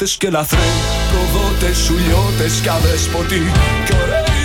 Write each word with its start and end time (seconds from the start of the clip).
Ακροβάτες 0.00 0.16
και 0.16 0.30
λαθρέοι 0.30 0.60
Προδότες, 1.10 1.76
σουλιώτες 1.76 2.60
και 2.60 2.70
αδέσποτοι. 2.70 3.42
Κι 3.86 3.92
ωραίοι 4.02 4.37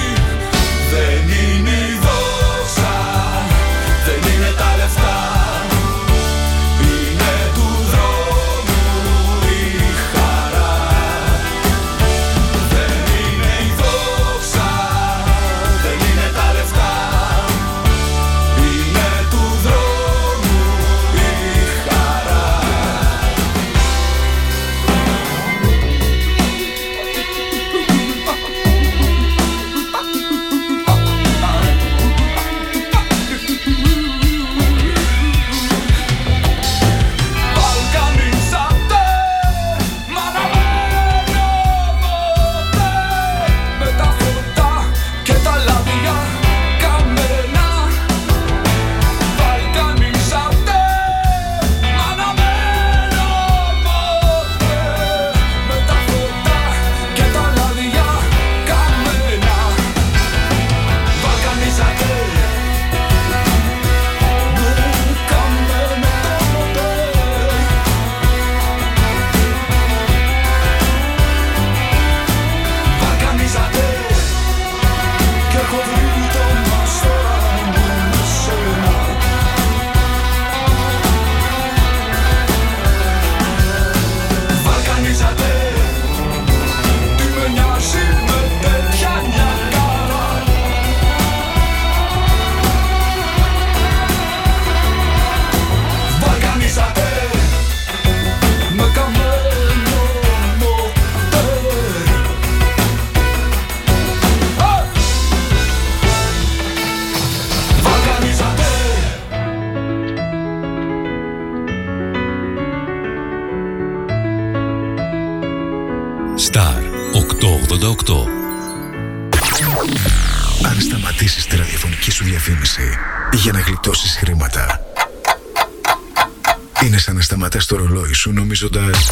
σου 128.23 128.31
νομίζοντας 128.31 129.09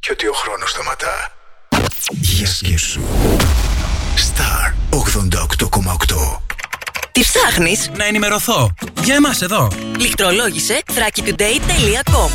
και 0.00 0.08
ότι 0.12 0.26
ο 0.26 0.32
χρόνος 0.32 0.70
σταματά. 0.70 1.32
Για 2.10 2.46
σκέψου. 2.46 3.00
Star 4.16 4.72
88,8 4.90 6.40
Τι 7.12 7.20
ψάχνεις; 7.20 7.90
Να 7.96 8.04
ενημερωθώ. 8.04 8.74
Για 9.02 9.14
εμάς 9.14 9.42
εδώ. 9.42 9.68
Λιχτρολόγησε 9.98 10.82
thrakitoday.com 10.86 12.30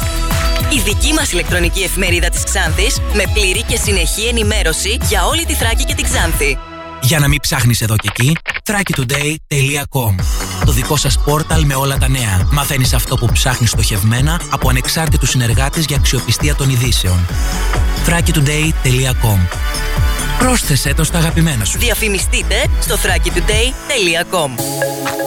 Η 0.73 0.79
δική 0.79 1.13
μας 1.13 1.31
ηλεκτρονική 1.31 1.81
εφημερίδα 1.81 2.29
της 2.29 2.43
Ξάνθης 2.43 2.99
με 3.13 3.23
πλήρη 3.33 3.63
και 3.63 3.77
συνεχή 3.77 4.27
ενημέρωση 4.27 4.97
για 5.01 5.25
όλη 5.25 5.45
τη 5.45 5.53
Θράκη 5.53 5.83
και 5.83 5.95
την 5.95 6.03
Ξάνθη. 6.03 6.57
Για 7.01 7.19
να 7.19 7.27
μην 7.27 7.39
ψάχνεις 7.39 7.81
εδώ 7.81 7.95
και 7.95 8.09
εκεί, 8.11 8.37
thrakitoday.com 8.63 10.15
Το 10.17 10.42
δικό 10.73 10.95
σας 10.95 11.19
πόρταλ 11.19 11.65
με 11.65 11.75
όλα 11.75 11.97
τα 11.97 12.09
νέα. 12.09 12.47
Μαθαίνεις 12.51 12.93
αυτό 12.93 13.15
που 13.15 13.29
ψάχνεις 13.33 13.69
στοχευμένα 13.69 14.41
από 14.49 14.69
ανεξάρτητους 14.69 15.29
συνεργάτες 15.29 15.85
για 15.85 15.95
αξιοπιστία 15.95 16.55
των 16.55 16.69
ειδήσεων. 16.69 17.25
thrakitoday.com 18.07 19.39
Πρόσθεσέ 20.39 20.93
το 20.93 21.03
στα 21.03 21.17
αγαπημένα 21.17 21.65
σου. 21.65 21.77
Διαφημιστείτε 21.77 22.65
στο 22.79 22.95
thrakitoday.com 22.95 24.49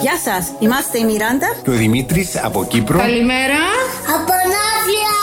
Γεια 0.00 0.18
σας, 0.24 0.46
είμαστε 0.58 0.98
η 0.98 1.04
Μιράντα. 1.04 1.46
Και 1.62 1.70
ο 1.70 1.72
Δημήτρης 1.72 2.36
από 2.42 2.66
Κύπρο. 2.66 2.98
Καλημέρα. 2.98 3.60
Από 4.14 4.32
Ναύλια! 4.32 5.15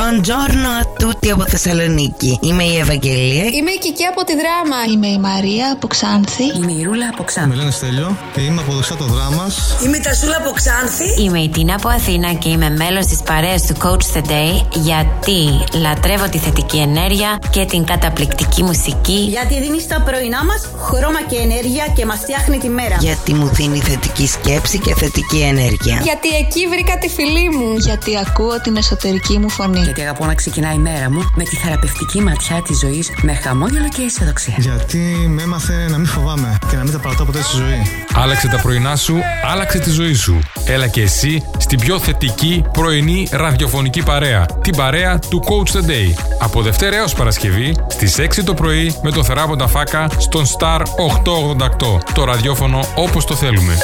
Buongiorno 0.00 0.68
a 0.80 0.84
tutti 1.02 1.30
από 1.30 1.44
Θεσσαλονίκη. 1.46 2.38
Είμαι 2.42 2.64
η 2.64 2.76
Ευαγγελία. 2.78 3.44
Είμαι 3.44 3.70
η 3.70 3.78
Κική 3.78 4.04
από 4.04 4.24
τη 4.24 4.32
δράμα. 4.32 4.76
Είμαι 4.92 5.06
η 5.06 5.18
Μαρία 5.18 5.72
από 5.72 5.86
Ξάνθη. 5.86 6.44
Είμαι 6.56 6.72
η 6.72 6.82
Ρούλα 6.82 7.08
από 7.12 7.22
Ξάνθη. 7.24 7.48
Με 7.50 7.54
λένε 7.54 7.70
Στέλιο 7.70 8.16
και 8.34 8.40
είμαι 8.40 8.60
από 8.60 8.72
δεξιά 8.72 8.96
το 8.96 9.04
δράμα. 9.04 9.50
Είμαι 9.84 9.96
η 9.96 10.00
Τασούλα 10.00 10.36
από 10.36 10.50
Ξάνθη. 10.50 11.22
Είμαι 11.22 11.38
η 11.38 11.48
Τίνα 11.48 11.74
από 11.74 11.88
Αθήνα 11.88 12.32
και 12.32 12.48
είμαι 12.48 12.70
μέλος 12.70 13.06
της 13.06 13.20
παρέας 13.22 13.66
του 13.66 13.74
Coach 13.82 14.16
the 14.16 14.22
Day 14.30 14.52
γιατί 14.74 15.40
λατρεύω 15.80 16.28
τη 16.28 16.38
θετική 16.38 16.78
ενέργεια 16.78 17.38
και 17.50 17.64
την 17.64 17.84
καταπληκτική 17.84 18.62
μουσική. 18.62 19.20
Γιατί 19.28 19.60
δίνεις 19.60 19.82
στα 19.82 20.00
πρωινά 20.00 20.44
μας 20.44 20.60
χρώμα 20.86 21.22
και 21.22 21.36
ενέργεια 21.36 21.84
και 21.96 22.06
μας 22.06 22.18
φτιάχνει 22.18 22.58
τη 22.58 22.68
μέρα. 22.68 22.96
Γιατί 23.00 23.34
μου 23.34 23.48
δίνει 23.52 23.78
θετική 23.78 24.26
σκέψη 24.26 24.78
και 24.78 24.94
θετική 24.94 25.40
ενέργεια. 25.40 26.00
Γιατί 26.02 26.28
εκεί 26.42 26.66
βρήκα 26.66 26.98
τη 26.98 27.08
φιλή 27.08 27.48
μου. 27.56 27.76
Γιατί 27.76 28.18
ακούω 28.26 28.60
την 28.60 28.76
εσωτερική 28.76 29.38
μου 29.38 29.50
φωνή. 29.50 29.89
Γιατί 29.90 30.04
αγαπώ 30.04 30.26
να 30.26 30.34
ξεκινάει 30.34 30.74
η 30.74 30.78
μέρα 30.78 31.10
μου 31.10 31.30
με 31.34 31.44
τη 31.44 31.56
θεραπευτική 31.56 32.20
ματιά 32.20 32.62
της 32.62 32.78
ζωής 32.78 33.10
με 33.22 33.34
χαμόγελο 33.34 33.88
και 33.88 34.02
αισιοδοξία. 34.02 34.54
Γιατί 34.58 34.98
με 35.28 35.42
έμαθε 35.42 35.86
να 35.88 35.98
μην 35.98 36.06
φοβάμαι 36.06 36.58
και 36.70 36.76
να 36.76 36.82
μην 36.82 36.92
τα 36.92 36.98
παρατάω 36.98 37.26
ποτέ 37.26 37.42
στη 37.42 37.56
ζωή. 37.56 38.06
Άλλαξε 38.14 38.48
τα 38.48 38.60
πρωινά 38.60 38.96
σου, 38.96 39.16
άλλαξε 39.52 39.78
τη 39.78 39.90
ζωή 39.90 40.14
σου. 40.14 40.38
Έλα 40.64 40.86
και 40.86 41.02
εσύ 41.02 41.42
στην 41.58 41.80
πιο 41.80 41.98
θετική 41.98 42.64
πρωινή 42.72 43.28
ραδιοφωνική 43.30 44.02
παρέα. 44.02 44.46
Την 44.62 44.76
παρέα 44.76 45.18
του 45.18 45.42
Coach 45.44 45.76
the 45.76 45.90
Day. 45.90 46.24
Από 46.38 46.62
Δευτέρα 46.62 46.96
έως 46.96 47.12
Παρασκευή 47.12 47.76
στις 47.88 48.16
6 48.18 48.44
το 48.44 48.54
πρωί 48.54 48.94
με 49.02 49.10
το 49.10 49.24
θεράποντα 49.24 49.66
φάκα 49.66 50.08
στον 50.18 50.44
Star 50.58 50.80
888. 50.80 51.98
Το 52.14 52.24
ραδιόφωνο 52.24 52.80
όπως 52.94 53.24
το 53.24 53.34
θέλουμε. 53.34 53.76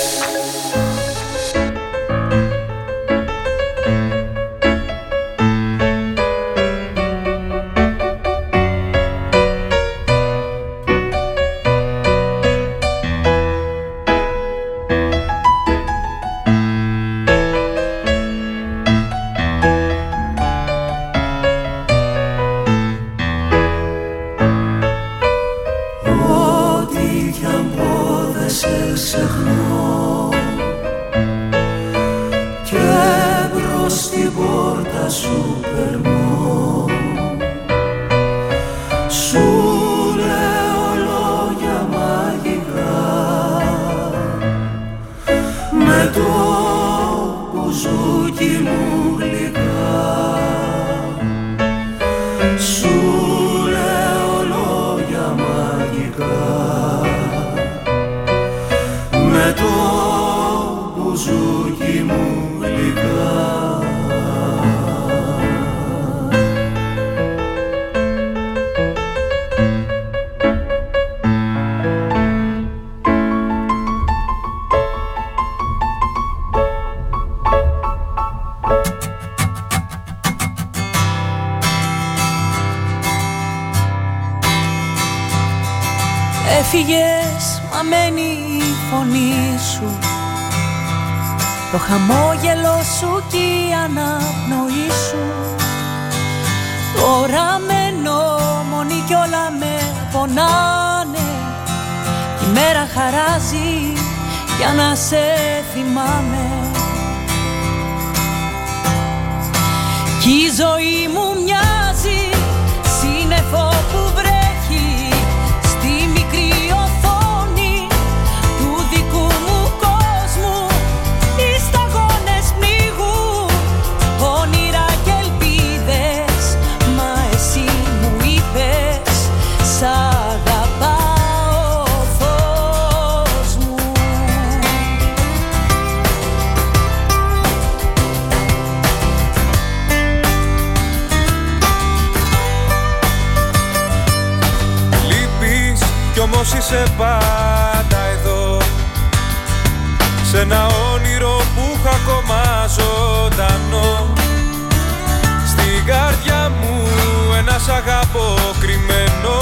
αγαπώ 157.86 158.34
κρυμμένο. 158.60 159.36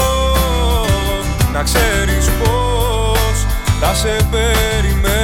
Να 1.53 1.63
ξέρεις 1.63 2.29
πως 2.29 3.45
θα 3.79 3.93
σε 3.93 4.27
περιμένω. 4.31 5.14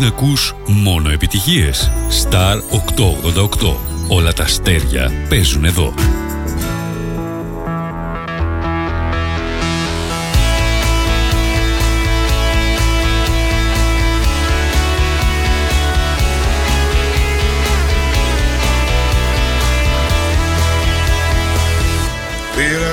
να 0.00 0.06
ακούς 0.06 0.54
μόνο 0.66 1.10
επιτυχίες. 1.10 1.90
Star 2.22 2.56
888. 2.70 3.76
Όλα 4.08 4.32
τα 4.32 4.46
στέρια 4.46 5.10
παίζουν 5.28 5.64
εδώ. 5.64 5.94
Πήρα 22.56 22.92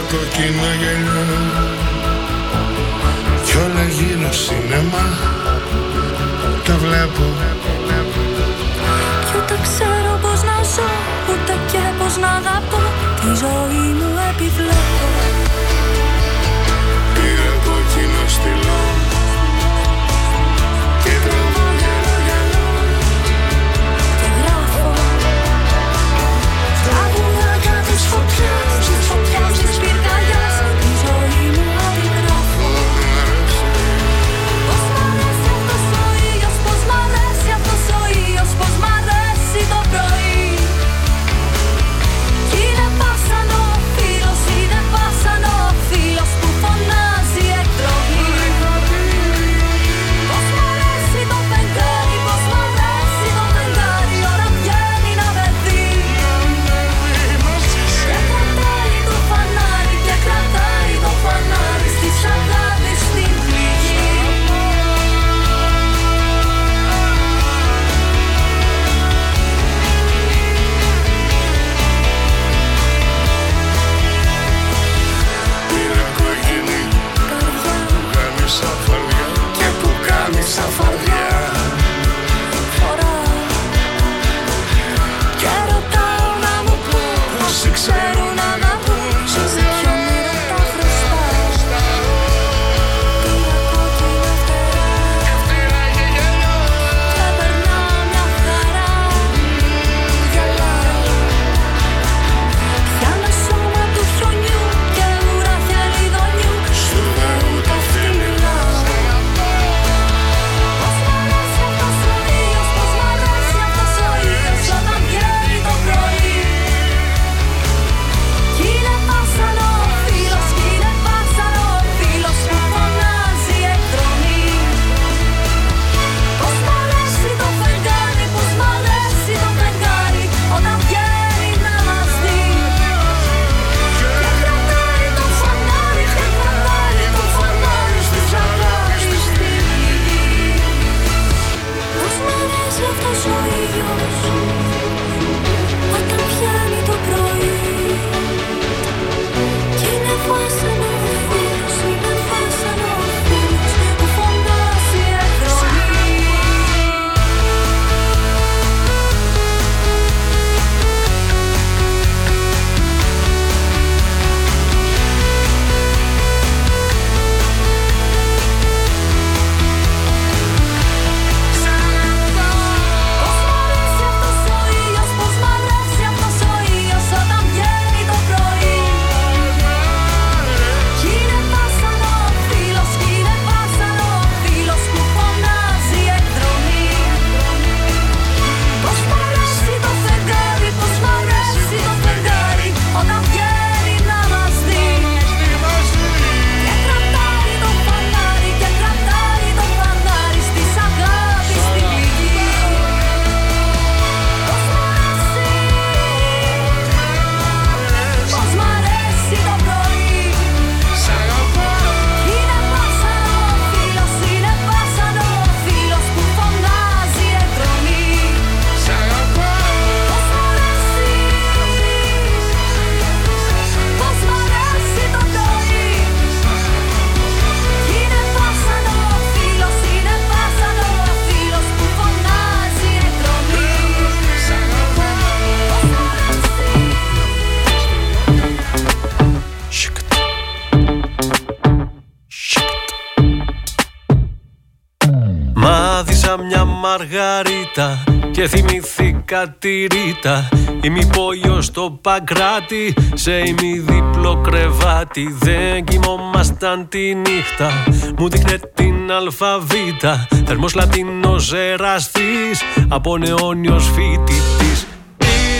μαργαρίτα 246.97 248.03
και 248.31 248.47
θυμήθηκα 248.47 249.55
τη 249.59 249.85
ρίτα. 249.85 250.49
Ημιπόλιο 250.81 251.61
στο 251.61 251.99
παγκράτη 252.01 252.93
σε 253.13 253.31
ημιδιπλό 253.31 254.41
κρεβάτι. 254.41 255.35
Δεν 255.39 255.83
κοιμόμασταν 255.83 256.87
τη 256.89 257.15
νύχτα. 257.15 257.83
Μου 258.17 258.29
δείχνε 258.29 258.59
την 258.73 259.11
αλφαβήτα. 259.11 260.27
Θερμός 260.45 260.73
λατινός 260.73 261.53
εραστής 261.53 262.61
από 262.87 263.17
νεόνιος 263.17 263.85
φοιτητής. 263.95 264.87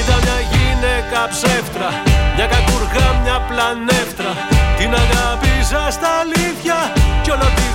Ήταν 0.04 0.20
μια 0.24 0.40
γυναίκα 0.52 1.28
ψεύτρα, 1.30 1.90
μια 2.36 2.46
κακούργα, 2.46 3.22
μια 3.24 3.42
πλανεύτρα. 3.50 4.32
Την 4.78 4.94
αγάπησα 4.94 5.92
στα 5.92 6.08
αλήθεια 6.22 6.94
κι 7.22 7.32
όλο 7.32 7.67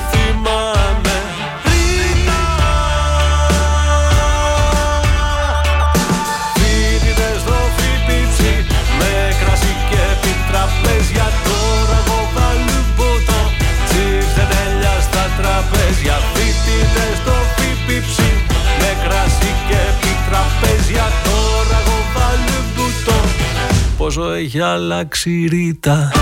Πόσο 24.14 24.30
έχει 24.30 24.60
αλλάξει 24.60 25.30
η 25.30 25.46
ρήτα. 25.46 26.12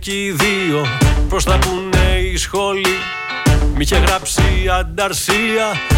Κι 0.00 0.24
οι 0.24 0.30
δύο 0.30 0.86
Προς 1.28 1.44
τα 1.44 1.58
πουνε 1.58 2.18
η 2.32 2.36
σχολή 2.36 2.98
Μ' 3.74 3.80
είχε 3.80 3.96
γράψει 3.96 4.42
ανταρσία 4.78 5.43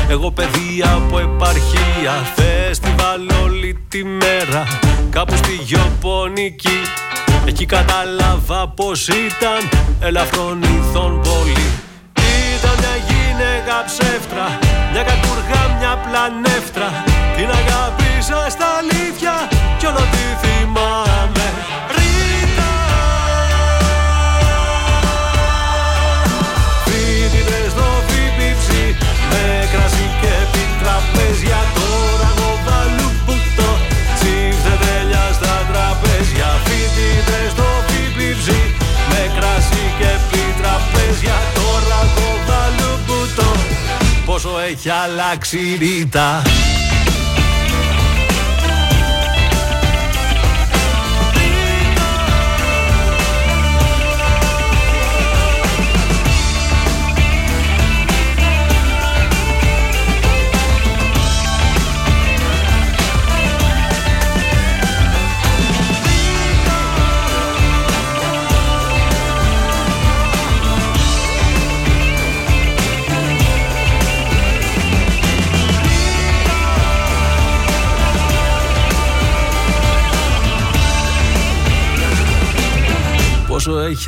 Εγώ 0.08 0.30
παιδεία 0.30 0.92
από 0.92 1.18
επαρχία 1.18 2.12
Φεστιβάλ 2.34 3.20
όλη 3.42 3.78
τη 3.88 4.04
μέρα. 4.04 4.66
Κάπου 5.10 5.36
στη 5.36 5.52
Γιοπονική 5.52 6.80
Εκεί 7.46 7.66
κατάλαβα 7.66 8.68
πως 8.68 9.08
ήταν 9.08 9.80
Ελαφρών 10.00 10.62
ηθών 10.62 11.20
πολύ. 11.20 11.68
Ήταν 12.56 12.74
μια 12.78 12.96
γυναίκα 13.08 13.84
ψεύτρα 13.86 14.58
Μια 14.92 15.02
κακούργα, 15.02 15.76
μια 15.78 15.96
πλανεύτρα 15.96 17.15
Πόσο 44.86 44.98
έχει 44.98 45.04
αλλάξει 45.04 45.58
η 45.58 45.76
ρήτα 45.76 46.42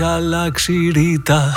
έχει 0.01 0.11
αλλάξει 0.11 0.73
η 0.73 0.91
ρήτα. 0.91 1.53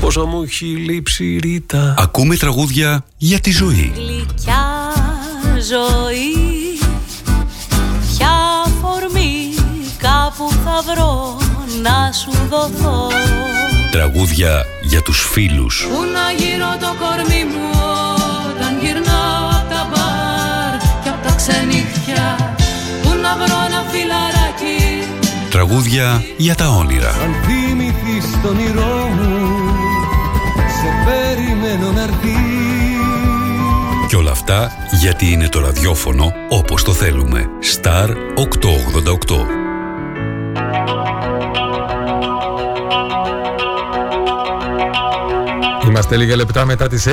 Πόσο 0.00 0.26
μου 0.26 0.42
έχει 0.42 0.64
λείψει 0.64 1.24
η 1.24 1.38
ρήτα. 1.38 1.94
Ακούμε 1.98 2.36
τραγούδια 2.36 3.04
για 3.16 3.40
τη 3.40 3.50
ζωή. 3.50 3.92
Γλυκιά 3.94 4.92
ζωή 5.68 6.49
βρω 10.94 11.38
να 11.82 12.12
σου 12.12 12.30
δοθώ. 12.48 13.08
Τραγούδια 13.90 14.64
για 14.82 15.02
τους 15.02 15.28
φίλους. 15.32 15.86
Πού 15.92 16.00
να 16.16 16.44
γύρω 16.44 16.70
το 16.80 16.90
κορμί 17.02 17.44
μου 17.52 17.68
όταν 18.50 18.78
γυρνάω 18.80 19.48
απ' 19.58 19.70
τα 19.72 19.88
μπαρ 19.90 20.72
και 21.02 21.08
απ' 21.08 21.22
τα 21.26 21.32
ξενύχια 21.34 22.54
Πού 23.02 23.08
να 23.22 23.34
βρω 23.34 23.58
ένα 23.68 23.84
φιλαράκι. 23.90 24.78
Τραγούδια 25.50 26.24
για 26.36 26.54
τα 26.54 26.68
όνειρα. 26.68 27.08
Αν 27.08 27.34
θυμηθείς 27.44 28.26
τον 28.42 28.50
όνειρό 28.50 29.10
μου 29.16 29.48
Σε 30.78 30.88
περιμένω 31.04 31.92
να 31.92 32.08
και 34.08 34.16
όλα 34.16 34.30
αυτά 34.30 34.72
γιατί 35.00 35.32
είναι 35.32 35.48
το 35.48 35.60
ραδιόφωνο 35.60 36.32
όπως 36.48 36.82
το 36.82 36.92
θέλουμε. 36.92 37.46
Star 37.74 38.08
888. 38.08 39.69
Είμαστε 45.88 46.16
λίγα 46.16 46.36
λεπτά 46.36 46.64
μετά 46.64 46.88
τις 46.88 47.06
6 47.08 47.12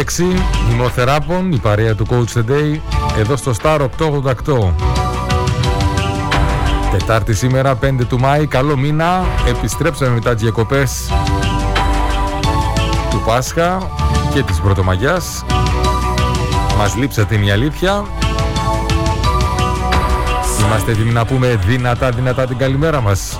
Είμαι 0.71 0.83
ο 0.83 0.89
Θεράπων, 0.89 1.51
η 1.51 1.57
παρέα 1.57 1.95
του 1.95 2.05
Coach 2.09 2.37
The 2.37 2.51
Day 2.51 2.79
Εδώ 3.19 3.35
στο 3.35 3.53
Star 3.61 3.79
888 3.79 4.73
Τετάρτη 6.91 7.33
σήμερα 7.33 7.77
5 7.81 8.05
του 8.07 8.19
Μάη 8.19 8.47
Καλό 8.47 8.77
μήνα. 8.77 9.25
Επιστρέψαμε 9.47 10.11
μετά 10.11 10.33
τις 10.33 10.41
διακοπές 10.41 11.11
Του 13.09 13.21
Πάσχα 13.25 13.89
Και 14.33 14.43
της 14.43 14.59
Πρωτομαγιάς. 14.59 15.45
Μας 16.77 16.95
λείψατε 16.95 17.35
η 17.35 17.51
αλήθεια 17.51 18.05
Είμαστε 20.67 20.91
έτοιμοι 20.91 21.11
να 21.11 21.25
πούμε 21.25 21.59
δυνατά 21.65 22.09
δυνατά 22.09 22.45
την 22.45 22.57
καλημέρα 22.57 23.01
μας. 23.01 23.39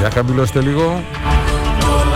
Για 0.00 0.10
χαμηλώστε 0.14 0.60
λίγο. 0.60 1.02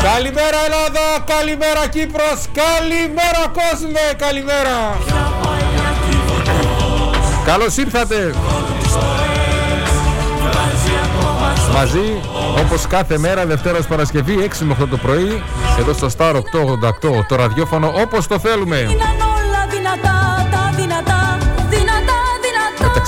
Καλημέρα 0.03 0.59
Ελλάδα, 0.65 1.25
καλημέρα 1.25 1.89
Κύπρος, 1.91 2.41
καλημέρα 2.53 3.43
κόσμε, 3.53 4.01
καλημέρα! 4.17 4.97
Καλώς 7.45 7.77
ήρθατε. 7.77 8.35
Μαζί, 11.75 12.21
όπως 12.59 12.87
κάθε 12.87 13.19
μέρα, 13.19 13.47
Δευτέρας 13.47 13.87
Παρασκευή, 13.87 14.43
6 14.43 14.65
με 14.65 14.77
8 14.83 14.89
το 14.91 14.97
πρωί 14.97 15.43
Εδώ 15.79 15.93
στο 15.93 16.09
Star 16.19 16.35
888, 16.35 17.25
το 17.29 17.37
ραδιόφωνο 17.37 17.93
όπως 17.95 18.27
το 18.27 18.39
θέλουμε 18.39 18.89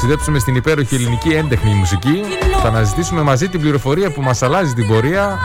ταξιδέψουμε 0.01 0.39
στην 0.39 0.55
υπέροχη 0.57 0.95
ελληνική 0.95 1.29
έντεχνη 1.29 1.75
μουσική. 1.75 2.23
Θα 2.63 2.69
αναζητήσουμε 2.69 3.23
μαζί 3.23 3.49
την 3.49 3.61
πληροφορία 3.61 4.11
που 4.11 4.23
μας 4.23 4.43
αλλάζει 4.43 4.75
την 4.75 4.87
πορεία 4.87 5.39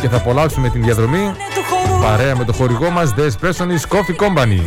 και 0.00 0.08
θα 0.08 0.16
απολαύσουμε 0.16 0.68
την 0.68 0.82
διαδρομή 0.82 1.32
παρέα 2.02 2.36
με 2.36 2.44
το 2.44 2.52
χορηγό 2.52 2.90
μας 2.90 3.14
The 3.16 3.20
Espressonis 3.20 3.96
Coffee 3.96 4.16
Company. 4.24 4.60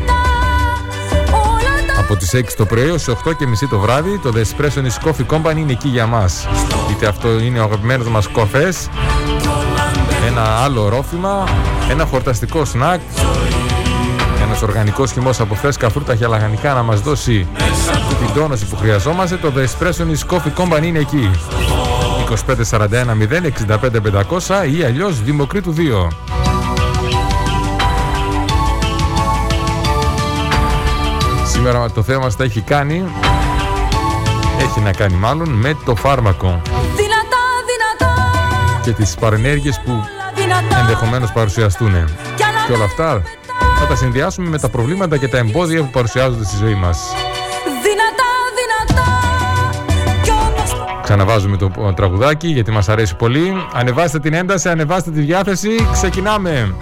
Από 2.00 2.16
τις 2.16 2.34
6 2.36 2.44
το 2.58 2.66
πρωί 2.66 2.90
ως 2.90 3.08
8 3.08 3.36
και 3.38 3.48
μισή 3.48 3.68
το 3.68 3.80
βράδυ 3.80 4.20
το 4.20 4.32
The 4.36 4.40
Espressonis 4.40 5.08
Coffee 5.08 5.36
Company 5.36 5.58
είναι 5.58 5.72
εκεί 5.72 5.88
για 5.88 6.06
μας. 6.06 6.48
Είτε 6.92 7.08
αυτό 7.08 7.40
είναι 7.40 7.60
ο 7.60 7.64
αγαπημένος 7.64 8.08
μας 8.08 8.28
κοφές, 8.28 8.90
ένα 10.28 10.42
άλλο 10.42 10.90
ρόφημα, 10.90 11.44
ένα 11.90 12.06
χορταστικό 12.06 12.66
σνακ, 12.66 13.02
ένας 14.54 14.66
οργανικός 14.66 15.12
χυμός 15.12 15.40
από 15.40 15.56
φρέσκα 15.56 15.90
φρούτα 15.90 16.16
και 16.16 16.28
λαγανικά 16.28 16.74
να 16.74 16.84
μας 16.84 17.02
δώσει 17.02 17.48
την 18.26 18.34
τόνωση 18.34 18.66
που 18.66 18.76
χρειαζόμαστε, 18.76 19.38
το 19.38 19.54
The 19.56 19.60
Espresso 19.60 20.36
Coffee 20.36 20.54
Company 20.58 20.84
είναι 20.84 21.00
εκεί. 21.00 21.32
2541 22.48 23.16
065 23.68 24.02
500 24.40 24.68
ή 24.78 24.84
αλλιώς 24.84 25.22
δημοκρήτου 25.22 25.76
2. 25.78 26.08
Σήμερα 31.46 31.92
το 31.92 32.04
θέμα 32.04 32.20
μας 32.20 32.36
τα 32.36 32.44
έχει 32.44 32.62
κάνει 32.62 33.04
Έχει 34.60 34.80
να 34.80 34.92
κάνει 34.92 35.16
μάλλον 35.16 35.50
με 35.50 35.78
το 35.86 35.96
φάρμακο. 35.96 36.62
Δυνατά, 36.96 37.44
δυνατά, 37.72 38.32
Και 38.84 38.92
τις 38.92 39.16
παρενέργειες 39.20 39.82
που 39.86 40.04
ενδεχομένως 40.80 41.32
παρουσιαστούν 41.32 41.94
Και 42.68 42.74
όλα 42.74 42.84
αυτά 42.84 43.22
θα 43.84 43.90
τα 43.90 43.96
συνδυάσουμε 43.96 44.50
με 44.50 44.60
τα 44.60 44.70
προβλήματα 44.70 45.18
και 45.18 45.28
τα 45.28 45.38
εμπόδια 45.38 45.84
που 45.84 45.90
παρουσιάζονται 45.90 46.44
στη 46.44 46.56
ζωή 46.56 46.76
μας. 46.76 47.00
Ξαναβάζουμε 51.04 51.58
το 51.58 51.94
τραγουδάκι 51.96 52.48
γιατί 52.48 52.72
μας 52.72 52.90
αρέσει 52.90 53.16
πολύ. 53.16 53.54
Ανεβάστε 53.74 54.20
την 54.20 54.34
ένταση, 54.34 54.70
ανεβάστε 54.70 55.12
τη 55.12 55.22
διάθεση. 55.22 55.70
Ξεκινάμε! 55.92 56.76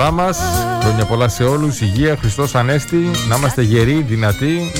Πολλά 0.00 0.12
μας 0.12 0.38
Χρόνια 0.80 1.04
πολλά 1.04 1.28
σε 1.28 1.44
όλους. 1.44 1.80
Υγεία, 1.80 2.16
Χριστός 2.20 2.54
Ανέστη 2.54 3.10
Να 3.28 3.36
είμαστε 3.36 3.62
γεροί, 3.62 4.04
δυνατοί. 4.08 4.72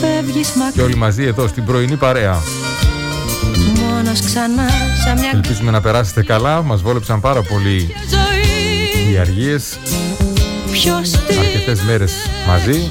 Φεύγεις 0.00 0.48
Και 0.48 0.58
μακριά 0.58 0.84
όλοι 0.84 0.94
μαζί 0.94 1.24
εδώ 1.24 1.48
στην 1.48 1.64
πρωινή 1.64 1.96
παρέα. 1.96 2.42
Μόνος 3.80 4.20
ξανά 4.20 4.68
σαν 5.04 5.18
μια 5.18 5.30
Ελπίζουμε 5.32 5.70
να 5.70 5.80
περάσετε 5.80 6.22
καλά. 6.22 6.62
Μας 6.62 6.82
βόλεψαν 6.82 7.20
πάρα 7.20 7.42
πολύ 7.42 7.94
ζωή. 8.10 9.12
οι 9.12 9.18
αργίες. 9.18 9.78
Ποιος 10.72 11.10
τι 11.10 11.38
Αρκετές 11.38 11.80
μέρες 11.80 12.12
μαζί. 12.46 12.88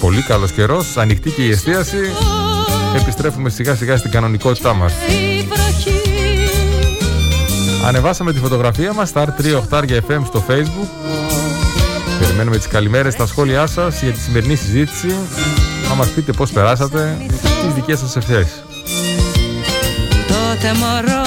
Πολύ 0.00 0.22
καλός 0.22 0.52
καιρός. 0.52 0.96
Ανοιχτή 0.96 1.30
και 1.30 1.42
η 1.42 1.50
εστίαση. 1.50 1.98
Επιστρέφουμε 2.96 3.50
σιγά 3.50 3.74
σιγά 3.74 3.96
στην 3.96 4.10
κανονικότητά 4.10 4.74
μας. 4.74 4.92
Η 4.92 5.04
βροχή 5.04 5.31
Ανεβάσαμε 7.84 8.32
τη 8.32 8.38
φωτογραφία 8.38 8.92
μας 8.92 9.08
στα 9.08 9.24
R3 9.24 9.44
FM 10.08 10.22
στο 10.26 10.44
facebook. 10.48 10.88
Περιμένουμε 12.20 12.56
τις 12.56 12.66
καλημέρες 12.66 13.12
στα 13.12 13.26
σχόλιά 13.26 13.66
σας 13.66 14.02
για 14.02 14.12
τη 14.12 14.18
σημερινή 14.20 14.54
συζήτηση. 14.54 15.14
Να 15.88 15.94
μας 15.94 16.08
πείτε 16.08 16.32
πώς 16.32 16.50
περάσατε 16.50 17.16
Τις 17.64 17.74
δικές 17.74 17.98
σας 17.98 18.16
ευθές 18.16 18.62
Τότε 20.26 20.74
μωρό 20.74 21.21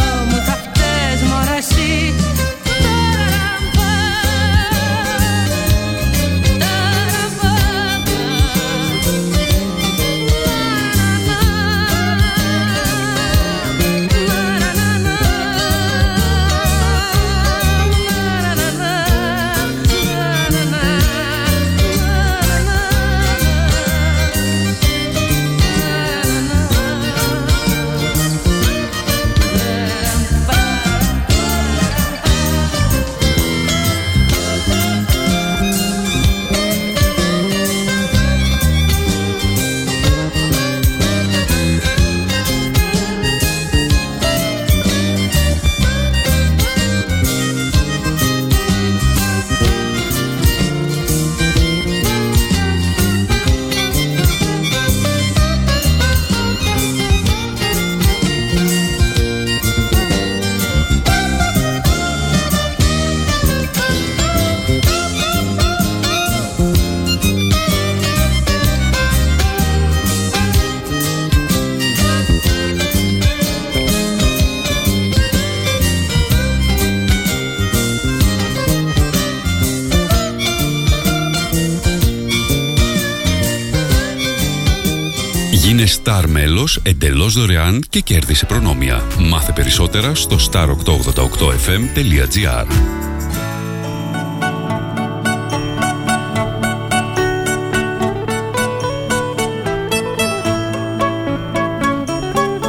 εντελώς 86.87 87.33
δωρεάν 87.33 87.83
και 87.89 87.99
κέρδισε 87.99 88.45
προνόμια. 88.45 89.01
Μάθε 89.19 89.51
περισσότερα 89.51 90.15
στο 90.15 90.37
star888fm.gr 90.51 92.65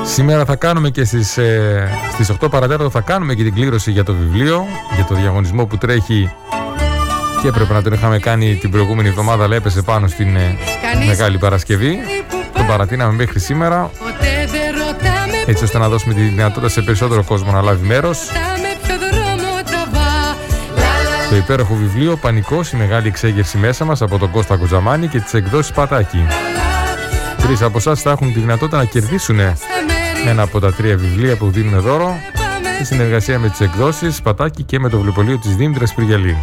Σήμερα 0.05 0.45
θα 0.45 0.57
κάνουμε 0.57 0.91
και 0.91 1.05
στις, 1.05 1.39
ε, 1.39 1.91
στις 2.13 2.31
8 2.31 2.51
παρατέταρτο 2.51 2.91
θα 2.91 3.01
κάνουμε 3.01 3.35
και 3.35 3.43
την 3.43 3.55
κλήρωση 3.55 3.91
για 3.91 4.05
το 4.05 4.15
βιβλίο, 4.15 4.67
για 4.95 5.05
το 5.05 5.15
διαγωνισμό 5.15 5.67
που 5.67 5.79
τρέχει 5.79 6.33
και 7.43 7.49
έπρεπε 7.49 7.73
να 7.73 7.83
τον 7.83 7.93
είχαμε 7.93 8.19
κάνει 8.19 8.57
την 8.57 8.71
προηγούμενη 8.71 9.09
εβδομάδα 9.09 9.45
αλλά 9.45 9.57
έπεσε 9.57 9.83
πάνω 9.83 10.07
στην 10.07 10.37
ε, 10.37 10.59
Μεγάλη 11.07 11.39
Παρασκευή. 11.39 11.99
Τον 12.67 12.75
παρατείναμε 12.75 13.13
μέχρι 13.13 13.41
σήμερα 13.41 13.91
Ποτέ 13.99 14.47
δεν 14.51 14.73
ρωτάμε 14.73 15.43
έτσι 15.47 15.65
ώστε 15.65 15.79
να 15.79 15.89
δώσουμε 15.89 16.15
τη 16.15 16.21
δυνατότητα 16.21 16.69
σε 16.69 16.83
περισσότερο 16.83 17.25
κόσμο 17.25 17.53
να 17.53 17.61
λάβει 17.63 17.87
μέρος. 17.87 18.19
με 18.61 18.87
ποιο 18.87 18.95
δρόμο 19.11 19.55
τραβά 19.65 20.37
Το 21.31 21.37
υπέροχο 21.37 21.75
βιβλίο 21.75 22.17
Πανικός, 22.17 22.73
η 22.73 22.77
μεγάλη 22.77 23.09
εξέγερση 23.09 23.59
μέσα 23.59 23.85
μας 23.85 24.03
από 24.03 24.19
τον 24.19 24.31
Κώστα 24.31 24.57
Κουτζαμάνη 24.57 25.07
και 25.07 25.21
τις 25.21 25.35
εκδόσεις 25.35 25.73
Πατάκη. 25.73 26.27
Τρεις 27.37 27.63
από 27.63 27.79
εσάς 27.79 28.03
θα 28.03 28.11
έχουν 28.11 28.33
τη 28.33 28.41
δυνατότητα 28.41 28.77
να 28.77 28.85
κερδίσουν 28.85 29.39
ένα 30.27 30.43
από 30.43 30.61
τα 30.61 30.73
τρία 30.73 30.97
βιβλία 30.97 31.37
που 31.37 31.51
δίνουν 31.51 31.81
δώρο 31.81 32.17
στη 32.75 32.85
συνεργασία 32.85 33.39
με 33.39 33.49
τις 33.49 33.61
εκδόσεις 33.61 34.23
Πατάκη 34.23 34.63
και 34.63 34.79
με 34.79 34.89
το 34.89 34.97
βιβλιοπωλείο 34.97 35.39
της 35.39 35.57
Δήμητρας 35.57 35.95
Πυργιαλή. 35.95 36.37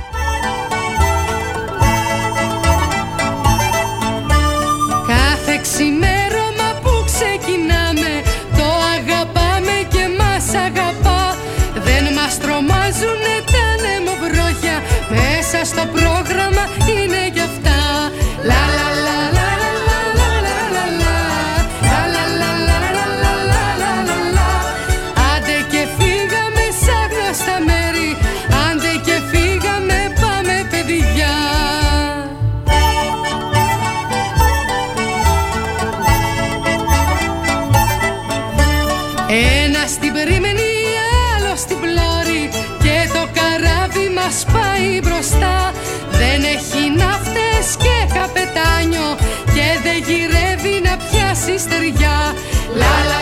συστεριά. 51.46 52.36
Λα, 52.76 53.13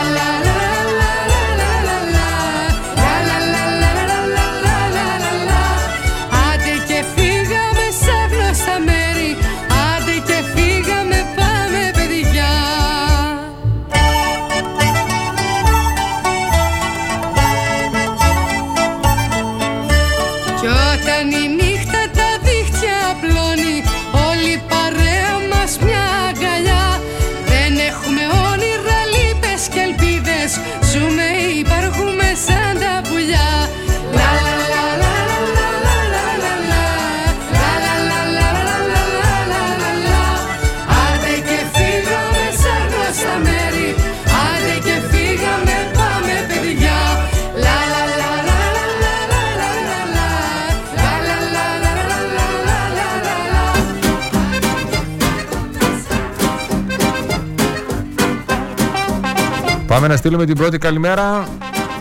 Πάμε 60.02 60.14
να 60.14 60.20
στείλουμε 60.20 60.44
την 60.44 60.56
πρώτη 60.56 60.78
καλημέρα. 60.78 61.48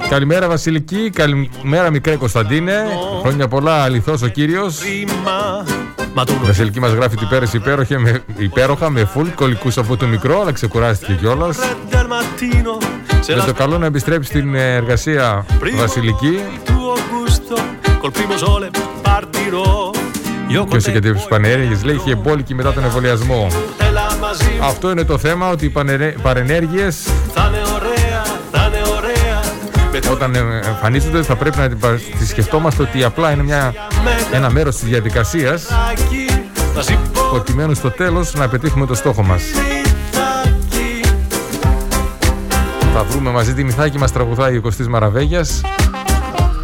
Καλημέρα 0.10 0.48
Βασιλική, 0.48 1.10
καλημέρα 1.10 1.90
μικρέ 1.90 2.16
Κωνσταντίνε. 2.16 2.74
Χρόνια 3.22 3.48
πολλά, 3.48 3.84
αληθώς 3.84 4.22
ο 4.22 4.28
κύριος. 4.28 4.84
Η 4.84 5.08
Βασιλική 6.46 6.80
μας 6.80 6.92
γράφει 6.92 7.16
την 7.16 7.28
πέρυσι 7.28 7.58
υπέροχα 7.58 8.00
με, 8.00 8.24
υπέροχα 8.38 8.90
με 8.90 9.06
φουλ 9.06 9.28
κολλικούς 9.36 9.78
από 9.78 9.98
το 9.98 10.08
μικρό, 10.08 10.42
αλλά 10.42 10.52
ξεκουράστηκε 10.52 11.14
κιόλας. 11.14 11.58
Με 13.28 13.44
το 13.46 13.54
καλό 13.54 13.78
να 13.78 13.86
επιστρέψει 13.86 14.30
στην 14.30 14.56
εργασία 14.56 15.46
Βασιλική. 15.76 16.40
Και 20.48 20.76
όσο 20.76 20.92
και 20.92 21.00
τις 21.00 21.26
πανενέργειες 21.30 21.84
λέει 21.84 21.96
είχε 21.96 22.12
εμπόλικη 22.12 22.56
μετά 22.56 22.74
τον 22.74 22.84
εμβολιασμό. 22.84 23.48
Αυτό 24.62 24.92
είναι 24.92 25.04
το 25.04 25.18
θέμα 25.18 25.50
ότι 25.50 25.66
οι 25.66 25.74
παρενέργειες 26.22 27.08
όταν 30.12 30.36
εμφανίζονται 30.36 31.24
θα 31.24 31.36
πρέπει 31.36 31.58
να 31.58 31.70
τις 32.20 32.30
σκεφτόμαστε 32.30 32.82
ότι 32.82 33.04
απλά 33.04 33.32
είναι 33.32 33.44
μια, 33.44 33.74
ένα 34.34 34.50
μέρος 34.50 34.76
της 34.76 34.90
διαδικασίας 34.90 35.68
προκειμένου 37.30 37.74
στο 37.74 37.92
τέλος 37.92 38.34
να 38.34 38.48
πετύχουμε 38.48 38.86
το 38.86 38.96
στόχο 38.96 39.24
μας. 39.24 39.42
Θα 42.94 43.04
βρούμε 43.04 43.32
μαζί 43.32 43.54
τη 43.54 43.64
Μιθάκη 43.64 43.98
μας 43.98 44.12
τραγουδάει 44.12 44.58
ο 44.58 44.62
Κωστής 44.62 44.88
Μαραβέγιας 44.88 45.62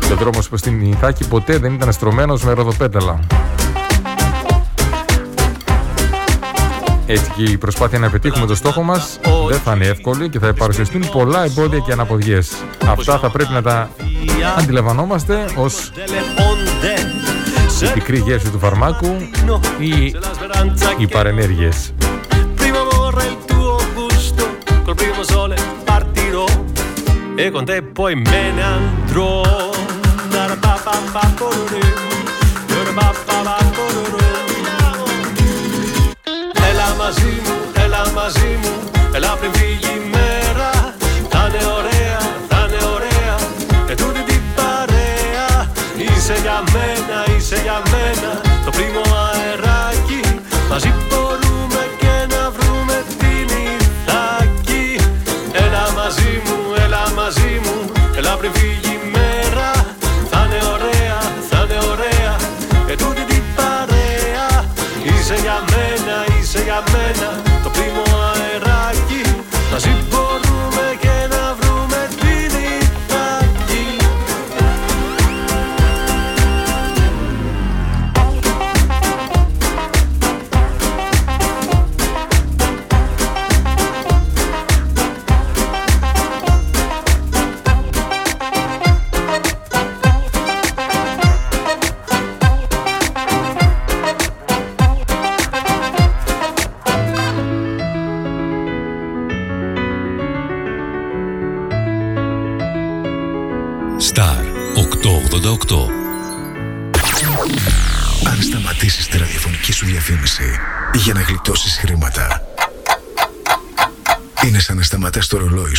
και 0.08 0.14
ο 0.14 0.16
δρόμος 0.16 0.50
προς 0.50 0.62
τη 0.62 0.72
Μιθάκη 0.72 1.28
ποτέ 1.28 1.58
δεν 1.58 1.74
ήταν 1.74 1.92
στρωμένος 1.92 2.44
με 2.44 2.52
ροδοπέταλα. 2.54 3.20
Έτσι 7.10 7.32
και 7.36 7.44
η 7.44 7.58
προσπάθεια 7.58 8.00
να 8.00 8.10
πετύχουμε 8.10 8.46
το 8.46 8.56
στόχο 8.56 8.82
μας 8.84 9.20
δεν 9.50 9.60
θα 9.60 9.74
είναι 9.74 9.86
εύκολη 9.86 10.30
και 10.30 10.40
θα 10.40 10.54
παρουσιαστούν 10.54 11.10
πολλά 11.12 11.44
εμπόδια 11.44 11.80
και 11.80 11.92
αναποδιές. 11.92 12.52
Αυτά 12.86 13.18
θα 13.20 13.30
πρέπει 13.30 13.54
να 13.54 13.62
τα 13.62 13.90
αντιλαμβανόμαστε 14.58 15.46
ως 15.56 15.92
η 17.82 17.88
πικρή 17.94 18.18
γεύση 18.18 18.50
του 18.50 18.60
φαρμάκου 18.60 19.16
ή 19.80 20.06
οι 20.98 21.08
παρενέργειες. 21.08 21.94
E 27.46 27.52
con 27.52 27.66
te 27.66 27.84
poi 27.98 28.14
me 28.16 28.42
ne 28.58 28.64
andrò. 28.78 29.32
Μαζί 37.08 37.42
μου, 37.46 37.58
έλα 37.84 38.04
μαζί 38.16 38.52
μου, 38.62 38.74
έλα 39.16 39.32
πριν 39.40 39.52
φύγει 39.54 39.94
η 40.00 40.10
μέρα. 40.16 40.72
Θα 41.30 41.42
είναι 41.48 41.64
ωραία, 41.78 42.20
θα 42.50 42.60
είναι 42.66 42.82
ωραία, 42.96 43.36
και 43.88 43.96
τούτη 43.96 44.22
την 44.30 44.42
παρέα. 44.56 45.50
Είσαι 45.98 46.36
για 46.42 46.60
μένα, 46.74 47.18
είσαι 47.38 47.60
για 47.66 47.82
μένα, 47.94 48.32
το 48.66 48.70
πρίμο 48.76 49.04
αεράκι. 49.26 50.22
Μαζί 50.70 50.94
μπορούμε 51.10 51.82
και 52.02 52.16
να 52.34 52.42
βρούμε 52.56 52.98
την 53.20 53.48
Ιθάκη. 53.68 54.88
Έλα 55.64 55.86
μαζί 55.98 56.34
μου, 56.46 56.58
έλα 56.84 57.04
μαζί 57.16 57.54
μου, 57.64 57.92
έλα 58.18 58.34
πριν 58.40 58.52
φύγει 58.54 58.87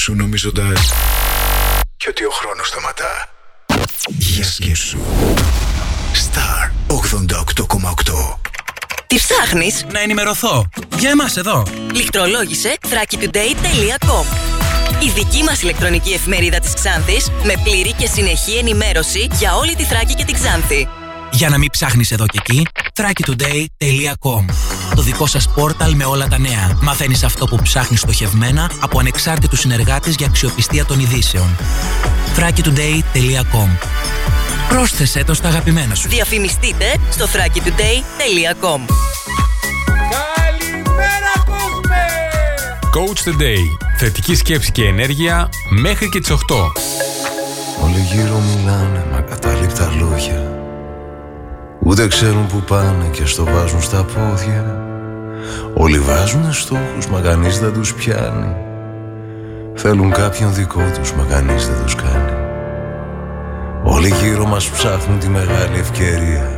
σου 0.08 0.14
νομίζοντας 0.14 0.92
και 1.96 2.08
ότι 2.08 2.24
ο 2.24 2.30
χρόνος 2.30 2.68
σταματά. 2.68 3.28
Για 4.08 4.44
σκέψου. 4.44 4.98
Star 6.12 6.70
88,8 6.86 8.38
Τι 9.06 9.16
ψάχνεις; 9.16 9.84
Να 9.92 10.00
ενημερωθώ. 10.00 10.68
Για 10.98 11.10
εμάς 11.10 11.36
εδώ. 11.36 11.62
Λιχτρολόγησε 11.94 12.76
thrakitoday.com 12.82 14.24
Η 15.02 15.10
δική 15.14 15.42
μας 15.42 15.62
ηλεκτρονική 15.62 16.12
εφημερίδα 16.12 16.58
της 16.58 16.74
Ξάνθης 16.74 17.30
με 17.44 17.54
πλήρη 17.62 17.92
και 17.92 18.06
συνεχή 18.06 18.56
ενημέρωση 18.56 19.28
για 19.32 19.54
όλη 19.54 19.74
τη 19.74 19.84
Θράκη 19.84 20.14
και 20.14 20.24
την 20.24 20.34
Ξάνθη. 20.34 20.88
Για 21.32 21.48
να 21.48 21.58
μην 21.58 21.70
ψάχνεις 21.70 22.10
εδώ 22.10 22.26
και 22.26 22.38
εκεί, 22.38 22.66
thrakitoday.com 22.94 24.44
Το 24.98 25.04
δικό 25.04 25.26
σας 25.26 25.48
πόρταλ 25.48 25.94
με 25.94 26.04
όλα 26.04 26.28
τα 26.28 26.38
νέα. 26.38 26.78
Μαθαίνεις 26.82 27.24
αυτό 27.24 27.46
που 27.46 27.58
ψάχνεις 27.62 28.00
στοχευμένα 28.00 28.70
από 28.80 28.98
ανεξάρτητους 28.98 29.60
συνεργάτες 29.60 30.14
για 30.14 30.26
αξιοπιστία 30.26 30.84
των 30.84 31.00
ειδήσεων. 31.00 31.56
thrakitoday.com 32.36 33.68
Πρόσθεσέ 34.68 35.24
το 35.24 35.34
στα 35.34 35.48
αγαπημένα 35.48 35.94
σου. 35.94 36.08
Διαφημιστείτε 36.08 36.84
στο 37.10 37.24
thrakitoday.com 37.24 38.80
Καλημέρα 40.14 41.32
κόσμε! 41.46 42.04
Coach 42.94 43.28
the 43.28 43.42
Day. 43.42 43.86
Θετική 43.98 44.34
σκέψη 44.34 44.72
και 44.72 44.84
ενέργεια 44.84 45.48
μέχρι 45.70 46.08
και 46.08 46.20
τις 46.20 46.30
8. 46.30 46.36
Όλοι 47.82 48.00
γύρω 48.12 48.38
μιλάνε 48.38 49.06
με 49.10 49.16
ακατάληπτα 49.16 49.92
λόγια 49.98 50.52
Ούτε 51.82 52.08
ξέρουν 52.08 52.46
που 52.46 52.60
πάνε 52.60 53.08
και 53.12 53.26
στο 53.26 53.44
βάζουν 53.44 53.82
στα 53.82 54.04
πόδια 54.04 54.87
Όλοι 55.74 55.98
βάζουν 55.98 56.52
στόχους 56.52 57.06
μα 57.10 57.20
κανείς 57.20 57.58
δεν 57.58 57.72
τους 57.72 57.94
πιάνει. 57.94 58.56
Θέλουν 59.74 60.12
κάποιον 60.12 60.54
δικό 60.54 60.82
τους 60.98 61.12
μα 61.12 61.24
κανείς 61.30 61.68
δεν 61.68 61.82
τους 61.84 61.94
κάνει. 61.94 62.32
Όλοι 63.82 64.08
γύρω 64.22 64.46
μας 64.46 64.70
ψάχνουν 64.70 65.18
τη 65.18 65.28
μεγάλη 65.28 65.78
ευκαιρία. 65.78 66.50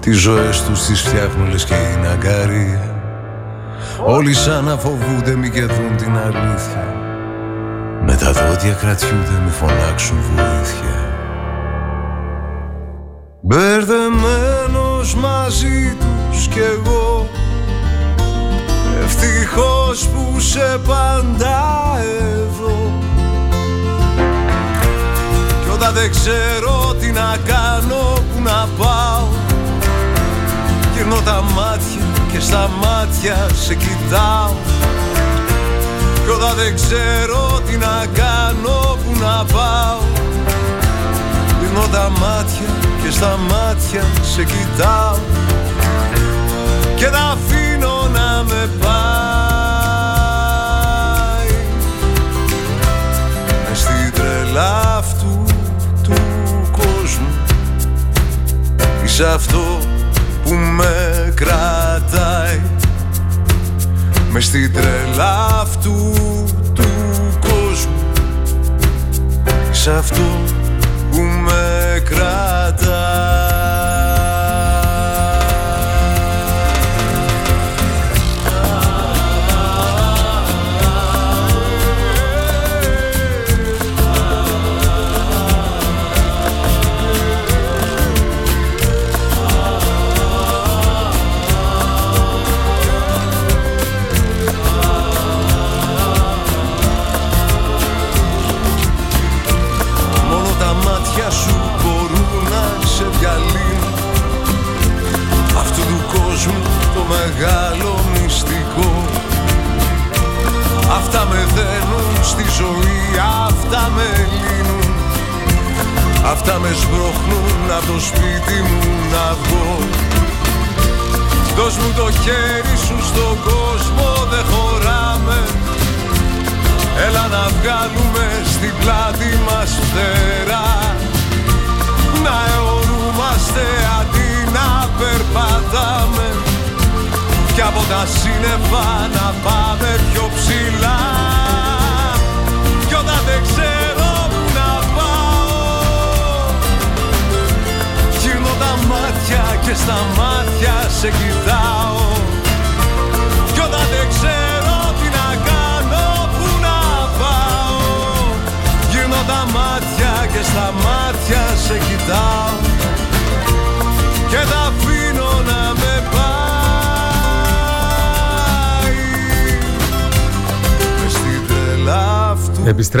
Τις 0.00 0.18
ζωές 0.18 0.62
τους 0.62 0.84
τις 0.84 1.00
φτιάχνουν 1.02 1.50
λες 1.50 1.64
και 1.64 1.74
είναι 1.74 2.08
αγκαρία. 2.08 3.02
Όλοι 4.04 4.34
σαν 4.34 4.64
να 4.64 4.76
φοβούνται 4.76 5.34
μη 5.34 5.50
και 5.50 5.64
δουν 5.64 5.96
την 5.96 6.16
αλήθεια. 6.16 6.94
Με 8.04 8.16
τα 8.16 8.32
δόντια 8.32 8.72
κρατιούνται 8.72 9.40
μη 9.44 9.50
φωνάξουν 9.50 10.16
βοήθεια. 10.34 11.02
Μπερδεμένος 13.40 15.14
μαζί 15.14 15.96
τους 16.00 16.48
κι 16.48 16.58
εγώ 16.58 17.28
Ευτυχώς 19.04 20.08
που 20.08 20.40
σε 20.40 20.80
πάντα 20.86 21.98
εδώ. 21.98 22.92
Κι 25.62 25.70
όταν 25.72 25.94
δεν 25.94 26.10
ξέρω 26.10 26.94
τι 27.00 27.10
να 27.10 27.36
κάνω, 27.46 28.12
που 28.12 28.42
να 28.42 28.68
πάω 28.78 29.26
Γυρνώ 30.94 31.20
τα 31.24 31.42
μάτια 31.54 32.06
και 32.32 32.40
στα 32.40 32.70
μάτια 32.82 33.48
σε 33.54 33.74
κοιτάω. 33.74 34.54
Κι 36.24 36.30
όταν 36.30 36.54
δεν 36.56 36.74
ξέρω 36.74 37.60
τι 37.66 37.76
να 37.76 38.06
κάνω, 38.12 38.98
που 39.04 39.18
να 39.20 39.44
πάω 39.52 39.98
Γυρνώ 41.60 41.86
τα 41.92 42.10
μάτια 42.10 42.66
και 43.02 43.10
στα 43.10 43.38
μάτια 43.50 44.02
σε 44.22 44.44
κοιτάω. 44.44 45.16
Και 46.96 47.06
τα 47.06 47.18
αφήνω 47.18 47.71
να 47.71 47.71
με 48.62 48.68
πάει. 48.80 48.92
Μες 53.68 53.78
στην 53.78 54.12
τρελά 54.14 54.96
αυτού 54.96 55.44
του 56.02 56.12
κόσμου. 56.72 57.28
Είσαι 59.04 59.26
αυτό 59.26 59.78
που 60.44 60.54
με 60.54 61.32
κρατάει. 61.34 62.60
Μες 64.30 64.44
στην 64.44 64.72
τρελά 64.72 65.60
αυτού 65.60 66.12
του 66.72 66.88
κόσμου. 67.40 68.02
Σ' 69.70 69.88
αυτό 69.88 70.40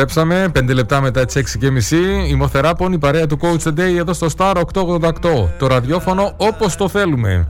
Επιστρέψαμε 0.02 0.52
5 0.58 0.74
λεπτά 0.74 1.00
μετά 1.00 1.24
τις 1.24 1.36
6 1.36 1.58
και 1.58 1.70
μισή. 1.70 2.26
Η 2.28 2.34
Μοθεράπον, 2.34 2.92
η 2.92 2.98
παρέα 2.98 3.26
του 3.26 3.38
Coach 3.40 3.68
the 3.68 3.72
Day 3.78 3.96
εδώ 3.98 4.12
στο 4.12 4.26
Star 4.36 4.54
888. 4.72 5.10
Το 5.58 5.66
ραδιόφωνο 5.66 6.34
όπως 6.36 6.76
το 6.76 6.88
θέλουμε. 6.88 7.48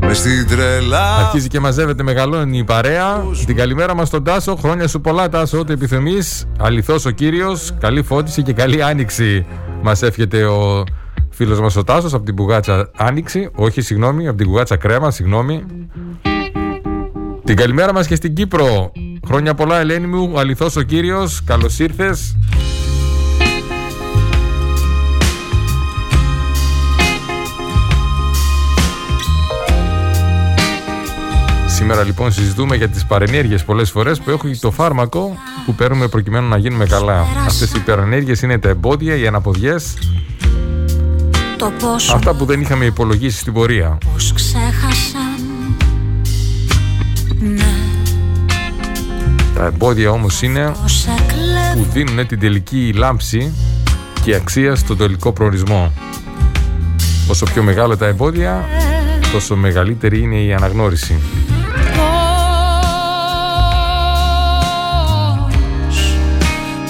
Μες 0.00 0.18
στην 0.18 0.48
τρελά 0.48 1.16
Αρχίζει 1.16 1.48
και 1.48 1.60
μαζεύεται, 1.60 2.02
μεγαλώνει 2.02 2.58
η 2.58 2.64
παρέα. 2.64 3.24
Την 3.46 3.56
καλημέρα 3.56 3.94
μας 3.94 4.08
στον 4.08 4.24
Τάσο. 4.24 4.56
Χρόνια 4.56 4.88
σου 4.88 5.00
πολλά, 5.00 5.28
Τάσο, 5.28 5.58
ό,τι 5.58 5.72
επιθυμείς. 5.72 6.44
Αληθώς 6.58 7.04
ο 7.04 7.10
κύριος. 7.10 7.74
Καλή 7.80 8.02
φώτιση 8.02 8.42
και 8.42 8.52
καλή 8.52 8.82
άνοιξη. 8.82 9.46
Μας 9.82 10.02
εύχεται 10.02 10.44
ο 10.44 10.84
φίλος 11.30 11.60
μας 11.60 11.76
ο 11.76 11.84
Τάσος 11.84 12.14
από 12.14 12.24
την 12.24 12.34
Μπουγάτσα 12.34 12.90
Άνοιξη. 12.96 13.50
Όχι, 13.54 13.80
συγγνώμη, 13.80 14.28
από 14.28 14.36
την 14.36 14.48
Μπουγάτσα 14.48 14.76
Κρέμα, 14.76 15.10
συγγνώμη. 15.10 15.64
Την 17.48 17.56
καλημέρα 17.56 17.92
μας 17.92 18.06
και 18.06 18.14
στην 18.14 18.34
Κύπρο. 18.34 18.92
Χρόνια 19.26 19.54
πολλά, 19.54 19.78
Ελένη 19.78 20.06
μου. 20.06 20.38
Αληθώς 20.38 20.76
ο 20.76 20.82
κύριος. 20.82 21.42
Καλώς 21.44 21.78
ήρθες. 21.78 22.36
Σήμερα 31.66 32.02
λοιπόν 32.04 32.32
συζητούμε 32.32 32.76
για 32.76 32.88
τις 32.88 33.04
παρενέργειες 33.04 33.64
πολλές 33.64 33.90
φορές 33.90 34.20
που 34.20 34.30
έχουν 34.30 34.58
το 34.60 34.70
φάρμακο 34.70 35.36
που 35.66 35.74
παίρνουμε 35.74 36.08
προκειμένου 36.08 36.48
να 36.48 36.56
γίνουμε 36.56 36.86
καλά. 36.86 37.26
Αυτές 37.46 37.72
οι 37.72 37.80
παρενέργειες 37.80 38.42
είναι 38.42 38.58
τα 38.58 38.68
εμπόδια, 38.68 39.16
οι 39.16 39.26
αναποδιές, 39.26 39.94
Το 41.58 41.72
πόσο 41.78 42.14
αυτά 42.14 42.34
που 42.34 42.44
δεν 42.44 42.60
είχαμε 42.60 42.84
υπολογίσει 42.84 43.38
στην 43.38 43.52
πορεία. 43.52 43.98
πως 44.12 44.32
ξέχασαν 44.32 44.62
Ναι, 44.62 44.67
Τα 49.54 49.64
εμπόδια 49.64 50.10
όμως 50.10 50.42
είναι 50.42 50.72
πως 50.82 51.06
εκλέβουν 51.06 51.84
που 51.84 51.92
δίνουν 51.92 52.26
την 52.26 52.38
τελική 52.38 52.92
λάμψη 52.96 53.52
και 54.24 54.34
αξία 54.34 54.74
στον 54.74 54.96
τελικό 54.96 55.32
προορισμό. 55.32 55.92
Όσο 57.28 57.44
πιο 57.44 57.62
μεγάλα 57.62 57.96
τα 57.96 58.06
εμπόδια, 58.06 58.64
τόσο 59.32 59.56
μεγαλύτερη 59.56 60.20
είναι 60.20 60.40
η 60.40 60.52
αναγνώριση. 60.52 61.18
Πώς 61.96 61.96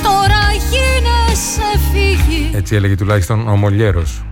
Τώρα 0.03 0.41
γίνεσαι 0.71 1.63
φύγη 1.93 2.51
Έτσι 2.55 2.75
έλεγε 2.75 2.95
τουλάχιστον 2.95 3.49
ο 3.49 3.57
Μολιέρος. 3.57 4.23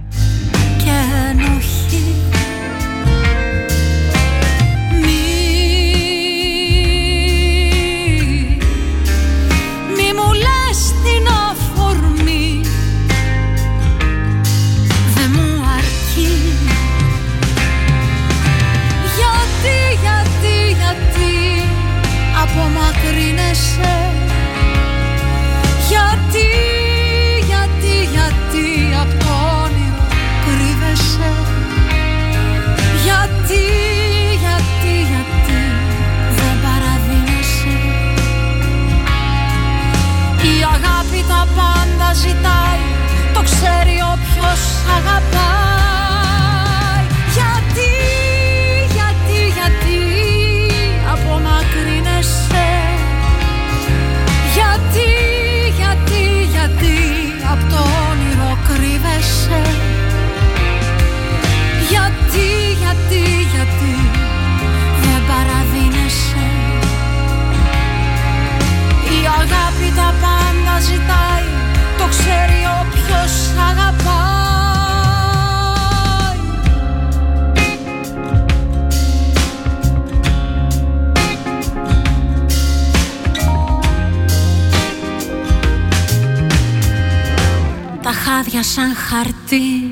Χαρτί 89.09 89.89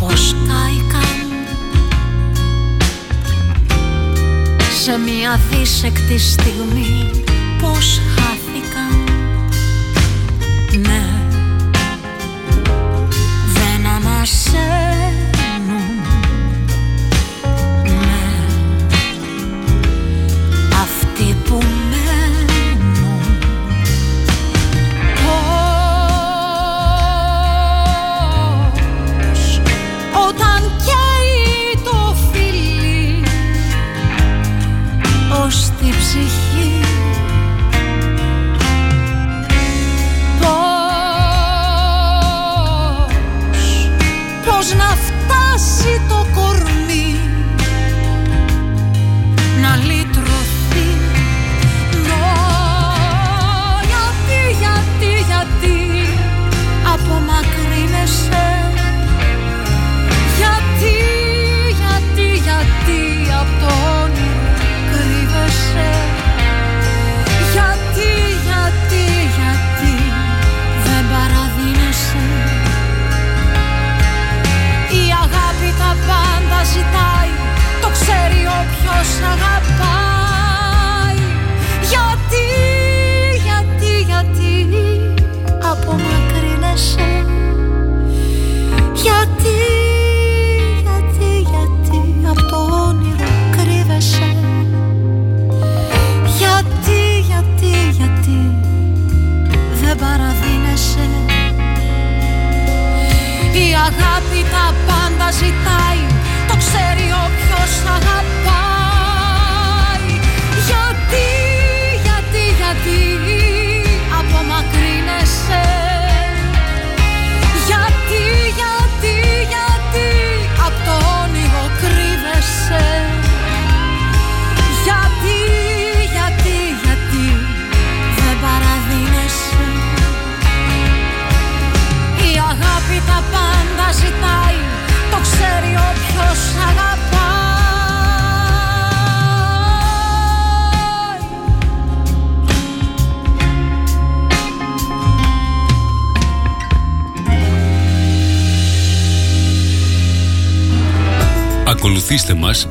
Πως 0.00 0.34
κάηκαν. 0.46 1.28
Σε 4.82 4.98
μια 4.98 5.40
δίσεκτη 5.50 6.18
στιγμή 6.18 7.10
Πως 7.60 8.00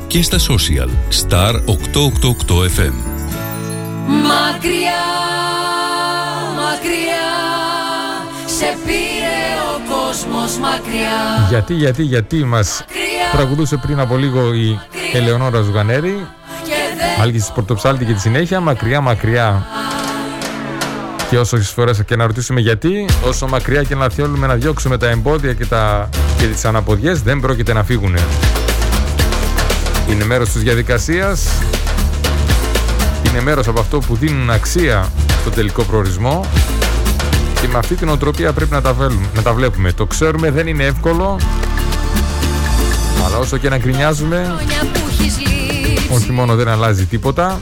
και 0.08 0.22
στα 0.22 0.38
social. 0.38 0.88
Star 1.22 1.52
888 1.52 2.54
FM. 2.76 2.94
Μακριά, 4.06 5.04
μακριά 6.56 7.28
Σε 8.46 8.76
πήρε 8.84 9.40
ο 9.74 9.80
κόσμος 9.90 10.58
μακριά. 10.58 11.46
Γιατί, 11.48 11.74
γιατί, 11.74 12.02
γιατί 12.02 12.44
μας 12.44 12.84
τραγουδούσε 13.32 13.76
πριν 13.76 14.00
από 14.00 14.16
λίγο 14.16 14.54
η 14.54 14.80
Ελεονόρα 15.12 15.60
Ζουγανέρη. 15.60 16.26
Άλγηση 17.20 17.44
της 17.44 17.52
Πορτοψάλτη 17.54 18.04
και 18.04 18.12
τη 18.12 18.20
συνέχεια. 18.20 18.60
Μακριά, 18.60 19.00
μακριά. 19.00 19.66
Και 21.30 21.38
όσε 21.38 21.56
φορές 21.56 22.02
και 22.06 22.16
να 22.16 22.26
ρωτήσουμε 22.26 22.60
γιατί, 22.60 23.06
όσο 23.24 23.46
μακριά 23.46 23.82
και 23.82 23.94
να 23.94 24.08
θέλουμε 24.08 24.46
να 24.46 24.54
διώξουμε 24.54 24.98
τα 24.98 25.08
εμπόδια 25.08 25.52
και, 25.52 25.66
τα, 25.66 26.08
και 26.38 26.46
τις 26.46 26.64
αναποδιές 26.64 27.22
δεν 27.22 27.40
πρόκειται 27.40 27.72
να 27.72 27.84
φύγουν. 27.84 28.16
Είναι 30.10 30.24
μέρος 30.24 30.48
της 30.50 30.62
διαδικασίας, 30.62 31.48
είναι 33.28 33.40
μέρος 33.42 33.68
από 33.68 33.80
αυτό 33.80 33.98
που 33.98 34.16
δίνουν 34.16 34.50
αξία 34.50 35.12
στον 35.40 35.52
τελικό 35.52 35.82
προορισμό 35.82 36.44
και 37.60 37.68
με 37.68 37.78
αυτή 37.78 37.94
την 37.94 38.08
οτροπία 38.08 38.52
πρέπει 38.52 38.72
να 38.72 38.80
τα, 38.80 38.92
βέλουμε, 38.92 39.26
να 39.34 39.42
τα 39.42 39.52
βλέπουμε. 39.52 39.92
Το 39.92 40.06
ξέρουμε 40.06 40.50
δεν 40.50 40.66
είναι 40.66 40.84
εύκολο, 40.84 41.40
αλλά 43.26 43.38
όσο 43.38 43.56
και 43.56 43.68
να 43.68 43.78
γκρινιάζουμε, 43.78 44.54
Χρόνια 44.56 44.92
που 44.92 45.00
έχεις 45.10 45.38
λείψει 45.38 46.08
όχι 46.12 46.32
μόνο 46.32 46.54
δεν 46.54 46.68
αλλάζει 46.68 47.06
τίποτα, 47.06 47.60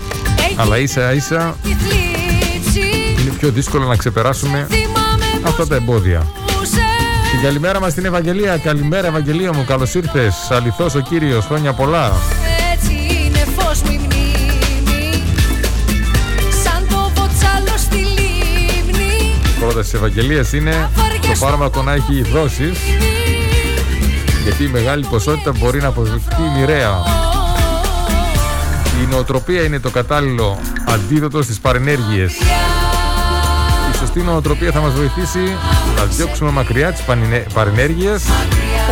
αλλά 0.56 0.78
ίσα 0.78 1.12
ίσα 1.12 1.56
τη 1.62 1.68
θλίψη 1.68 3.20
είναι 3.20 3.30
πιο 3.38 3.50
δύσκολο 3.50 3.86
να 3.86 3.96
ξεπεράσουμε 3.96 4.66
Θυμάμαι 4.70 5.46
αυτά 5.46 5.66
τα 5.66 5.74
εμπόδια. 5.74 6.26
Που 7.26 7.32
σε 7.32 7.36
Την 7.36 7.40
καλημέρα 7.42 7.80
μας 7.80 7.92
στην 7.92 8.04
Ευαγγελία. 8.04 8.56
Καλημέρα 8.56 9.06
Ευαγγελία 9.06 9.52
μου, 9.52 9.64
καλώς 9.64 9.94
ήρθες. 9.94 10.50
Αληθώς 10.50 10.94
ο 10.94 11.00
Κύριος, 11.00 11.44
χρόνια 11.44 11.72
πολλά. 11.72 12.12
Έτσι 12.72 12.92
είναι 12.92 13.44
φως 13.56 13.82
μου 13.82 13.90
η 13.90 13.96
μνήμη 13.96 15.22
Σαν 16.64 16.86
το 16.88 17.10
βοτσάλο 17.14 17.76
στη 17.76 17.96
λίμνη 17.96 19.40
Πρώτα 19.60 19.80
της 19.80 19.94
Ευαγγελίας 19.94 20.52
είναι 20.52 20.90
το 21.20 21.34
φάρμακο 21.34 21.82
να 21.82 21.92
έχει 21.92 22.22
δόσεις 22.22 22.78
γιατί 24.42 24.64
η 24.64 24.68
μεγάλη 24.68 25.06
ποσότητα 25.10 25.52
μπορεί 25.58 25.80
να 25.80 25.88
αποδειχθεί 25.88 26.42
μοιραία. 26.56 27.02
Η 29.02 29.06
νοοτροπία 29.10 29.62
είναι 29.62 29.80
το 29.80 29.90
κατάλληλο 29.90 30.58
αντίδοτο 30.88 31.42
στις 31.42 31.60
παρενέργειες. 31.60 32.32
Η 34.16 34.18
σωστή 34.18 34.32
νοοτροπία 34.32 34.72
θα 34.72 34.80
μας 34.80 34.92
βοηθήσει 34.92 35.56
να 35.96 36.04
διώξουμε 36.04 36.50
μακριά 36.50 36.92
τις 36.92 37.00
πανινε- 37.02 37.52
παρενέργειες 37.52 38.22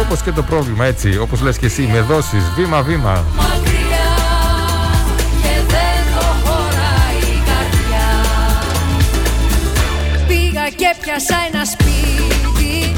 όπως 0.00 0.22
και 0.22 0.30
το 0.32 0.42
πρόβλημα 0.42 0.84
έτσι, 0.84 1.18
όπως 1.18 1.40
λες 1.40 1.58
και 1.58 1.66
εσύ, 1.66 1.88
με 1.92 2.00
δόσεις, 2.00 2.42
βήμα-βήμα. 2.56 3.24
μακριά 3.36 4.06
Και 5.42 5.54
δεν 5.68 6.00
το 6.14 6.26
χωράει 6.44 7.20
η 7.36 7.42
καρδιά 7.48 8.08
Πήγα 10.26 10.68
και 10.68 10.94
πιάσα 11.00 11.36
ένα 11.52 11.64
σπίτι 11.64 12.92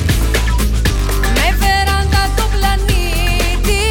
Με 1.35 1.57
βεράντα 1.61 2.23
το 2.37 2.43
πλανήτη 2.55 3.85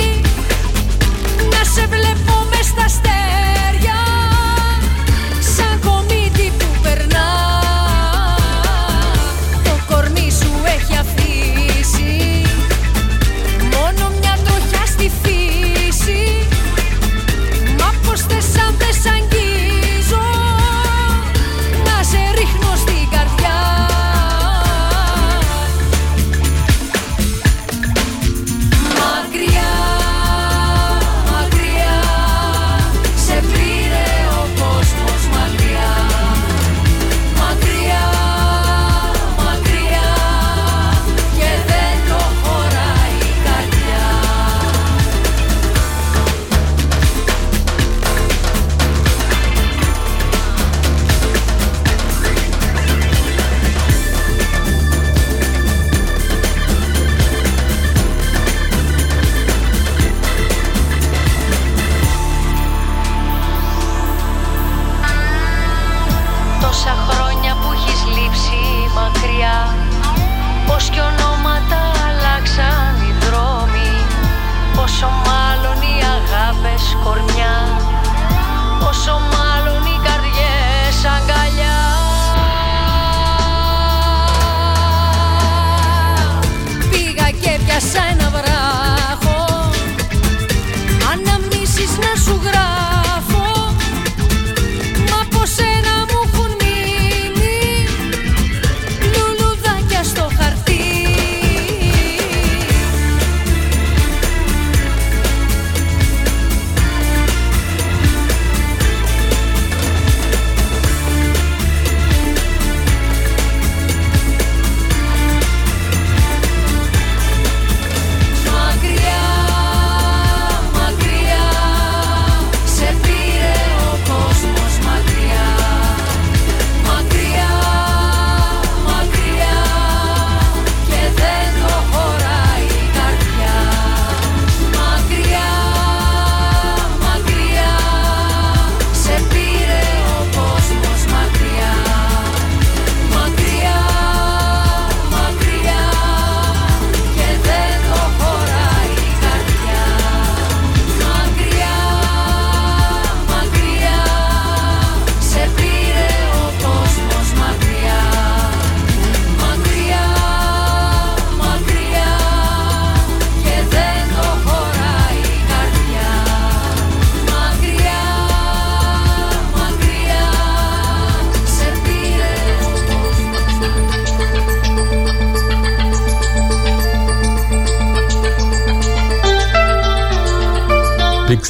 Να 1.52 1.62
σε 1.74 1.88
βλέπω 1.88 2.34
μες 2.52 2.66
στα 2.66 2.84
αστέρια 2.86 3.45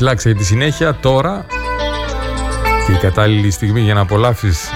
Λάξ 0.05 0.25
Λάξ 0.25 0.25
για 0.25 0.35
τη 0.35 0.45
συνέχεια 0.45 0.95
τώρα 0.95 1.45
και 2.85 2.91
η 2.91 2.95
κατάλληλη 2.95 3.51
στιγμή 3.51 3.81
για 3.81 3.93
να 3.93 4.01
απολαύσεις 4.01 4.69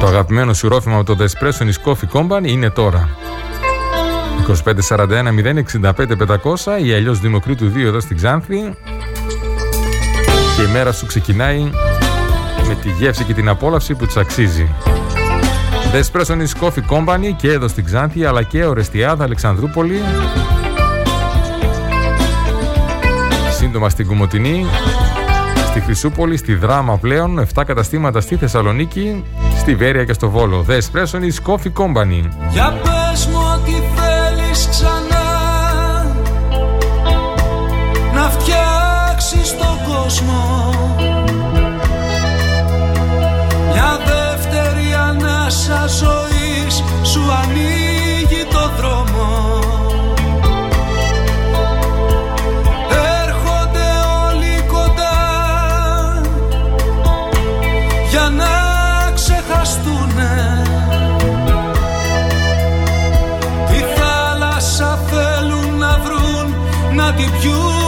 το 0.00 0.06
αγαπημένο 0.06 0.52
σου 0.52 0.68
ρόφημα 0.68 0.96
από 0.96 1.16
το 1.16 1.24
Despresso 1.24 1.62
is 1.62 1.92
Coffee 1.92 2.20
Company 2.20 2.46
είναι 2.46 2.70
τώρα. 2.70 3.08
2541 4.88 5.02
065 5.82 5.92
500 6.74 6.84
ή 6.84 6.92
αλλιώς 6.92 7.20
Δημοκρίτου 7.20 7.72
2 7.72 7.78
εδώ 7.78 8.00
στην 8.00 8.16
Ξάνθη 8.16 8.74
και 10.56 10.62
η 10.62 10.72
μέρα 10.72 10.92
σου 10.92 11.06
ξεκινάει 11.06 11.70
με 12.66 12.74
τη 12.74 12.90
γεύση 12.90 13.24
και 13.24 13.34
την 13.34 13.48
απόλαυση 13.48 13.94
που 13.94 14.06
της 14.06 14.16
αξίζει. 14.16 14.74
Despresso 15.92 16.36
is 16.36 16.64
Coffee 16.64 16.96
Company 16.96 17.34
και 17.36 17.52
εδώ 17.52 17.68
στην 17.68 17.84
Ξάνθη 17.84 18.24
αλλά 18.24 18.42
και 18.42 18.64
Ορεστιάδα 18.64 19.24
Αλεξανδρούπολη 19.24 20.00
σύντομα 23.74 23.92
στην 23.92 24.06
Κουμωτινή 24.06 24.66
στη 25.66 25.80
Χρυσούπολη, 25.80 26.36
στη 26.36 26.54
Δράμα 26.54 26.96
πλέον 26.96 27.46
7 27.54 27.62
καταστήματα 27.66 28.20
στη 28.20 28.36
Θεσσαλονίκη 28.36 29.24
στη 29.58 29.74
Βέρεια 29.74 30.04
και 30.04 30.12
στο 30.12 30.30
Βόλο. 30.30 30.64
The 30.68 30.72
Espresso 30.72 31.20
is 31.20 31.52
Coffee 31.52 31.72
Company. 31.82 32.28
Για 32.50 32.80
πες 32.82 33.26
μου 33.26 33.38
ότι 33.54 33.70
θέλεις 33.70 34.68
ξανά. 34.70 35.22
Να 38.14 38.30
φτιάξεις 38.30 39.56
τον 39.58 39.94
κόσμο. 39.94 40.70
Μια 43.72 43.98
δεύτερη 44.04 44.94
ανάσα 45.08 45.86
ζωής 45.86 46.82
Σου 47.02 47.20
ανοίγει 47.42 47.83
que 67.16 67.44
you. 67.44 67.83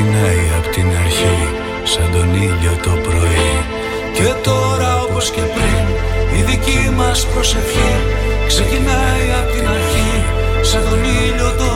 Ξεκινάει 0.00 0.44
από 0.58 0.68
την 0.76 0.88
αρχή 1.04 1.38
σαν 1.92 2.08
τον 2.12 2.34
ήλιο 2.34 2.74
το 2.82 2.92
πρωί. 3.06 3.52
Και 4.16 4.28
τώρα 4.42 4.90
όπως 5.02 5.30
και 5.30 5.44
πριν 5.54 5.84
η 6.38 6.42
δική 6.42 6.90
μας 6.96 7.26
προσευχή 7.26 7.92
Ξεκινάει 8.46 9.26
από 9.40 9.50
την 9.54 9.66
αρχή 9.76 10.12
σαν 10.68 10.82
τον 10.88 11.00
ήλιο 11.04 11.50
το 11.60 11.69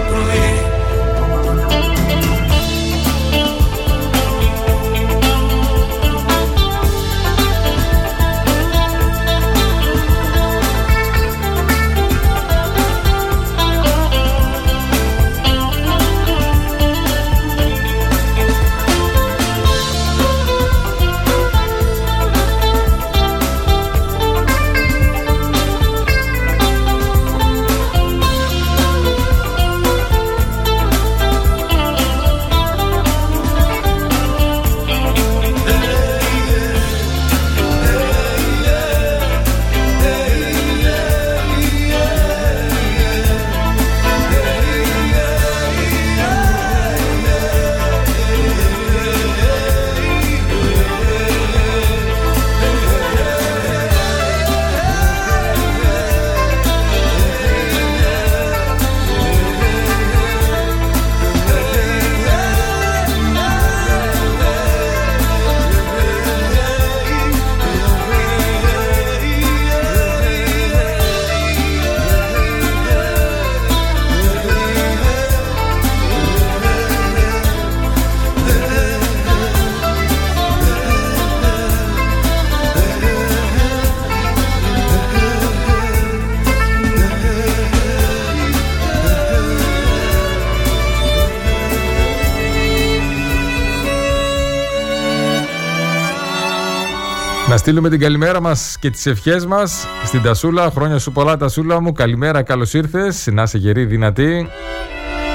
στείλουμε 97.64 97.88
την 97.88 98.00
καλημέρα 98.00 98.40
μας 98.40 98.76
και 98.80 98.90
τις 98.90 99.06
ευχές 99.06 99.46
μας 99.46 99.86
στην 100.04 100.22
Τασούλα. 100.22 100.70
Χρόνια 100.70 100.98
σου 100.98 101.12
πολλά, 101.12 101.36
Τασούλα 101.36 101.80
μου. 101.80 101.92
Καλημέρα, 101.92 102.42
καλώς 102.42 102.74
ήρθες. 102.74 103.28
Να 103.32 103.42
είσαι 103.42 103.58
γερή, 103.58 103.84
δυνατή. 103.84 104.48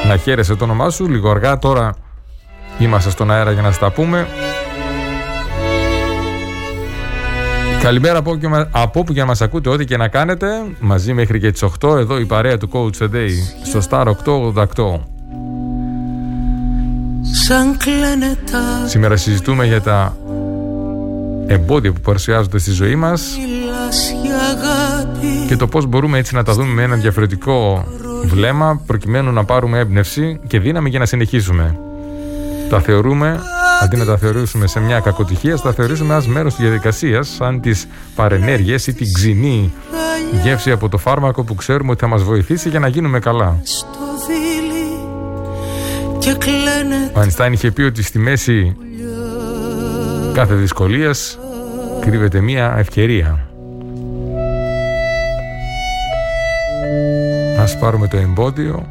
Να 0.08 0.18
χαίρεσαι 0.18 0.56
το 0.56 0.64
όνομά 0.64 0.90
σου. 0.90 1.08
Λίγο 1.10 1.30
αργά 1.30 1.58
τώρα 1.58 1.96
είμαστε 2.80 3.10
στον 3.10 3.32
αέρα 3.32 3.52
για 3.52 3.62
να 3.62 3.72
στα 3.72 3.92
πούμε. 3.92 4.28
Καλημέρα 7.82 8.18
από, 8.18 8.30
όπου 8.32 8.40
και 8.40 8.48
μα- 8.48 8.68
από 8.72 9.00
όπου 9.00 9.14
και 9.14 9.20
να 9.20 9.26
μας 9.26 9.42
ακούτε 9.42 9.70
ό,τι 9.70 9.86
και 9.86 9.98
να 9.98 10.08
κάνετε 10.08 10.48
Μαζί 10.80 11.14
μέχρι 11.14 11.40
και 11.40 11.52
τις 11.52 11.64
8 11.64 11.98
Εδώ 11.98 12.20
η 12.20 12.26
παρέα 12.26 12.58
του 12.58 12.70
Coach 12.74 13.04
Today 13.04 13.30
Στο 13.64 13.80
Star 13.90 14.06
888 14.26 15.00
Σαν 17.22 17.78
κλαίνε 17.78 18.38
τα 18.52 18.88
Σήμερα 18.88 19.16
συζητούμε 19.18 19.66
για 19.66 19.82
τα 19.82 20.18
εμπόδια 21.50 21.92
που 21.92 22.00
παρουσιάζονται 22.02 22.58
στη 22.58 22.72
ζωή 22.72 22.96
μας 22.96 23.38
μιλάς 23.40 24.12
για 24.24 24.38
αγάπη 24.38 25.46
και 25.48 25.56
το 25.56 25.68
πώς 25.68 25.86
μπορούμε 25.86 26.18
έτσι 26.18 26.36
να 26.36 26.44
τα 26.44 26.54
δούμε 26.54 26.74
με 26.74 26.84
ένα 26.84 26.96
διαφορετικό 26.96 27.86
βλέμμα 28.26 28.82
προκειμένου 28.86 29.32
να 29.32 29.44
πάρουμε 29.46 29.80
έμπνευση 29.80 30.40
και 30.48 30.60
δύναμη 30.60 30.90
για 30.90 31.00
να 31.00 31.06
συνεχίσουμε. 31.06 31.80
Τα 32.70 32.80
θεωρούμε, 32.80 33.40
αντί 33.82 33.98
να 33.98 34.06
τα 34.06 34.18
θεωρήσουμε 34.18 34.68
σε 34.68 34.80
μια 34.80 35.00
κακοτυχία, 35.00 35.56
θα 35.56 35.62
τα 35.62 35.74
θεωρήσουμε 35.74 36.16
ως 36.16 36.28
μέρος 36.28 36.56
της 36.56 36.64
διαδικασίας, 36.64 37.30
σαν 37.38 37.62
τις 37.62 37.88
παρενέργειες 38.16 38.88
ή 38.88 38.94
την 38.94 39.14
ξινή 39.14 39.74
γεύση 40.44 40.72
από 40.72 40.90
το 40.90 40.98
φάρμακο 40.98 41.44
που 41.44 41.56
ξέρουμε 41.56 41.92
ότι 41.92 42.00
θα 42.00 42.08
μας 42.08 42.24
βοηθήσει 42.24 42.70
για 42.70 42.80
να 42.80 42.88
γίνουμε 42.88 43.20
καλά. 43.20 43.60
στο 43.64 43.88
δίλη 44.28 45.00
και 46.20 46.36
κλαίνε 46.38 47.12
Ο 47.16 47.20
Αϊνστάιν 47.20 47.54
είχε 47.54 47.72
πει 47.72 47.82
ότι 47.82 48.04
στη 48.04 48.20
μέση 48.20 48.76
κάθε 50.34 50.54
δυσκολίας 50.54 51.40
κρύβεται 52.00 52.42
μια 52.42 52.76
ευκαιρία. 52.78 53.40
Ας 57.60 57.78
πάρουμε 57.78 58.08
το 58.08 58.18
εμπόδιο, 58.18 58.86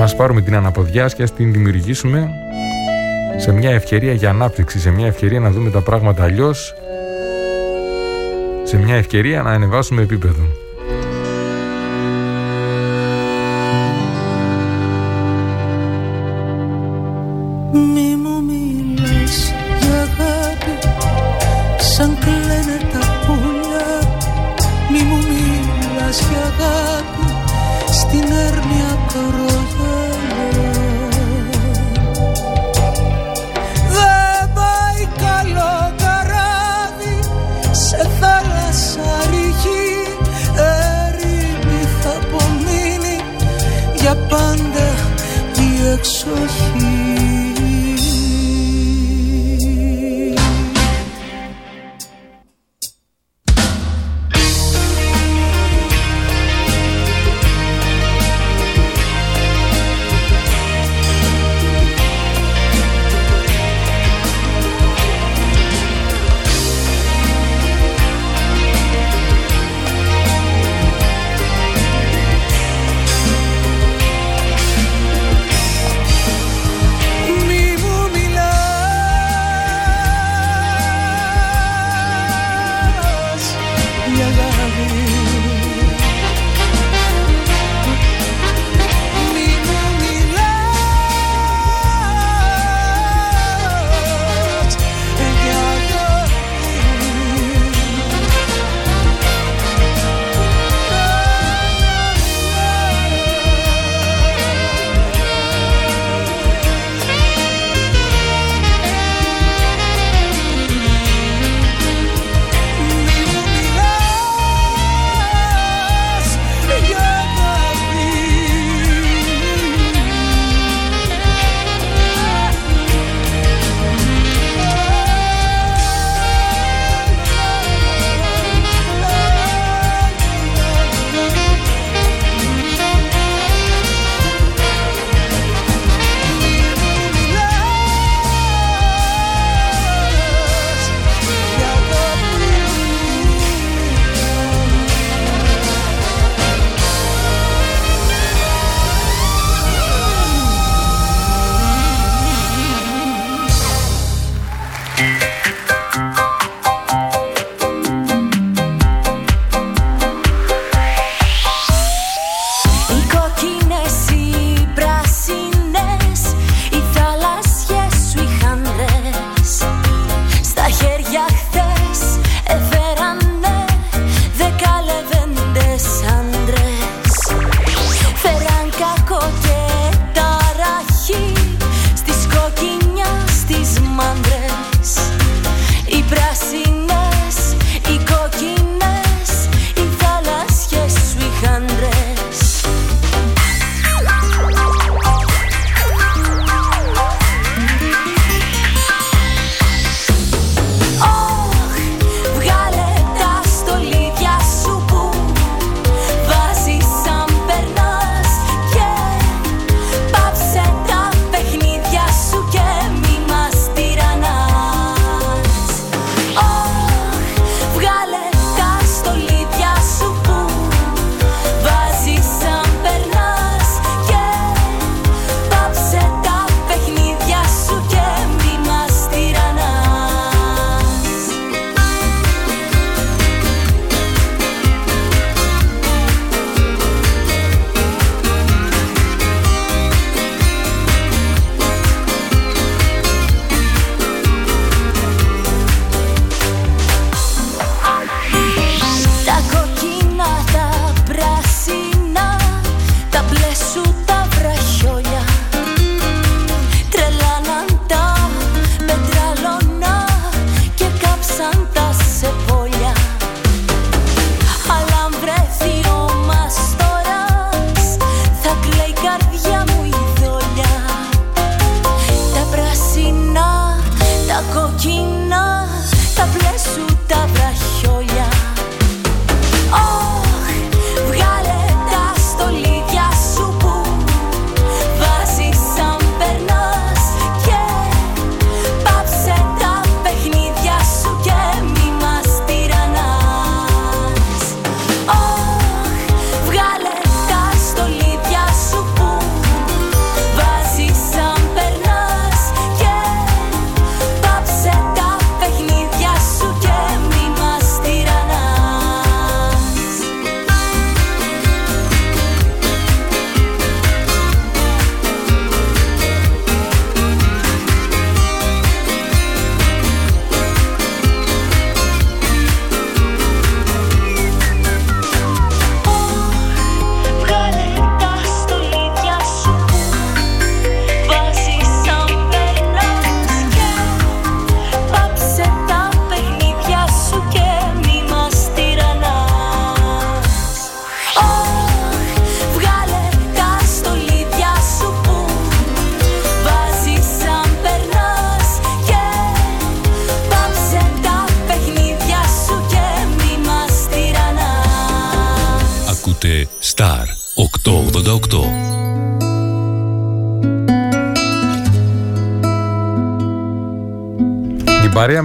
ας 0.00 0.16
πάρουμε 0.16 0.40
την 0.40 0.54
αναποδιά 0.54 1.06
και 1.06 1.22
ας 1.22 1.32
την 1.32 1.52
δημιουργήσουμε 1.52 2.30
σε 3.36 3.52
μια 3.52 3.70
ευκαιρία 3.70 4.12
για 4.12 4.30
ανάπτυξη, 4.30 4.80
σε 4.80 4.90
μια 4.90 5.06
ευκαιρία 5.06 5.40
να 5.40 5.50
δούμε 5.50 5.70
τα 5.70 5.80
πράγματα 5.80 6.22
αλλιώς, 6.22 6.74
σε 8.62 8.76
μια 8.76 8.94
ευκαιρία 8.94 9.42
να 9.42 9.50
ανεβάσουμε 9.50 10.02
επίπεδο. 10.02 10.65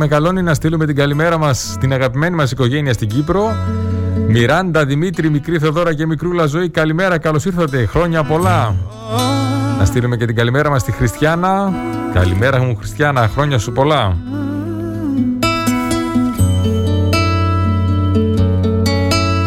Η 0.02 0.04
παρέα 0.04 0.24
με 0.24 0.30
καλώνει 0.30 0.48
να 0.48 0.54
στείλουμε 0.54 0.86
την 0.86 0.96
καλημέρα 0.96 1.38
μας 1.38 1.72
στην 1.72 1.94
αγαπημένη 1.94 2.36
μας 2.36 2.52
οικογένεια 2.52 2.94
στην 2.94 3.08
Κύπρο. 3.08 3.56
Μιράντα, 4.28 4.86
Δημήτρη, 4.86 5.30
μικρή 5.30 5.60
Θεοδόρα 5.60 5.94
και 5.94 6.06
μικρούλα 6.06 6.46
ζωή. 6.46 6.70
Καλημέρα, 6.70 7.18
καλώς 7.18 7.46
ήρθατε. 7.46 7.86
Χρόνια 7.86 8.24
πολλά. 8.24 8.76
Να 9.80 9.86
στείλουμε 9.86 10.18
και 10.18 10.26
την 10.26 10.36
καλημέρα 10.36 10.70
μας 10.70 10.82
στη 10.82 10.92
Χριστιανά. 10.92 11.74
Καλημέρα 12.14 12.64
μου 12.64 12.76
Χριστιανά, 12.76 13.28
χρόνια 13.34 13.58
σου 13.58 13.72
πολλά. 13.72 14.18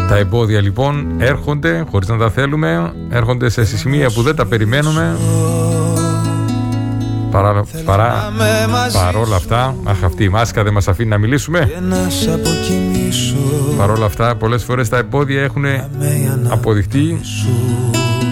Τα 0.09 0.17
εμπόδια 0.17 0.61
λοιπόν 0.61 1.15
έρχονται 1.17 1.85
χωρίς 1.91 2.07
να 2.07 2.17
τα 2.17 2.29
θέλουμε, 2.29 2.93
έρχονται 3.09 3.49
σε 3.49 3.65
σημεία 3.65 4.09
που 4.09 4.21
δεν 4.21 4.35
τα 4.35 4.45
περιμένουμε. 4.45 5.17
Παρά, 7.35 7.63
παρά, 7.85 8.33
παρόλα 8.93 9.35
αυτά, 9.35 9.75
αχ 9.83 10.03
αυτή 10.03 10.23
η 10.23 10.29
μάσκα 10.29 10.63
δεν 10.63 10.73
μας 10.73 10.87
αφήνει 10.87 11.09
να 11.09 11.17
μιλήσουμε. 11.17 11.71
Παρόλα 13.77 14.05
αυτά, 14.05 14.35
πολλές 14.35 14.63
φορές 14.63 14.89
τα 14.89 14.97
εμπόδια 14.97 15.41
έχουν 15.41 15.65
αποδειχτεί 16.49 17.19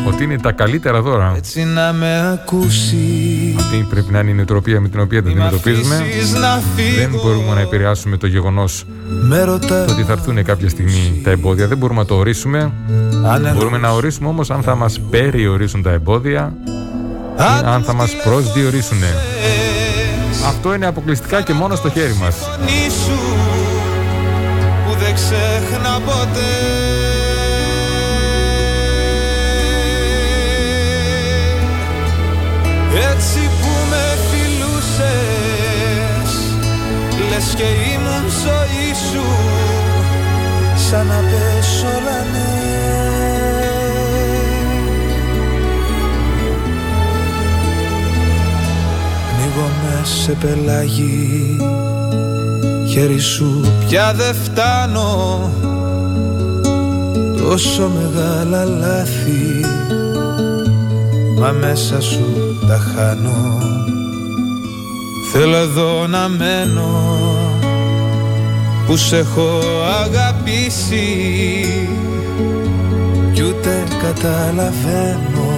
ότι 0.07 0.23
είναι 0.23 0.37
τα 0.37 0.51
καλύτερα 0.51 1.01
δώρα. 1.01 1.33
Έτσι 1.37 1.63
να 1.63 1.93
με 1.93 2.31
ακούσεις 2.31 3.55
Αυτή 3.57 3.87
πρέπει 3.89 4.11
να 4.11 4.19
είναι 4.19 4.31
η 4.31 4.33
νοοτροπία 4.33 4.81
με 4.81 4.89
την 4.89 4.99
οποία 4.99 5.21
την 5.21 5.31
αντιμετωπίζουμε. 5.31 6.03
Δεν 6.97 7.19
μπορούμε 7.23 7.53
να 7.53 7.59
επηρεάσουμε 7.59 8.17
το 8.17 8.27
γεγονός 8.27 8.85
το 9.67 9.91
ότι 9.91 10.03
θα 10.03 10.11
έρθουν 10.11 10.43
κάποια 10.43 10.69
στιγμή 10.69 11.21
τα 11.23 11.31
εμπόδια. 11.31 11.67
Δεν 11.67 11.77
μπορούμε 11.77 11.99
να 11.99 12.05
το 12.05 12.15
ορίσουμε. 12.15 12.71
Μπορούμε 13.53 13.77
να 13.77 13.89
ορίσουμε 13.89 14.27
όμως 14.27 14.51
αν 14.51 14.61
θα 14.61 14.75
μας 14.75 14.99
περιορίσουν 14.99 15.81
τα 15.81 15.91
εμπόδια 15.91 16.53
ή 16.65 16.92
αν 17.65 17.83
θα 17.83 17.93
μας 17.93 18.11
προσδιορίσουν. 18.23 19.03
Αυτό 20.47 20.73
είναι 20.73 20.85
αποκλειστικά 20.85 21.41
και 21.41 21.53
μόνο 21.53 21.75
στο 21.75 21.89
χέρι 21.89 22.13
μας. 22.13 22.35
φωνή 22.35 22.89
σου 23.05 23.19
που 24.85 24.95
δεν 25.03 25.13
ξέχνα 25.13 25.99
ποτέ 26.05 26.51
Έτσι 33.11 33.39
που 33.39 33.71
με 33.89 34.17
φιλούσες 34.29 35.11
Λες 37.29 37.53
και 37.55 37.63
ήμουν 37.63 38.29
ζωή 38.43 38.93
σου 39.11 39.25
Σαν 40.89 41.07
να 41.07 41.15
πες 41.15 41.83
όλα 41.83 42.19
ναι 42.31 42.72
σε 50.03 50.31
πελάγι 50.31 51.57
Χέρι 52.89 53.19
σου 53.19 53.61
πια 53.87 54.13
δεν 54.13 54.35
φτάνω. 54.35 55.51
Τόσο 57.37 57.91
μεγάλα 58.01 58.63
λάθη 58.63 59.65
Μα 61.39 61.51
μέσα 61.51 62.01
σου 62.01 62.57
τα 62.67 62.77
χάνω. 62.77 63.61
Θέλω 65.31 65.55
εδώ 65.55 66.07
να 66.07 66.27
μένω 66.27 67.17
Που 68.85 68.97
σε 68.97 69.17
έχω 69.17 69.59
αγαπήσει. 70.03 71.05
Κι 73.33 73.43
ούτε 73.43 73.83
καταλαβαίνω 74.01 75.57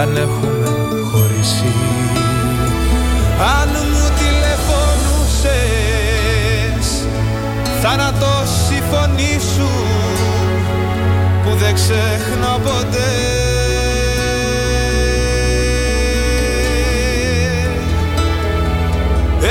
Αν 0.00 0.16
έχουμε 0.16 0.58
χωρίσει 0.58 0.77
Αν 3.40 3.70
μου 3.92 4.10
τηλεφωνούσες. 4.18 5.08
Θάνατος 7.82 8.50
η 8.70 8.82
φωνή 8.90 9.38
σου 9.54 9.70
Που 11.42 11.54
δεν 11.54 11.74
ξεχνώ 11.74 12.58
ποτέ. 12.62 13.12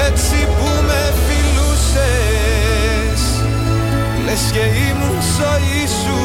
Έτσι 0.07 0.38
που 0.57 0.69
με 0.88 1.13
φιλούσες 1.25 3.21
Λες 4.25 4.43
και 4.51 4.59
ήμουν 4.59 5.17
ζωή 5.38 5.88
σου 6.01 6.19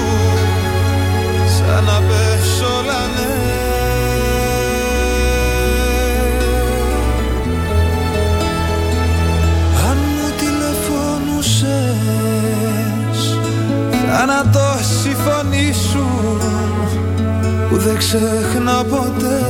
Σαν 1.57 1.85
να 1.85 2.01
Θάνατος 14.25 15.05
η 15.05 15.15
φωνή 15.15 15.73
σου 15.73 16.07
Που 17.69 17.77
δεν 17.77 17.97
ξεχνά 17.97 18.85
ποτέ 18.85 19.43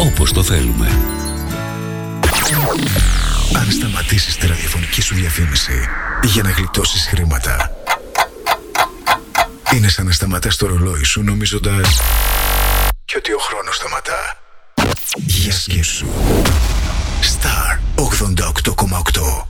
όπως 0.00 0.32
το 0.32 0.42
θέλουμε. 0.42 0.86
Αν 3.56 3.70
σταματήσεις 3.70 4.36
τη 4.36 4.46
ραδιοφωνική 4.46 5.02
σου 5.02 5.14
διαφήμιση 5.14 5.88
για 6.22 6.42
να 6.42 6.50
γλιτώσεις 6.50 7.06
χρήματα, 7.06 7.70
είναι 9.74 9.88
σαν 9.88 10.06
να 10.06 10.12
σταματάς 10.12 10.56
το 10.56 10.66
ρολόι 10.66 11.04
σου 11.04 11.22
νομίζοντας 11.22 12.00
και 13.04 13.16
ότι 13.16 13.32
ο 13.32 13.38
χρόνος 13.38 13.76
σταματά. 13.76 14.36
Για 15.16 15.52
σκέψου. 15.52 16.06
Star 17.22 17.78
88,8 17.94 19.46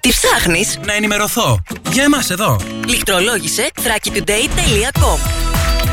Τι 0.00 0.08
ψάχνεις; 0.08 0.78
Να 0.86 0.94
ενημερωθώ. 0.94 1.62
Για 1.90 2.02
εμάς 2.04 2.30
εδώ. 2.30 2.60
Λιχτρολόγησε 2.86 3.70
thrakitoday.com 3.74 5.43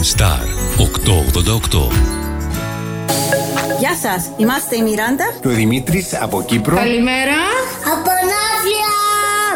Star 0.00 0.44
888 0.78 1.92
Γεια 3.78 3.94
σας, 4.02 4.30
είμαστε 4.36 4.76
η 4.76 4.82
Μιράντα 4.82 5.24
Και 5.40 5.48
ο 5.48 5.50
Δημήτρης 5.50 6.14
από 6.20 6.42
Κύπρο. 6.42 6.76
Καλημέρα. 6.76 7.38
Από 7.94 8.10
Ναύλια 8.32 8.79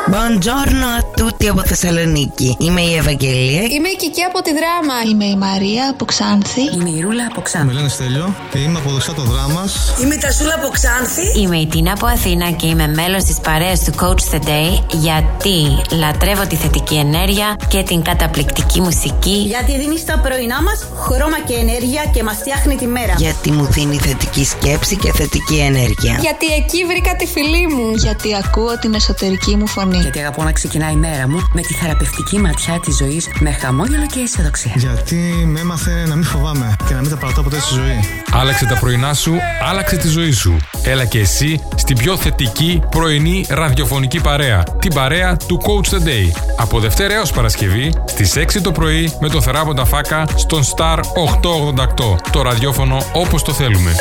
Buongiorno 0.06 0.86
a 0.98 1.02
tutti 1.16 1.46
από 1.50 1.62
Θεσσαλονίκη. 1.64 2.56
Είμαι 2.60 2.80
η 2.80 2.94
Ευαγγελία. 2.96 3.62
Είμαι 3.62 3.88
η 3.88 3.96
Κική 3.98 4.22
από 4.22 4.42
τη 4.42 4.50
Δράμα. 4.58 4.94
Είμαι 5.10 5.24
η 5.24 5.36
Μαρία 5.36 5.88
από 5.90 6.04
Ξάνθη. 6.04 6.60
Είμαι 6.74 6.90
η 6.90 7.00
Ρούλα 7.00 7.24
από 7.30 7.36
Με 7.36 7.42
Ξάνθη. 7.42 7.74
λένε 7.74 7.88
Στέλιο 7.88 8.34
και 8.50 8.58
είμαι 8.58 8.78
από 8.78 8.90
δεξιά 8.90 9.12
το 9.14 9.22
δράμα. 9.22 9.64
Είμαι 10.02 10.14
η 10.14 10.18
Τασούλα 10.18 10.54
από 10.54 10.68
Ξάνθη. 10.68 11.40
Είμαι 11.40 11.56
η 11.56 11.66
Τίνα 11.66 11.92
από 11.92 12.06
Αθήνα 12.06 12.50
και 12.50 12.66
είμαι 12.66 12.86
μέλος 12.88 13.24
της 13.24 13.36
παρέας 13.40 13.80
του 13.84 13.92
Coach 14.00 14.34
the 14.34 14.40
Day 14.48 14.70
γιατί 14.92 15.56
λατρεύω 15.98 16.46
τη 16.46 16.56
θετική 16.56 16.94
ενέργεια 16.94 17.56
και 17.68 17.82
την 17.82 18.02
καταπληκτική 18.02 18.80
μουσική 18.80 19.36
Γιατί 19.54 19.78
δίνεις 19.78 20.00
στα 20.00 20.18
πρωινά 20.18 20.62
μας 20.62 20.78
χρώμα 21.04 21.40
και 21.46 21.54
ενέργεια 21.54 22.02
και 22.14 22.22
μας 22.22 22.36
φτιάχνει 22.36 22.74
τη 22.76 22.86
μέρα 22.86 23.14
Γιατί 23.16 23.50
μου 23.52 23.64
δίνει 23.70 23.96
θετική 23.98 24.44
σκέψη 24.44 24.96
και 24.96 25.12
θετική 25.12 25.56
ενέργεια. 25.56 26.18
Γιατί 26.20 26.46
εκεί 26.60 26.84
βρήκα 26.84 27.16
τη 27.16 27.26
φίλη 27.26 27.66
μου. 27.74 27.90
Γιατί 27.94 28.28
ακούω 28.44 28.78
την 28.78 28.94
εσωτερική 28.94 29.56
μου 29.56 29.66
φωνή. 29.66 29.92
Γιατί 30.00 30.18
αγαπώ 30.18 30.42
να 30.42 30.52
ξεκινάει 30.52 30.92
η 30.92 30.96
μέρα 30.96 31.28
μου 31.28 31.48
με 31.52 31.60
τη 31.60 31.74
θεραπευτική 31.74 32.38
ματιά 32.38 32.80
της 32.80 32.96
ζωής 32.96 33.28
με 33.40 33.50
χαμόγελο 33.52 34.06
και 34.06 34.20
αισιοδοξία. 34.20 34.72
Γιατί 34.76 35.16
με 35.46 35.60
έμαθε 35.60 36.04
να 36.06 36.14
μην 36.14 36.24
φοβάμαι 36.24 36.76
και 36.86 36.94
να 36.94 37.00
μην 37.00 37.10
τα 37.10 37.16
παρατώ 37.16 37.42
ποτέ 37.42 37.60
στη 37.60 37.74
ζωή. 37.74 38.00
Άλλαξε 38.32 38.66
τα 38.66 38.78
πρωινά 38.78 39.14
σου, 39.14 39.32
άλλαξε 39.70 39.96
τη 39.96 40.08
ζωή 40.08 40.32
σου. 40.32 40.56
Έλα 40.82 41.04
και 41.04 41.18
εσύ 41.18 41.60
στην 41.74 41.96
πιο 41.98 42.16
θετική 42.16 42.82
πρωινή 42.90 43.46
ραδιοφωνική 43.48 44.20
παρέα. 44.20 44.62
Την 44.78 44.94
παρέα 44.94 45.36
του 45.36 45.60
Coach 45.62 45.94
the 45.94 46.08
Day. 46.08 46.40
Από 46.56 46.80
Δευτέρα 46.80 47.14
έως 47.14 47.32
Παρασκευή 47.32 47.92
στις 48.04 48.36
6 48.36 48.60
το 48.62 48.72
πρωί 48.72 49.12
με 49.20 49.28
το 49.28 49.40
θεράποντα 49.40 49.84
φάκα 49.84 50.24
στον 50.34 50.62
Star 50.62 50.98
888. 50.98 52.16
Το 52.32 52.42
ραδιόφωνο 52.42 52.98
όπως 53.12 53.42
το 53.42 53.52
θέλουμε. 53.52 53.94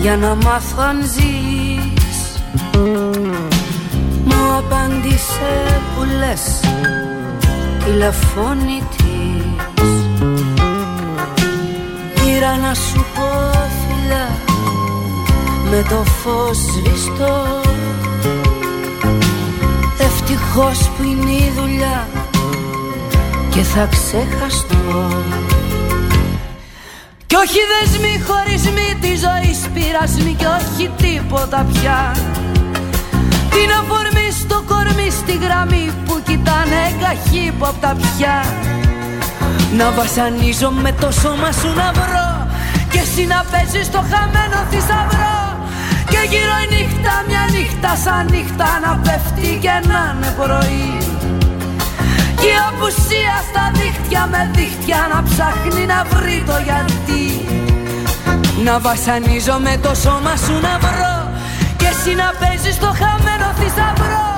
Για 0.00 0.16
να 0.16 0.34
μάθω 0.34 0.82
αν 0.82 1.02
ζεις. 1.02 2.42
Μου 4.24 4.56
απάντησε 4.58 5.80
που 5.96 6.04
λες 6.18 6.60
τηλεφώνητης 7.84 9.20
Πήρα 12.14 12.56
να 12.56 12.74
σου 12.74 13.04
πω 13.14 13.50
φιλιά 13.80 14.28
με 15.70 15.84
το 15.88 16.04
φως 16.04 16.56
σβηστό. 16.56 17.60
Ευτυχώς 19.98 20.78
που 20.88 21.02
είναι 21.02 21.30
η 21.30 21.52
δουλειά 21.56 22.08
και 23.50 23.62
θα 23.62 23.88
ξεχαστώ. 23.90 24.78
κι 24.78 25.89
όχι 27.42 27.60
δεσμοί 27.72 28.14
χωρισμοί 28.26 28.88
τη 29.00 29.12
ζωή 29.24 29.52
πειρασμοί 29.74 30.34
και 30.40 30.46
όχι 30.58 30.90
τίποτα 31.02 31.66
πια. 31.72 32.00
Την 33.54 33.70
αφορμή 33.80 34.28
στο 34.42 34.62
κορμί 34.70 35.10
στη 35.10 35.34
γραμμή 35.44 35.92
που 36.06 36.14
κοιτάνε 36.26 36.82
καχύποπτα 37.02 37.96
πια. 38.00 38.36
Να 39.78 39.90
βασανίζω 39.90 40.70
με 40.70 40.92
το 41.00 41.10
σώμα 41.10 41.52
σου 41.52 41.70
να 41.80 41.88
βρω 41.98 42.30
Και 42.90 42.98
εσύ 42.98 43.26
να 43.26 43.44
παίζεις 43.50 43.90
το 43.90 44.00
χαμένο 44.10 44.58
θησαυρό. 44.70 45.38
Και 46.10 46.20
γύρω 46.30 46.56
η 46.64 46.66
νύχτα 46.74 47.14
μια 47.28 47.44
νύχτα 47.54 47.96
σαν 48.04 48.26
νύχτα 48.30 48.68
να 48.84 48.92
πέφτει 49.04 49.58
και 49.62 49.74
να 49.90 50.00
είναι 50.16 50.30
πρωί. 50.38 50.99
και 50.99 50.99
η 52.48 52.52
απουσία 52.68 53.36
στα 53.48 53.64
δίχτυα 53.78 54.26
με 54.32 54.50
δίχτυα 54.54 55.00
να 55.12 55.22
ψάχνει 55.22 55.86
να 55.86 56.04
βρει 56.12 56.42
το 56.46 56.56
γιατί. 56.68 57.24
Να 58.64 58.78
βασανίζω 58.78 59.58
με 59.58 59.74
το 59.82 59.94
σώμα 59.94 60.34
σου 60.44 60.54
να 60.66 60.78
βρω 60.84 61.16
Και 61.76 61.86
εσύ 61.92 62.14
να 62.14 62.32
παίζεις 62.40 62.78
το 62.78 62.90
χαμένο 63.00 63.48
θησαυρό. 63.58 64.30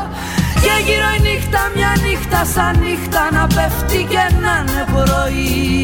Και 0.64 0.74
γύρω 0.86 1.08
η 1.16 1.20
νύχτα 1.26 1.60
μια 1.74 1.92
νύχτα 2.04 2.44
σαν 2.54 2.78
νύχτα 2.78 3.22
να 3.32 3.46
πέφτει 3.46 4.06
και 4.10 4.24
να 4.42 4.54
είναι 4.60 4.84
πρωί 4.92 5.82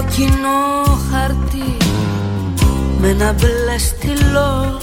Σ' 0.00 0.02
ένα 0.02 0.12
κοκκινό 0.12 0.98
χαρτί 1.10 1.76
με 3.00 3.08
ένα 3.08 3.32
μπλε 3.32 3.78
στυλό. 3.78 4.78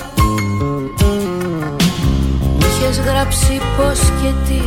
Μου 2.42 2.66
είχες 2.68 3.00
γράψει 3.00 3.62
πως 3.78 4.00
και 4.00 4.32
τι 4.48 4.62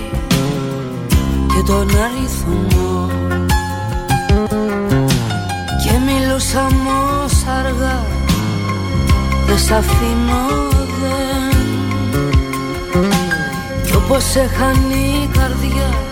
και 1.47 1.63
τον 1.67 1.89
αριθμό. 2.05 3.07
Και 5.83 5.93
μιλούσα 6.07 6.67
όμως 6.67 7.45
αργά 7.59 8.05
δεν 9.47 9.59
σ' 9.59 9.71
αφήνω 9.71 10.69
δεν. 11.01 11.59
Κι 13.87 13.95
όπως 13.97 14.35
έχανε 14.35 14.95
η 14.95 15.29
καρδιά 15.33 16.10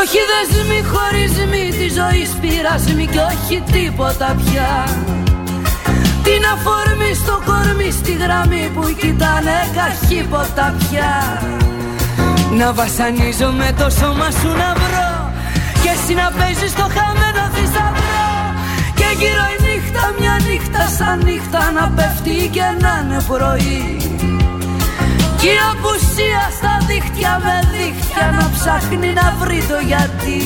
όχι 0.00 0.20
δεσμοί 0.30 0.80
χωρισμοί 0.92 1.64
τη 1.78 1.88
ζωή 1.98 2.24
πειρασμοί 2.40 3.06
και 3.06 3.22
όχι 3.32 3.62
τίποτα 3.72 4.36
πια. 4.40 4.72
Την 6.26 6.42
αφορμή 6.54 7.14
στο 7.22 7.34
κορμί 7.48 7.90
στη 7.90 8.12
γραμμή 8.12 8.70
που 8.74 8.84
κοιτάνε 9.00 9.58
καχύποτα 9.76 10.74
πια. 10.78 11.12
Να 12.58 12.72
βασανίζω 12.72 13.48
με 13.60 13.68
το 13.78 13.90
σώμα 13.90 14.28
σου 14.38 14.50
να 14.62 14.70
βρω 14.80 15.12
Και 15.82 15.90
εσύ 15.94 16.14
να 16.14 16.28
παίζεις 16.38 16.74
το 16.74 16.86
χαμένο 16.94 17.44
θησαυρό. 17.54 18.28
Και 18.98 19.08
γύρω 19.18 19.44
η 19.54 19.56
νύχτα 19.66 20.02
μια 20.18 20.36
νύχτα 20.48 20.82
σαν 20.98 21.16
νύχτα 21.24 21.62
να 21.76 21.84
πέφτει 21.96 22.48
και 22.54 22.66
να 22.82 22.92
είναι 23.02 23.20
πρωί. 23.28 23.96
Και 25.40 25.48
η 25.58 25.60
απουσία 25.72 26.44
στα 26.58 26.75
δίχτυα 26.96 27.40
με 27.44 27.56
δίχτυα 27.72 28.26
να 28.38 28.50
ψάχνει 28.54 29.12
να 29.12 29.34
βρει 29.40 29.60
το 29.70 29.78
γιατί. 29.86 30.40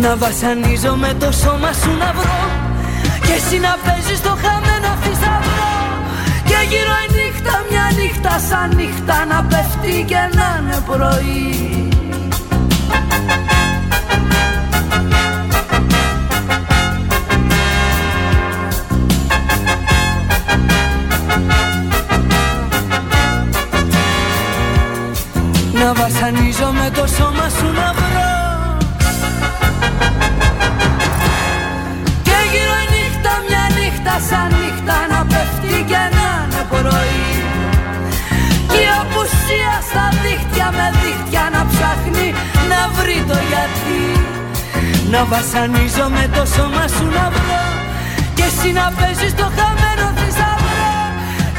Να 0.00 0.16
βασανίζω 0.16 0.94
με 0.96 1.14
το 1.18 1.32
σώμα 1.32 1.72
σου 1.72 1.92
να 2.02 2.12
βρω 2.12 2.42
Και 3.26 3.32
εσύ 3.32 3.58
να 3.58 3.76
παίζεις 3.84 4.20
το 4.22 4.32
χαμένο 4.42 4.90
θησαυρό 5.02 5.74
Και 6.48 6.58
γύρω 6.70 6.94
η 7.04 7.08
νύχτα 7.16 7.54
μια 7.70 7.86
νύχτα 7.98 8.38
σαν 8.48 8.68
νύχτα 8.76 9.24
να 9.24 9.38
πέφτει 9.50 10.04
και 10.10 10.22
να 10.36 10.48
είναι 10.58 10.78
πρωί 10.86 11.79
βασανίζω 26.70 26.72
με 26.72 26.90
το 26.90 27.06
σώμα 27.16 27.48
σου 27.56 27.68
να 27.78 27.92
βρω. 27.96 28.32
Και 32.26 32.38
γύρω 32.50 32.76
η 32.84 32.86
νύχτα 32.94 33.32
μια 33.46 33.64
νύχτα 33.76 34.14
σαν 34.28 34.48
νύχτα 34.58 34.96
Να 35.12 35.20
πέφτει 35.30 35.76
και 35.90 36.02
να 36.16 36.28
είναι 36.42 36.62
πρωί. 36.72 37.28
Και 38.70 38.80
η 38.86 38.90
απουσία 39.00 39.74
στα 39.88 40.04
δίχτυα 40.22 40.68
με 40.76 40.86
δίχτυα 41.00 41.44
Να 41.54 41.62
ψάχνει 41.70 42.28
να 42.70 42.80
βρει 42.96 43.18
το 43.30 43.38
γιατί. 43.50 44.02
Να 45.12 45.24
βασανίζω 45.32 46.06
με 46.16 46.24
το 46.36 46.42
σώμα 46.54 46.84
σου 46.94 47.06
να 47.16 47.26
βρω. 47.34 47.64
Και 48.36 48.46
εσύ 48.50 48.68
να 48.78 48.86
παίζεις 48.96 49.34
το 49.40 49.46
χαμένο 49.56 50.06
θησαυρό. 50.18 50.94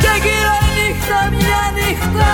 Και 0.01 0.11
γύρω 0.23 0.55
η 0.67 0.69
νύχτα 0.77 1.19
μια 1.37 1.63
νύχτα 1.77 2.31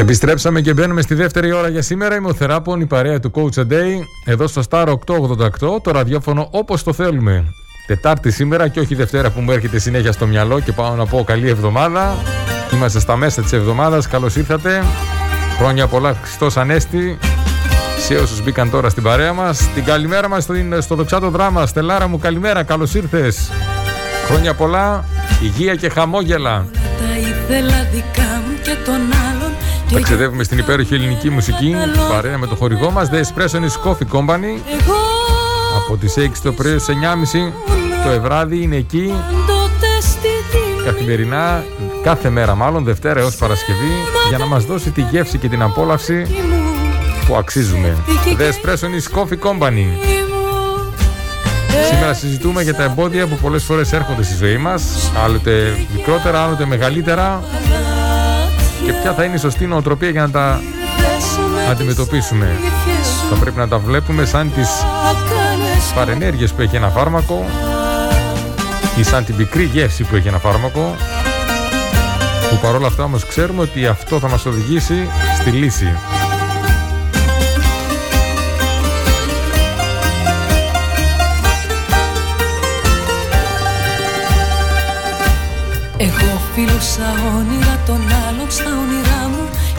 Επιστρέψαμε 0.00 0.60
και 0.60 0.72
μπαίνουμε 0.72 1.02
στη 1.02 1.14
δεύτερη 1.14 1.52
ώρα 1.52 1.68
για 1.68 1.82
σήμερα. 1.82 2.16
Είμαι 2.16 2.28
ο 2.28 2.34
Θεράπων, 2.34 2.80
η 2.80 2.86
παρέα 2.86 3.20
του 3.20 3.30
Coach 3.34 3.60
a 3.60 3.72
Day. 3.72 3.92
Εδώ 4.24 4.46
στο 4.46 4.62
Star 4.70 4.86
888, 4.86 5.82
το 5.82 5.90
ραδιόφωνο 5.90 6.48
όπως 6.50 6.82
το 6.82 6.92
θέλουμε. 6.92 7.44
Τετάρτη 7.86 8.30
σήμερα 8.30 8.68
και 8.68 8.80
όχι 8.80 8.94
Δευτέρα 8.94 9.30
που 9.30 9.40
μου 9.40 9.50
έρχεται 9.50 9.78
συνέχεια 9.78 10.12
στο 10.12 10.26
μυαλό 10.26 10.60
και 10.60 10.72
πάω 10.72 10.94
να 10.94 11.06
πω 11.06 11.24
καλή 11.24 11.48
εβδομάδα. 11.48 12.16
Είμαστε 12.72 13.00
στα 13.00 13.16
μέσα 13.16 13.42
της 13.42 13.52
εβδομάδας. 13.52 14.08
Καλώς 14.08 14.36
ήρθατε. 14.36 14.84
Χρόνια 15.58 15.86
πολλά 15.86 16.14
Χριστός 16.22 16.56
Ανέστη. 16.56 17.18
Σε 18.06 18.14
όσους 18.14 18.42
μπήκαν 18.42 18.70
τώρα 18.70 18.88
στην 18.88 19.02
παρέα 19.02 19.32
μας. 19.32 19.68
Την 19.74 19.84
καλημέρα 19.84 20.28
μας 20.28 20.42
στο, 20.42 20.54
στο 20.78 20.94
δοξάτο 20.94 21.30
δράμα. 21.30 21.66
Στελάρα 21.66 22.08
μου 22.08 22.18
καλημέρα. 22.18 22.62
Καλώς 22.62 22.94
ήρθες. 22.94 23.50
Χρόνια 24.26 24.54
πολλά. 24.54 25.04
Υγεία 25.42 25.74
και 25.74 25.88
χαμόγελα. 25.88 26.66
Τα 26.72 27.18
ήθελα 27.18 27.88
δικά 27.92 28.42
μου 28.46 28.54
και 28.62 28.76
τον 28.84 28.94
άλλον 28.94 29.19
και 29.19 29.19
Ταξιδεύουμε 29.92 30.44
στην 30.44 30.58
υπέροχη 30.58 30.94
ελληνική 30.94 31.30
μουσική 31.30 31.74
παρέα 32.10 32.38
με 32.38 32.46
το 32.46 32.54
χορηγό 32.54 32.90
μας 32.90 33.08
The 33.12 33.14
Espresso 33.14 33.56
is 33.56 33.90
Coffee 33.90 34.18
Company. 34.18 34.60
Εγώ 34.80 34.96
από 35.76 35.96
τις 35.96 36.14
6 36.18 36.28
το 36.42 36.52
πρωί 36.52 36.78
στις 36.78 36.96
9.30 38.04 38.12
το 38.12 38.20
βράδυ 38.20 38.62
είναι 38.62 38.76
εκεί. 38.76 39.14
Τότε 39.46 39.86
στη 40.00 40.28
τιμή 40.50 40.84
καθημερινά 40.84 41.64
κάθε 42.02 42.30
μέρα 42.30 42.54
μάλλον 42.54 42.84
Δευτέρα 42.84 43.20
έως 43.20 43.36
Παρασκευή 43.36 43.92
για 44.28 44.38
να 44.38 44.46
μας 44.46 44.64
δώσει 44.64 44.90
τη 44.90 45.00
γεύση 45.00 45.38
και 45.38 45.48
την 45.48 45.62
απόλαυση 45.62 46.14
μου 46.14 46.64
που 47.26 47.36
αξίζουμε. 47.36 47.96
The 48.38 48.42
Espresso 48.42 48.84
is 48.84 49.18
Coffee 49.18 49.48
Company. 49.48 49.86
Σήμερα 51.90 52.14
συζητούμε 52.14 52.62
για 52.62 52.74
τα 52.74 52.82
εμπόδια 52.82 53.26
που 53.26 53.36
πολλές 53.42 53.64
φορές 53.64 53.92
έρχονται 53.92 54.22
στη 54.22 54.34
ζωή 54.34 54.56
μας 54.56 55.10
άλλοτε 55.24 55.76
μικρότερα, 55.94 56.42
άλλοτε 56.42 56.66
μεγαλύτερα 56.66 57.42
και 58.90 58.96
ποια 58.96 59.12
θα 59.12 59.24
είναι 59.24 59.34
η 59.34 59.38
σωστή 59.38 59.66
νοοτροπία 59.66 60.10
για 60.10 60.20
να 60.20 60.30
τα 60.30 60.60
αντιμετωπίσουμε. 61.70 62.58
Θα 63.30 63.36
πρέπει 63.36 63.58
να 63.58 63.68
τα 63.68 63.78
βλέπουμε 63.78 64.24
σαν 64.24 64.52
τις 64.54 64.68
παρενέργειες 65.94 66.52
που 66.52 66.62
έχει 66.62 66.76
ένα 66.76 66.88
φάρμακο 66.88 67.44
ή 68.96 69.02
σαν 69.02 69.24
την 69.24 69.36
πικρή 69.36 69.64
γεύση 69.64 70.04
που 70.04 70.16
έχει 70.16 70.28
ένα 70.28 70.38
φάρμακο 70.38 70.96
που 72.50 72.56
παρόλα 72.62 72.86
αυτά 72.86 73.04
όμως 73.04 73.26
ξέρουμε 73.26 73.62
ότι 73.62 73.86
αυτό 73.86 74.18
θα 74.18 74.28
μας 74.28 74.46
οδηγήσει 74.46 75.08
στη 75.38 75.50
λύση. 75.50 75.96
Εγώ 85.96 86.40
φίλωσα 86.54 87.10
όνειρα 87.36 87.78
των 87.86 88.00
άλλων 88.28 88.50
στα 88.50 88.64
όνειρά 88.64 88.79
μου 88.79 88.79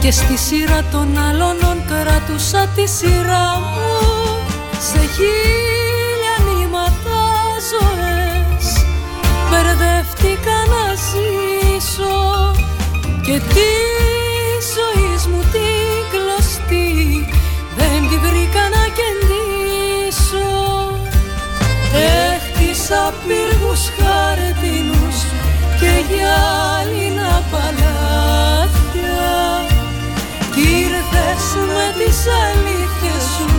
Και 0.02 0.12
στη 0.12 0.38
σειρά 0.38 0.84
των 0.92 1.18
άλλων 1.18 1.58
κράτουσα 1.88 2.68
τη 2.76 2.88
σειρά 2.88 3.60
μου 3.60 3.92
Σε 4.80 5.00
χίλια 5.16 6.36
νήματα 6.46 7.22
ζωές. 7.72 8.86
Μπερδεύτηκα 9.50 10.58
να 10.74 10.86
ζήσω 11.06 12.18
Και 13.22 13.40
τη 13.54 13.72
ζωή 14.76 15.12
μου 15.30 15.42
την 15.52 16.02
κλωστή 16.12 17.28
Δεν 17.78 18.10
τη 18.10 18.18
βρήκα 18.18 18.64
να 18.76 18.84
κεντήσω 18.98 20.50
Έχτισα 21.94 23.14
πύργους 23.28 23.82
χαρτινούς 23.98 25.18
και 25.80 25.92
γυάλινα 26.10 27.44
παλάτια 27.52 28.82
Κι 28.94 29.61
ήρθες 31.22 31.56
με 31.56 31.86
τις 31.98 32.20
αλήθειες 32.44 33.24
σου 33.36 33.50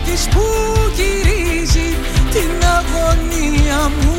διακόπτης 0.09 0.27
που 0.27 0.43
γυρίζει 0.95 1.89
Την 2.31 2.51
αγωνία 2.77 3.91
μου 4.01 4.15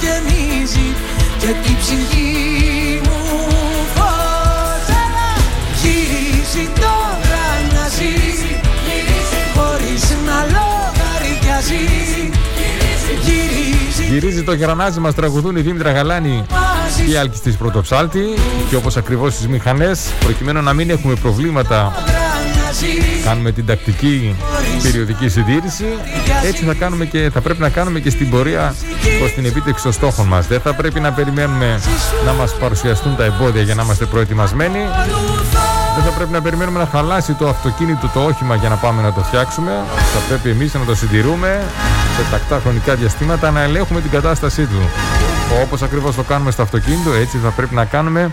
γεμίζει 0.00 0.94
Και 1.38 1.46
την 1.62 1.76
ψυχή 1.78 3.00
μου 3.04 3.20
φωτιά 3.94 5.04
Γυρίζει 5.82 6.68
τώρα 6.80 7.46
να 7.74 7.88
ζει 7.88 8.14
Χωρίς 9.54 10.10
να 10.26 10.38
λογαριάζει. 10.54 11.84
Γυρίζει. 13.24 14.12
Γυρίζει 14.12 14.42
το 14.42 14.52
γερανάζι 14.52 15.00
μας 15.00 15.14
τραγουδούν 15.14 15.56
η 15.56 15.60
Δήμητρα 15.60 15.92
Γαλάνη 15.92 16.44
και 16.96 17.12
η 17.12 17.16
Άλκης 17.16 17.40
της 17.40 17.56
Πρωτοψάλτη 17.56 18.24
και 18.68 18.76
όπως 18.76 18.96
ακριβώς 18.96 19.34
στις 19.34 19.48
μηχανές 19.48 20.10
προκειμένου 20.20 20.62
να 20.62 20.72
μην 20.72 20.90
έχουμε 20.90 21.14
προβλήματα 21.14 21.92
κάνουμε 23.24 23.52
την 23.52 23.66
τακτική 23.66 24.36
περιοδική 24.82 25.28
συντήρηση. 25.28 25.84
Έτσι 26.46 26.64
θα, 26.64 26.74
κάνουμε 26.74 27.04
και, 27.04 27.30
θα 27.32 27.40
πρέπει 27.40 27.60
να 27.60 27.68
κάνουμε 27.68 28.00
και 28.00 28.10
στην 28.10 28.30
πορεία 28.30 28.74
προς 29.18 29.32
την 29.34 29.44
επίτευξη 29.44 29.82
των 29.82 29.92
στόχων 29.92 30.26
μας. 30.26 30.46
Δεν 30.46 30.60
θα 30.60 30.74
πρέπει 30.74 31.00
να 31.00 31.12
περιμένουμε 31.12 31.80
να 32.24 32.32
μας 32.32 32.54
παρουσιαστούν 32.54 33.16
τα 33.16 33.24
εμπόδια 33.24 33.62
για 33.62 33.74
να 33.74 33.82
είμαστε 33.82 34.04
προετοιμασμένοι. 34.04 34.78
Δεν 35.94 36.04
θα 36.04 36.10
πρέπει 36.10 36.32
να 36.32 36.42
περιμένουμε 36.42 36.78
να 36.78 36.86
χαλάσει 36.86 37.32
το 37.32 37.48
αυτοκίνητο 37.48 38.10
το 38.14 38.24
όχημα 38.24 38.54
για 38.54 38.68
να 38.68 38.76
πάμε 38.76 39.02
να 39.02 39.12
το 39.12 39.20
φτιάξουμε. 39.20 39.72
Θα 40.14 40.18
πρέπει 40.28 40.50
εμείς 40.50 40.74
να 40.74 40.84
το 40.84 40.94
συντηρούμε 40.94 41.64
σε 42.16 42.30
τακτά 42.30 42.60
χρονικά 42.62 42.94
διαστήματα 42.94 43.50
να 43.50 43.62
ελέγχουμε 43.62 44.00
την 44.00 44.10
κατάστασή 44.10 44.66
του. 44.66 44.90
Όπως 45.62 45.82
ακριβώς 45.82 46.14
το 46.14 46.22
κάνουμε 46.22 46.50
στο 46.50 46.62
αυτοκίνητο 46.62 47.12
έτσι 47.12 47.38
θα 47.38 47.50
πρέπει 47.50 47.74
να 47.74 47.84
κάνουμε 47.84 48.30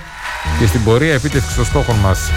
και 0.60 0.66
στην 0.66 0.84
πορεία 0.84 1.14
επίτευξης 1.14 1.56
των 1.56 1.66
στόχων 1.66 1.96
μας 1.96 2.32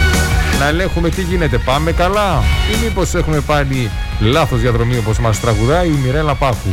να 0.58 0.68
ελέγχουμε 0.68 1.08
τι 1.08 1.22
γίνεται. 1.22 1.58
Πάμε 1.58 1.92
καλά; 1.92 2.42
Ή 2.72 2.84
μήπως 2.84 3.14
έχουμε 3.14 3.40
πάλι 3.40 3.90
λάθος 4.20 4.60
διαδρομή 4.60 4.96
όπως 4.96 5.18
μας 5.18 5.40
τραγουδάει 5.40 5.86
η 5.86 5.98
Μιρέλα 6.04 6.34
Πάχου; 6.34 6.70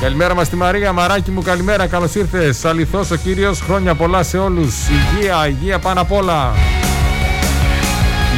Καλημέρα 0.00 0.34
μας 0.34 0.46
στη 0.46 0.56
Μαρία, 0.56 0.92
μαράκι 0.92 1.30
μου 1.30 1.42
καλημέρα, 1.42 1.86
καλώς 1.86 2.14
ήρθες. 2.14 2.64
Αληθώς 2.64 3.10
ο 3.10 3.16
Κύριος, 3.16 3.60
χρόνια 3.60 3.94
πολλά 3.94 4.22
σε 4.22 4.38
όλους. 4.38 4.74
Υγεία, 4.88 5.48
υγεία 5.48 5.78
πάνω 5.78 6.00
απ' 6.00 6.12
όλα. 6.12 6.54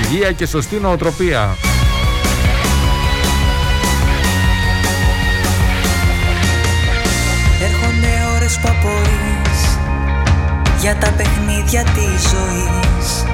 Υγεία 0.03 0.33
και 0.33 0.47
σωστή 0.47 0.77
νοοτροπία. 0.77 1.57
Έρχονται 7.63 8.09
ώρες 8.37 8.59
που 8.63 8.69
απορείς 8.69 8.94
Για 10.85 10.97
τα 10.97 11.11
παιχνίδια 11.17 11.83
της 11.83 12.23
ζωής 12.31 13.25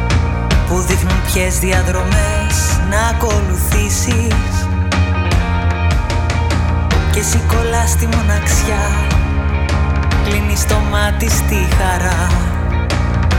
Που 0.68 0.80
δείχνουν 0.80 1.22
ποιες 1.26 1.58
διαδρομές 1.58 2.54
να 2.90 3.00
ακολουθήσεις. 3.06 4.66
Και 7.12 7.18
εσύ 7.18 7.40
κολλάς 7.46 7.90
στη 7.90 8.06
μοναξιά 8.06 8.84
Κλείνεις 10.24 10.66
το 10.66 10.74
μάτι 10.90 11.30
στη 11.30 11.68
χαρά. 11.78 12.26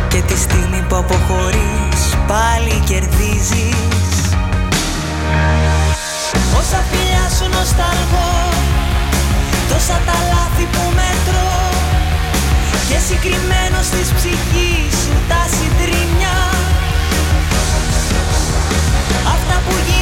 Και 0.07 0.21
τη 0.21 0.37
στιγμή 0.37 0.85
που 0.89 0.95
αποχωρείς 0.95 2.01
πάλι 2.27 2.81
κερδίζεις. 2.85 4.11
Όσα 6.59 6.83
φιλιά 6.89 7.25
σου 7.37 7.49
νοσταλγώ 7.57 8.31
Τόσα 9.69 10.01
τα 10.05 10.17
λάθη 10.31 10.65
που 10.71 10.81
μετρώ 10.95 11.70
Και 12.91 12.99
συγκριμένο 12.99 13.79
της 13.79 14.07
ψυχής 14.17 14.93
σου 15.03 15.13
τα 15.29 15.41
συντριμμιά 15.55 16.39
Αυτά 19.35 19.55
που 19.65 19.73
γίνανε 19.87 20.00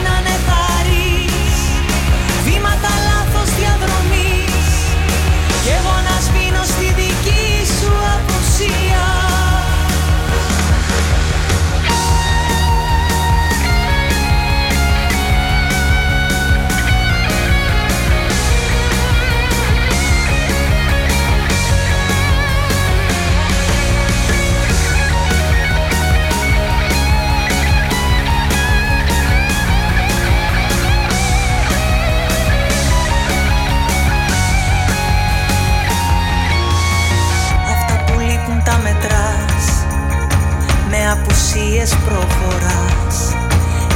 απουσίες 41.49 41.95
προχωράς 42.05 43.35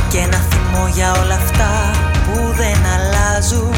Και 0.09 0.17
ένα 0.17 0.41
θυμό 0.49 0.87
για 0.87 1.11
όλα 1.11 1.33
αυτά 1.33 1.71
που 2.25 2.53
δεν 2.55 2.77
αλλάζουν. 2.93 3.75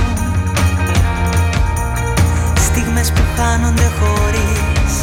Στιγμές 2.68 3.12
που 3.12 3.22
χάνονται 3.38 3.92
χωρίς 4.00 4.94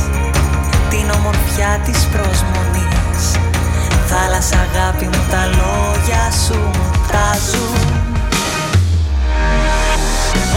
Την 0.90 1.10
ομορφιά 1.16 1.80
της 1.84 1.98
προσμονής. 2.12 3.22
Θάλασσα 4.06 4.58
αγάπη 4.68 5.04
μου 5.04 5.22
τα 5.30 5.42
λόγια 5.58 6.24
σου 6.44 6.58
μου 6.74 6.90
τάζουν. 7.10 7.90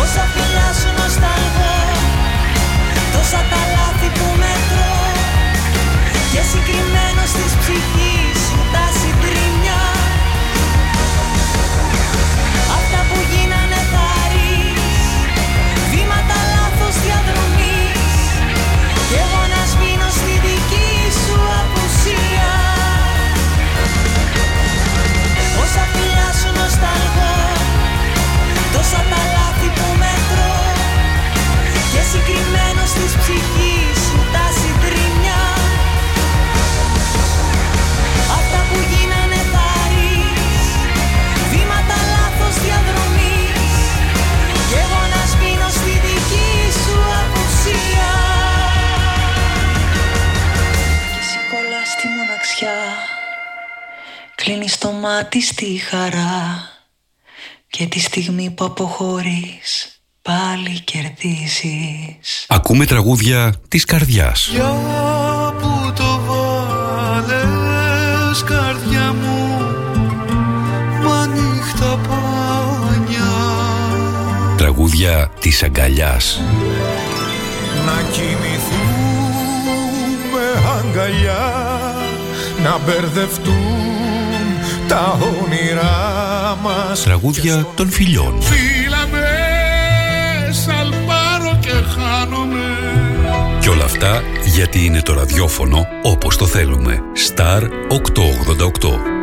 Όσα 0.03 0.23
φιλιά 0.33 0.69
σου 0.79 0.89
νοσταλγώ 0.97 1.75
Τόσα 3.13 3.41
τα 3.51 3.61
λάθη 3.73 4.09
που 4.17 4.27
μετρώ. 4.41 4.93
Και 6.31 6.41
συγκριμένο 6.51 7.14
της 7.31 7.55
ψυχής 7.59 8.39
Κλείνεις 54.45 54.77
το 54.77 54.91
μάτι 54.91 55.41
στη 55.41 55.81
χαρά 55.89 56.69
Και 57.67 57.85
τη 57.85 57.99
στιγμή 57.99 58.49
που 58.49 58.65
αποχωρείς 58.65 59.99
πάλι 60.21 60.79
κερδίζεις 60.79 62.45
Ακούμε 62.47 62.85
τραγούδια 62.85 63.53
της 63.67 63.85
καρδιάς. 63.85 64.49
Για 64.51 64.73
που 65.59 65.93
το 65.95 66.19
βάλες 66.27 67.43
καρδιά 68.43 69.13
μου 69.13 69.61
Μα 71.03 71.27
νύχτα 71.27 71.99
πάνια 72.07 73.31
Τραγούδια 74.57 75.31
της 75.39 75.63
αγκαλιάς. 75.63 76.41
Να 77.85 78.01
κοιμηθούμε 78.11 78.85
αγκαλιά 80.77 81.53
Να 82.63 82.77
μπερδευτούν 82.77 83.84
τα 84.87 85.17
όνειρά 85.43 86.57
μας 86.61 87.03
Τραγούδια 87.03 87.67
των 87.75 87.89
φιλιών. 87.89 88.41
Φίλα 88.41 89.07
μες, 89.11 90.57
σαλπάρω 90.57 91.59
και 91.59 91.69
χάνομαι 91.69 92.77
Και 93.59 93.69
όλα 93.69 93.83
αυτά 93.83 94.21
γιατί 94.45 94.85
είναι 94.85 95.01
το 95.01 95.13
ραδιόφωνο 95.13 95.87
όπως 96.03 96.37
το 96.37 96.45
θέλουμε. 96.45 96.99
Star 97.27 97.61
888. 97.61 99.14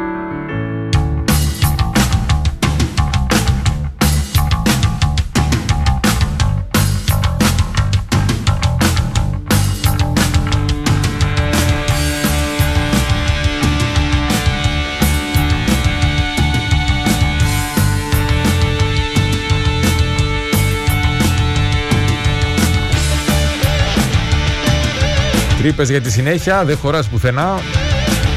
Τρύπες 25.62 25.90
για 25.90 26.00
τη 26.00 26.10
συνέχεια, 26.10 26.64
δεν 26.64 26.76
χωράς 26.76 27.08
πουθενά 27.08 27.60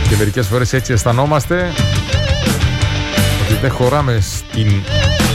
και 0.09 0.15
μερικές 0.17 0.47
φορές 0.47 0.73
έτσι 0.73 0.93
αισθανόμαστε 0.93 1.71
ότι 3.45 3.59
δεν 3.61 3.71
χωράμε 3.71 4.19
στην 4.21 4.71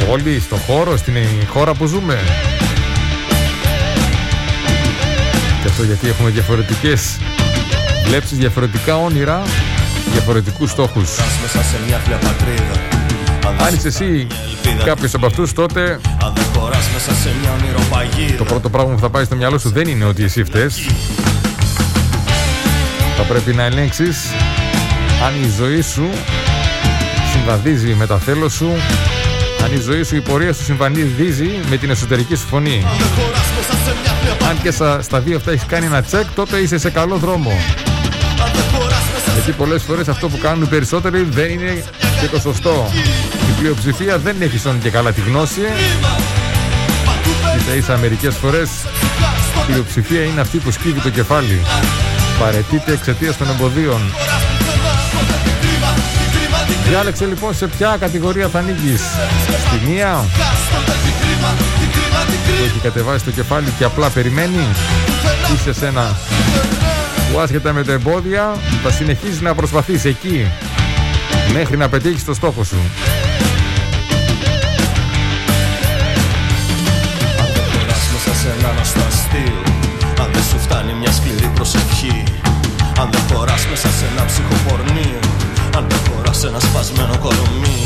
πόλη, 0.06 0.40
στο 0.40 0.56
χώρο, 0.56 0.96
στην 0.96 1.14
χώρα 1.48 1.74
που 1.74 1.86
ζούμε. 1.86 2.18
Και 5.62 5.68
αυτό 5.68 5.82
γιατί 5.82 6.08
έχουμε 6.08 6.30
διαφορετικές 6.30 7.18
βλέψεις, 8.06 8.38
διαφορετικά 8.38 8.96
όνειρα, 8.96 9.42
διαφορετικούς 10.12 10.70
στόχους. 10.70 11.08
Αν 13.66 13.74
είσαι 13.74 13.88
εσύ 13.88 14.26
κάποιος 14.84 15.14
από 15.14 15.26
αυτούς 15.26 15.52
τότε 15.52 16.00
το 18.38 18.44
πρώτο 18.44 18.68
πράγμα 18.68 18.94
που 18.94 19.00
θα 19.00 19.10
πάει 19.10 19.24
στο 19.24 19.36
μυαλό 19.36 19.58
σου 19.58 19.70
δεν 19.70 19.88
είναι 19.88 20.04
ότι 20.04 20.24
εσύ 20.24 20.44
φταίς 20.44 20.86
θα 23.22 23.26
πρέπει 23.26 23.54
να 23.54 23.62
ελέγξεις 23.62 24.18
αν 25.26 25.34
η 25.42 25.48
ζωή 25.56 25.80
σου 25.80 26.08
συμβαδίζει 27.32 27.94
με 27.94 28.06
τα 28.06 28.18
θέλω 28.18 28.48
σου 28.48 28.72
αν 29.64 29.72
η 29.72 29.80
ζωή 29.80 30.02
σου, 30.02 30.16
η 30.16 30.20
πορεία 30.20 30.52
σου 30.52 30.64
συμβαδίζει 30.64 31.60
με 31.68 31.76
την 31.76 31.90
εσωτερική 31.90 32.34
σου 32.34 32.46
φωνή. 32.46 32.86
Αν 34.48 34.62
και 34.62 34.70
στα, 34.70 35.02
στα 35.02 35.20
δύο 35.20 35.36
αυτά 35.36 35.50
έχεις 35.50 35.66
κάνει 35.66 35.86
ένα 35.86 36.02
τσεκ, 36.02 36.24
τότε 36.34 36.58
είσαι 36.58 36.78
σε 36.78 36.90
καλό 36.90 37.16
δρόμο. 37.16 37.52
Γιατί 39.34 39.52
πολλές 39.52 39.82
φορές 39.82 40.08
αυτό 40.08 40.28
που 40.28 40.38
κάνουν 40.38 40.62
οι 40.62 40.66
περισσότεροι 40.66 41.26
δεν 41.30 41.50
είναι 41.50 41.84
και 42.20 42.26
το 42.26 42.40
σωστό. 42.40 42.90
Η 43.48 43.60
πλειοψηφία 43.60 44.18
δεν 44.18 44.36
έχει 44.40 44.58
στον 44.58 44.80
και 44.80 44.90
καλά 44.90 45.12
τη 45.12 45.20
γνώση. 45.20 45.60
Ίσα 47.58 47.74
ίσα 47.74 47.96
μερικές 47.96 48.36
φορές 48.36 48.70
η 49.68 49.72
πλειοψηφία 49.72 50.22
είναι 50.22 50.40
αυτή 50.40 50.58
που 50.58 50.70
σκύβει 50.70 51.00
το 51.00 51.10
κεφάλι. 51.10 51.60
Παρετείται 52.40 52.92
εξαιτίας 52.92 53.36
των 53.36 53.50
εμποδίων. 53.50 54.00
Διάλεξε 56.88 57.26
λοιπόν 57.26 57.54
σε 57.54 57.66
ποια 57.66 57.96
κατηγορία 58.00 58.48
θα 58.48 58.58
ανοίγεις. 58.58 59.00
Στη 59.66 59.90
μία 59.90 60.24
που 62.46 62.64
έχει 62.64 62.78
κατεβάσει 62.82 63.24
το 63.24 63.30
κεφάλι 63.30 63.72
και 63.78 63.84
απλά 63.84 64.08
περιμένει 64.08 64.66
ή 65.54 65.58
σε 65.64 65.72
σένα 65.72 66.16
που 67.32 67.38
άσχετα 67.38 67.72
με 67.72 67.84
τα 67.84 67.92
εμπόδια 67.92 68.56
θα 68.82 68.90
συνεχίσει 68.90 69.42
να 69.42 69.54
προσπαθείς 69.54 70.04
εκεί 70.04 70.50
μέχρι 71.52 71.76
να 71.76 71.88
πετύχεις 71.88 72.24
το 72.24 72.34
στόχο 72.34 72.64
σου. 72.64 72.76
Αν 77.38 77.46
δεν 79.32 79.89
σου 80.50 80.58
φτάνει 80.58 80.92
μια 80.92 81.12
σκληρή 81.12 81.50
προσευχή 81.54 82.22
Αν 83.00 83.08
δεν 83.12 83.20
χωράς 83.28 83.66
μέσα 83.70 83.88
σε 83.88 84.04
ένα 84.12 84.24
ψυχοπορνείο 84.24 85.20
Αν 85.76 85.86
δεν 85.88 85.98
χωράς 86.08 86.38
σε 86.38 86.46
ένα 86.46 86.60
σπασμένο 86.60 87.18
κορμί 87.18 87.80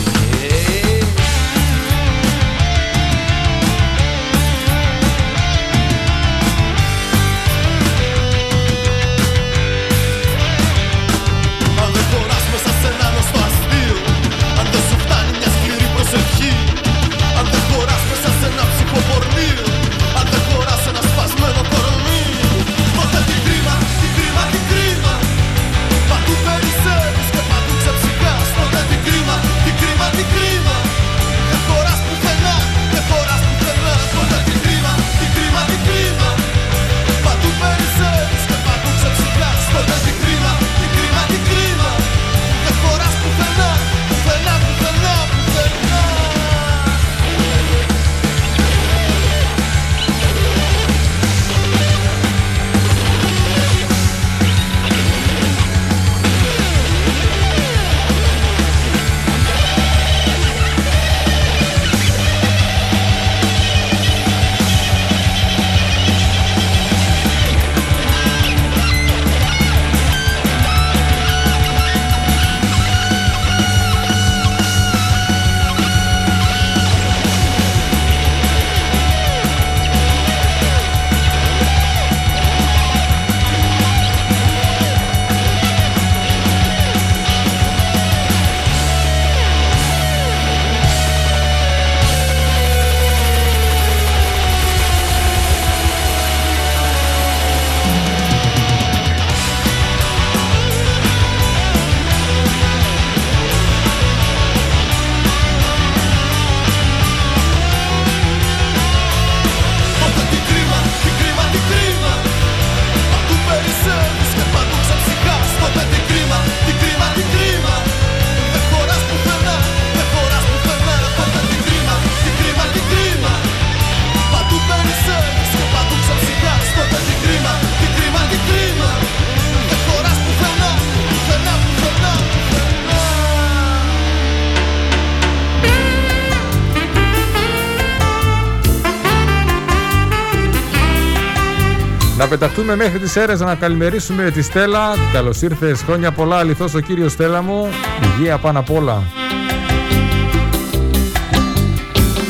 πεταχτούμε 142.38 142.76
μέχρι 142.76 142.98
τις 142.98 143.16
αίρες 143.16 143.40
να 143.40 143.54
καλημερίσουμε 143.54 144.30
τη 144.30 144.42
Στέλλα. 144.42 144.94
Καλώς 145.12 145.42
ήρθες, 145.42 145.82
χρόνια 145.82 146.12
πολλά, 146.12 146.36
αληθώς 146.36 146.74
ο 146.74 146.80
κύριος 146.80 147.12
Στέλλα 147.12 147.42
μου. 147.42 147.68
Υγεία 148.02 148.38
πάνω 148.38 148.58
απ' 148.58 148.70
όλα. 148.70 149.02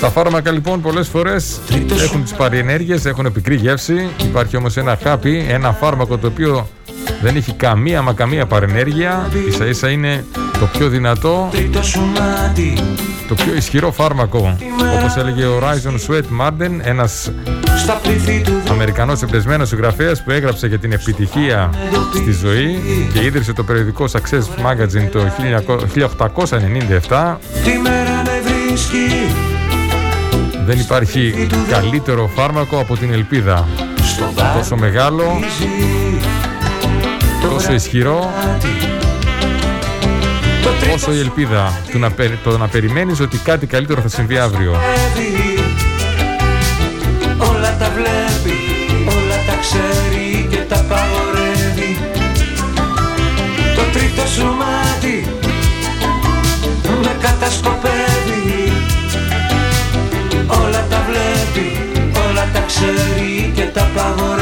Τα 0.01 0.11
φάρμακα 0.11 0.51
λοιπόν 0.51 0.81
πολλές 0.81 1.09
φορές 1.09 1.61
έχουν 2.03 2.23
τις 2.23 2.33
παρενέργειες, 2.33 3.05
έχουν 3.05 3.33
πικρή 3.33 3.55
γεύση. 3.55 4.09
Υπάρχει 4.23 4.57
όμως 4.57 4.77
ένα 4.77 4.99
χάπι, 5.03 5.47
ένα 5.49 5.73
φάρμακο 5.73 6.19
το 6.19 6.27
οποίο 6.27 6.69
δεν 7.23 7.37
έχει 7.37 7.53
καμία 7.53 8.03
μα 8.03 8.13
καμία 8.13 8.47
παρενέργεια. 8.47 9.31
Ίσα 9.49 9.67
ίσα 9.67 9.91
είναι 9.91 10.25
το 10.61 10.67
πιο 10.79 10.89
δυνατό, 10.89 11.51
το 13.29 13.35
πιο 13.35 13.55
ισχυρό 13.57 13.93
φάρμακο. 13.93 14.57
Όπως 14.99 15.17
έλεγε 15.17 15.45
ο 15.45 15.61
Horizon 15.63 16.11
Sweat 16.11 16.41
Marden, 16.41 16.71
ένας 16.83 17.31
Αμερικανός 18.71 19.23
εμπνευσμένος 19.23 19.69
συγγραφέας 19.69 20.23
που 20.23 20.31
έγραψε 20.31 20.67
για 20.67 20.79
την 20.79 20.93
επιτυχία 20.93 21.71
στη 22.15 22.33
ζωή 22.33 22.79
και 23.13 23.25
ίδρυσε 23.25 23.53
το 23.53 23.63
περιοδικό 23.65 24.05
Success 24.13 24.67
Magazine 24.67 25.09
το 25.13 25.21
1897 27.09 27.37
δεν 30.67 30.79
υπάρχει 30.79 31.49
καλύτερο 31.71 32.31
φάρμακο 32.35 32.79
από 32.79 32.97
την 32.97 33.13
ελπίδα. 33.13 33.67
Τόσο 34.57 34.77
μεγάλο 34.77 35.25
τόσο 37.51 37.73
ισχυρό 37.73 38.31
όσο 40.95 41.13
η 41.15 41.19
ελπίδα 41.19 41.81
του 41.91 41.99
να, 41.99 42.11
περι- 42.11 42.39
το 42.43 42.59
να 42.59 42.69
περιμένεις 42.69 43.21
ότι 43.21 43.37
κάτι 43.37 43.67
καλύτερο 43.67 44.01
θα 44.01 44.09
συμβεί 44.09 44.39
αύριο 44.39 44.77
Όλα 47.75 47.87
τα 47.87 47.93
βλέπει, 47.95 48.59
όλα 49.17 49.39
τα 49.47 49.57
ξέρει 49.61 50.47
και 50.51 50.57
τα 50.57 50.85
παγορεύει 50.89 51.99
Το 53.77 53.83
τρίτο 53.93 54.27
σου 54.27 54.45
μάτι 54.45 55.29
με 57.03 57.17
κατασκοπεύει. 57.21 58.73
Όλα 60.47 60.87
τα 60.91 61.05
βλέπει, 61.09 61.67
όλα 62.29 62.49
τα 62.53 62.61
ξέρει 62.67 63.53
και 63.55 63.63
τα 63.63 63.91
παγορεύει 63.95 64.34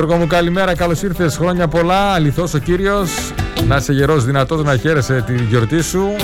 Γιώργο 0.00 0.18
μου 0.18 0.26
καλημέρα, 0.26 0.74
καλώς 0.76 1.02
ήρθες, 1.02 1.36
χρόνια 1.36 1.68
πολλά, 1.68 2.12
αληθώς 2.12 2.54
ο 2.54 2.58
Κύριος. 2.58 3.32
Να 3.66 3.76
είσαι 3.76 3.92
γερός 3.92 4.24
δυνατός 4.24 4.62
να 4.62 4.76
χαίρεσαι 4.76 5.24
τη 5.26 5.34
γιορτή 5.42 5.82
σου. 5.82 6.16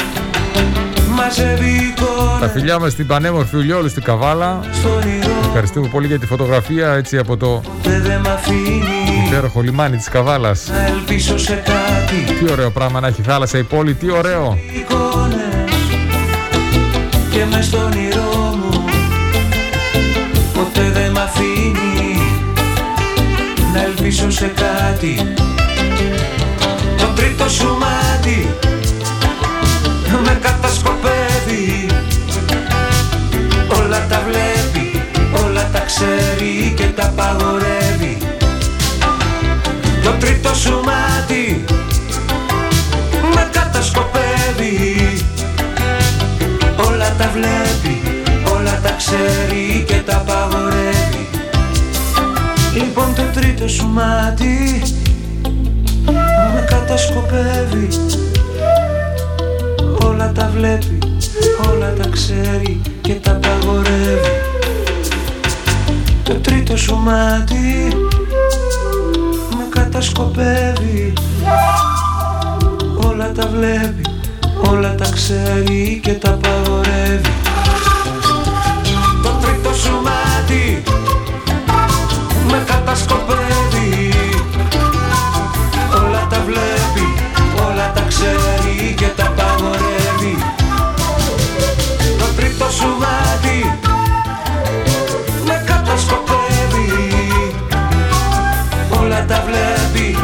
Μαζεύει 1.14 1.70
εικόνες 1.70 2.40
Τα 2.40 2.48
φιλιά 2.48 2.78
μας 2.78 2.92
στην 2.92 3.06
πανέμορφη 3.06 3.56
Ουλιόλου 3.56 3.88
στην 3.88 4.02
Καβάλα. 4.02 4.60
Στον 4.72 4.90
ήρω 4.90 5.30
Ευχαριστούμε 5.46 5.88
πολύ 5.88 6.06
για 6.06 6.18
τη 6.18 6.26
φωτογραφία 6.26 6.92
έτσι 6.92 7.18
από 7.18 7.36
το 7.36 7.60
Δεν 7.82 8.02
δε 8.02 8.18
μ' 8.18 8.26
αφήνει 8.26 9.26
υπέροχο 9.26 9.60
λιμάνι 9.60 9.96
της 9.96 10.08
Καβάλας. 10.08 10.68
Να 10.68 10.86
ελπίσω 10.86 11.38
σε 11.38 11.54
κάτι 11.54 12.44
Τι 12.44 12.52
ωραίο 12.52 12.70
πράγμα 12.70 13.00
να 13.00 13.06
έχει 13.06 13.22
θάλασσα 13.22 13.58
η 13.58 13.62
πόλη, 13.62 13.94
τι 13.94 14.10
ωραίο. 14.10 14.58
Εικόνες 14.76 15.80
και 17.30 17.44
μες 17.50 17.64
στον 17.64 17.92
ήρω 17.92 18.45
να 24.06 24.12
ελπίσω 24.12 24.30
σε 24.30 24.46
κάτι. 24.46 25.34
Το 26.98 27.06
τρίτο 27.06 27.48
σου 27.48 27.78
μάτι 27.78 28.54
με 30.24 30.38
κατασκοπεύει. 30.40 31.86
Όλα 33.82 34.06
τα 34.08 34.22
βλέπει, 34.26 35.02
όλα 35.44 35.70
τα 35.72 35.80
ξέρει 35.80 36.74
και 36.76 36.84
τα 36.84 37.12
παγορεύει 37.16 38.18
το 40.02 40.10
τρίτο 40.10 40.54
σου 40.54 40.80
μάτι 40.84 41.64
με 43.34 43.48
κατασκοπεύει. 43.52 45.24
Όλα 46.86 47.14
τα 47.18 47.30
βλέπει, 47.34 48.02
όλα 48.54 48.80
τα 48.82 48.90
ξέρει 48.90 49.84
και 49.86 50.02
τα 50.06 50.16
παγορεύει 50.26 51.15
Λοιπόν 52.76 53.14
το 53.14 53.22
τρίτο 53.40 53.68
σου 53.68 53.86
μάτι 53.86 54.82
με 56.54 56.64
κατασκοπεύει. 56.66 57.88
Όλα 60.04 60.32
τα 60.32 60.50
βλέπει, 60.56 60.98
όλα 61.72 61.92
τα 61.92 62.08
ξέρει 62.08 62.80
και 63.00 63.14
τα 63.14 63.30
παγορεύει 63.30 64.40
Το 66.22 66.34
τρίτο 66.34 66.76
σου 66.76 66.96
μάτι 66.96 67.88
με 69.50 69.64
κατασκοπεύει. 69.68 71.12
Όλα 72.96 73.32
τα 73.32 73.46
βλέπει, 73.46 74.04
όλα 74.70 74.94
τα 74.94 75.08
ξέρει 75.14 76.00
και 76.02 76.12
τα 76.12 76.30
παγορεύει 76.30 77.45
με 83.08 83.12
κατασκοπεύει 83.12 84.12
Όλα 86.04 86.26
τα 86.30 86.40
βλέπει, 86.46 87.06
όλα 87.66 87.92
τα 87.94 88.02
ξέρει 88.08 88.94
και 88.94 89.06
τα 89.06 89.32
παγορεύει 89.36 90.38
Το 92.18 92.24
τρίτο 92.36 92.70
σου 92.70 92.86
μάτι 92.86 93.78
με 95.46 95.64
κατασκοπεύει 95.66 96.92
Όλα 99.00 99.24
τα 99.24 99.44
βλέπει, 99.46 100.18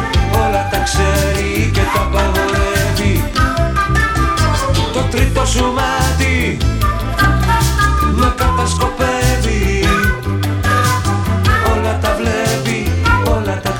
όλα 0.45 0.69
τα 0.71 0.79
ξέρει 0.83 1.71
και 1.73 1.81
τα 1.93 2.09
παγορεύει 2.11 3.23
Το 4.93 4.99
τρίτο 5.11 5.45
σου 5.45 5.73
μάτι 5.73 6.57
με 8.15 8.33
κατασκοπεύει 8.37 9.12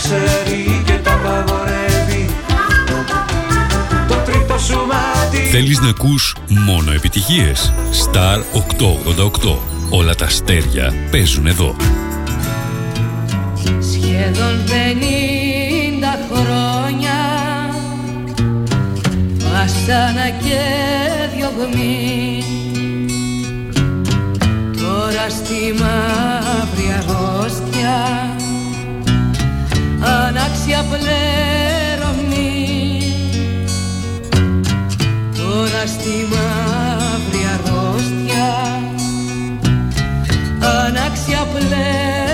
ξέρει 0.04 0.84
και 0.86 0.94
τα 0.94 1.20
παγορεύει 1.24 2.30
Το 4.08 4.16
τρίτο 4.26 4.58
σου 4.58 4.80
μάτι 4.88 5.38
Θέλεις 5.38 5.80
να 5.80 5.90
ακούς 5.90 6.36
μόνο 6.48 6.92
επιτυχίες. 6.92 7.74
Star 8.06 8.38
888. 8.38 9.58
Όλα 9.90 10.16
τα 10.16 10.26
αστέρια 10.26 10.94
παίζουν 11.12 11.48
εδώ. 11.48 11.76
Σχεδόν 13.92 14.64
πενήντα 14.70 16.18
χρόνια 16.32 17.18
Βασάνα 19.38 20.30
και 20.30 20.62
διωγμή 21.36 22.44
Τώρα 24.82 25.30
στη 25.30 25.74
μαύρη 25.80 26.94
αρρώστια 26.98 28.33
Ανάξια 30.04 30.86
πλέρωμη 30.90 32.52
Τώρα 35.38 35.86
στη 35.88 36.28
μαύρη 36.32 37.44
αρρώστια 37.54 38.82
Ανάξια 40.60 41.48
πλέρωμη 41.54 42.33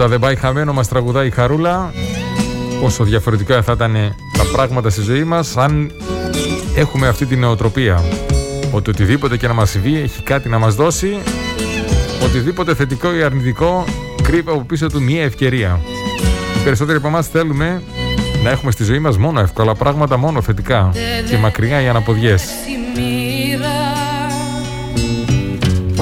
Τίποτα 0.00 0.18
δεν 0.18 0.28
πάει 0.28 0.36
χαμένο, 0.36 0.72
μας 0.72 0.88
τραγουδάει 0.88 1.26
η 1.26 1.30
Χαρούλα. 1.30 1.92
Πόσο 2.80 3.04
διαφορετικά 3.04 3.62
θα 3.62 3.72
ήταν 3.72 3.92
τα 4.38 4.44
πράγματα 4.52 4.90
στη 4.90 5.00
ζωή 5.02 5.24
μας 5.24 5.56
αν 5.56 5.90
έχουμε 6.76 7.08
αυτή 7.08 7.26
την 7.26 7.40
νοοτροπία. 7.40 8.02
Ότι 8.72 8.90
οτιδήποτε 8.90 9.36
και 9.36 9.46
να 9.46 9.52
μας 9.52 9.70
συμβεί 9.70 10.00
έχει 10.00 10.22
κάτι 10.22 10.48
να 10.48 10.58
μας 10.58 10.74
δώσει. 10.74 11.18
Οτιδήποτε 12.24 12.74
θετικό 12.74 13.14
ή 13.14 13.22
αρνητικό 13.22 13.84
κρύβει 14.22 14.50
από 14.50 14.64
πίσω 14.64 14.86
του 14.86 15.02
μία 15.02 15.22
ευκαιρία. 15.22 15.80
Οι 16.56 16.64
περισσότεροι 16.64 16.98
από 16.98 17.08
εμάς 17.08 17.28
θέλουμε 17.28 17.82
να 18.42 18.50
έχουμε 18.50 18.70
στη 18.70 18.84
ζωή 18.84 18.98
μας 18.98 19.18
μόνο 19.18 19.40
εύκολα 19.40 19.74
πράγματα, 19.74 20.16
μόνο 20.16 20.42
θετικά 20.42 20.92
και 21.30 21.36
μακριά 21.36 21.82
οι 21.82 21.88
αναποδιές. 21.88 22.42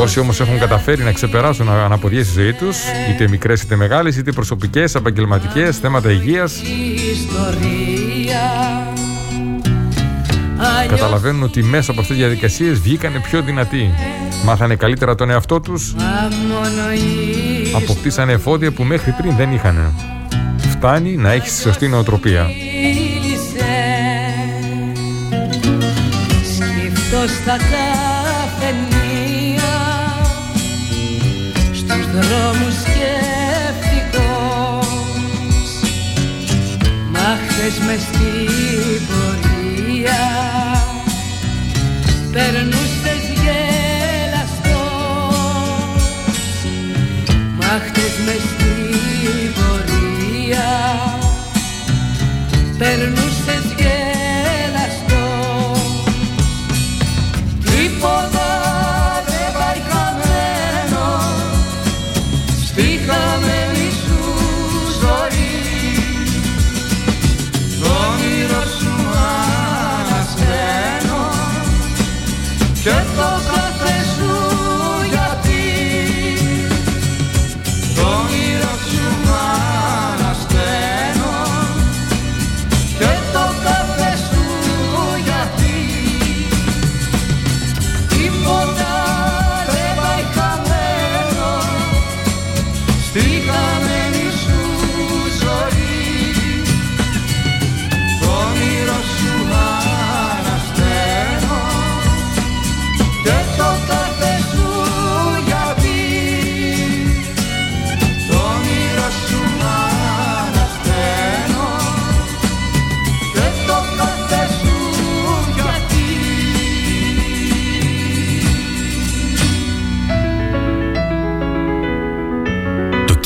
Όσοι 0.01 0.21
όμως 0.21 0.41
έχουν 0.41 0.59
καταφέρει 0.59 1.03
να 1.03 1.13
ξεπεράσουν 1.13 1.69
αναποδιέ 1.69 2.23
στη 2.23 2.41
ζωή 2.41 2.53
τους, 2.53 2.77
είτε 3.11 3.29
μικρές 3.29 3.63
είτε 3.63 3.77
μεγάλες, 3.77 4.17
είτε 4.17 4.33
προσωπικές, 4.33 4.95
επαγγελματικές, 4.95 5.79
θέματα 5.79 6.11
υγείας, 6.11 6.63
καταλαβαίνουν 10.89 11.43
ότι 11.43 11.63
μέσα 11.63 11.91
από 11.91 12.01
αυτές 12.01 12.17
τις 12.17 12.27
διαδικασίες 12.27 12.81
βγήκανε 12.81 13.19
πιο 13.19 13.43
δυνατοί. 13.43 13.91
Μάθανε 14.45 14.75
καλύτερα 14.75 15.15
τον 15.15 15.31
εαυτό 15.31 15.61
τους, 15.61 15.95
αποκτήσανε 17.77 18.33
εφόδια 18.33 18.73
που 18.73 18.83
μέχρι 18.83 19.15
πριν 19.23 19.37
δεν 19.37 19.53
είχαν. 19.53 19.95
Φτάνει 20.59 21.17
να 21.17 21.31
έχεις 21.31 21.55
τη 21.55 21.61
σωστή 21.61 21.89
νοοτροπία. 21.89 22.47
Σκεφτώ 26.55 27.23
Στους 32.19 32.31
δρόμους 32.31 32.75
σκεφτικός 32.75 34.17
Μα 37.13 37.39
χθες 37.49 37.79
μες 37.87 38.01
στην 38.01 39.07
πορεία 39.09 40.23
Περνούσες 42.33 43.23
γελαστός 43.43 44.79
Μα 47.59 47.73
χθες 47.87 48.15
μες 48.25 48.43
στην 48.51 49.53
πορεία 49.55 50.69
Περνούσες 52.79 53.28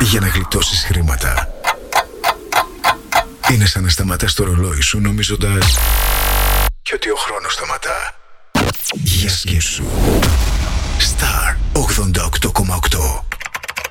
για 0.00 0.20
να 0.20 0.26
γλιτώσεις 0.26 0.84
χρήματα, 0.84 1.48
είναι 3.50 3.66
σαν 3.66 3.82
να 3.82 3.88
σταματάς 3.88 4.34
το 4.34 4.44
ρολόι 4.44 4.80
σου 4.80 5.00
νομίζοντας 5.00 5.78
και 6.82 6.94
ότι 6.94 7.10
ο 7.10 7.16
χρόνος 7.16 7.52
σταματά. 7.52 8.14
Για 8.92 9.30
σκέψου. 9.30 9.84
Star 10.98 11.56
88,8 11.72 13.24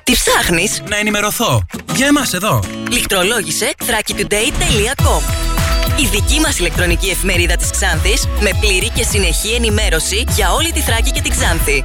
Τι 0.02 0.12
ψάχνεις; 0.12 0.82
Να 0.88 0.96
ενημερωθώ. 0.96 1.66
Για 1.94 2.06
εμάς 2.06 2.32
εδώ. 2.32 2.62
Λιχτρολόγησε 2.90 3.72
thrakitoday.com 3.78 5.22
Η 6.00 6.06
δική 6.06 6.40
μας 6.40 6.58
ηλεκτρονική 6.58 7.08
εφημερίδα 7.08 7.56
της 7.56 7.70
Ξάνθης 7.70 8.26
με 8.40 8.50
πλήρη 8.60 8.88
και 8.88 9.04
συνεχή 9.04 9.54
ενημέρωση 9.54 10.24
για 10.28 10.52
όλη 10.52 10.72
τη 10.72 10.80
Θράκη 10.80 11.10
και 11.10 11.20
την 11.20 11.30
Ξάνθη. 11.30 11.84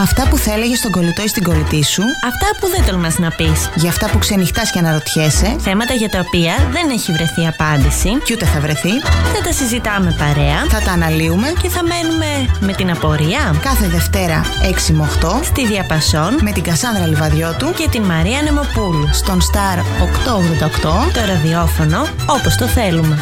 Αυτά 0.00 0.28
που 0.28 0.36
θα 0.36 0.52
έλεγες 0.52 0.78
στον 0.78 0.90
κολλητό 0.90 1.22
ή 1.22 1.28
στην 1.28 1.42
κολλητή 1.42 1.84
σου. 1.84 2.02
Αυτά 2.02 2.46
που 2.60 2.68
δεν 2.68 2.84
τολμάς 2.86 3.18
να 3.18 3.30
πεις. 3.30 3.70
Για 3.74 3.88
αυτά 3.88 4.10
που 4.10 4.18
ξενυχτάς 4.18 4.70
και 4.70 4.78
αναρωτιέσαι. 4.78 5.56
Θέματα 5.58 5.94
για 5.94 6.08
τα 6.08 6.20
οποία 6.26 6.54
δεν 6.70 6.90
έχει 6.90 7.12
βρεθεί 7.12 7.46
απάντηση. 7.46 8.10
Και 8.24 8.34
ούτε 8.34 8.44
θα 8.44 8.60
βρεθεί. 8.60 9.00
Θα 9.34 9.40
τα 9.44 9.52
συζητάμε 9.52 10.14
παρέα. 10.18 10.58
Θα 10.68 10.80
τα 10.80 10.92
αναλύουμε. 10.92 11.52
Και 11.62 11.68
θα 11.68 11.82
μένουμε 11.82 12.26
με 12.60 12.72
την 12.72 12.90
απορία. 12.90 13.54
Κάθε 13.62 13.86
Δευτέρα 13.88 14.44
6 14.88 14.92
με 14.92 15.08
8. 15.22 15.40
Στη 15.42 15.66
Διαπασόν. 15.66 16.38
Με 16.40 16.52
την 16.52 16.62
Κασάνδρα 16.62 17.06
Λιβαδιώτου. 17.06 17.72
Και 17.72 17.88
την 17.90 18.02
Μαρία 18.02 18.42
Νεμοπούλου. 18.42 19.08
Στον 19.12 19.38
Star 19.40 19.78
888. 19.78 21.12
Το 21.12 21.20
ραδιόφωνο 21.26 22.06
όπως 22.26 22.56
το 22.56 22.66
θέλουμε. 22.66 23.18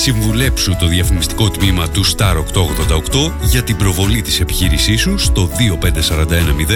Συμβουλέψου 0.00 0.76
το 0.76 0.86
διαφημιστικό 0.86 1.50
τμήμα 1.50 1.88
του 1.88 2.04
Star 2.06 2.36
888 2.36 3.32
για 3.40 3.62
την 3.62 3.76
προβολή 3.76 4.22
της 4.22 4.40
επιχείρησής 4.40 5.00
σου 5.00 5.18
στο 5.18 5.50
25410 5.82 5.86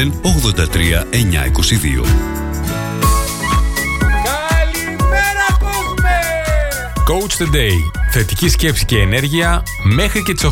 83 0.02 0.62
922. 0.62 2.04
Καλημέρα 4.24 5.46
κόσμε! 5.58 6.18
Coach 7.08 7.42
the 7.42 7.54
Day. 7.54 7.76
Θετική 8.12 8.48
σκέψη 8.48 8.84
και 8.84 8.98
ενέργεια 8.98 9.62
μέχρι 9.82 10.22
και 10.22 10.32
τις 10.32 10.44
8. 10.44 10.50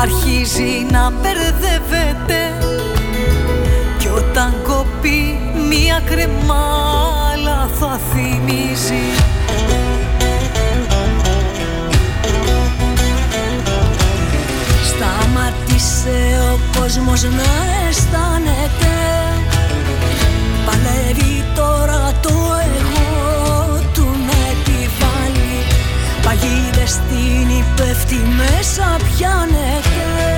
αρχίζει 0.00 0.86
να 0.90 1.10
μπερδεύεται. 1.10 2.40
Και 3.98 4.08
όταν 4.08 4.54
κοπεί 4.66 5.38
μία 5.68 6.00
κρεμάλα 6.04 7.70
θα 7.80 8.00
θυμίζει. 8.10 9.04
Σταμάτησε 14.84 16.40
ο 16.52 16.80
κόσμος 16.80 17.22
να 17.22 17.50
αισθάνεται. 17.88 18.94
Παλεύει 20.66 21.44
τώρα 21.54 22.12
το 22.22 22.34
εγώ 22.78 23.80
του 23.92 24.06
να 24.26 24.36
επιβάλλει. 24.54 25.58
Παγίδες 26.22 26.90
στην 26.90 27.50
πέφτει 27.78 28.16
μέσα 28.16 28.96
πιάνεται 29.04 29.98
Μα 30.24 30.37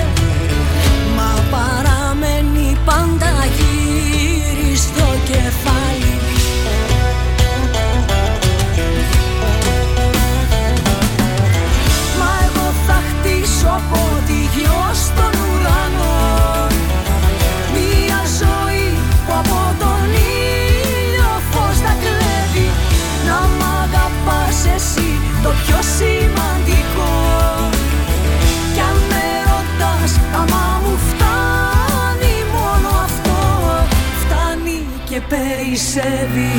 περισσεύει 35.81 36.51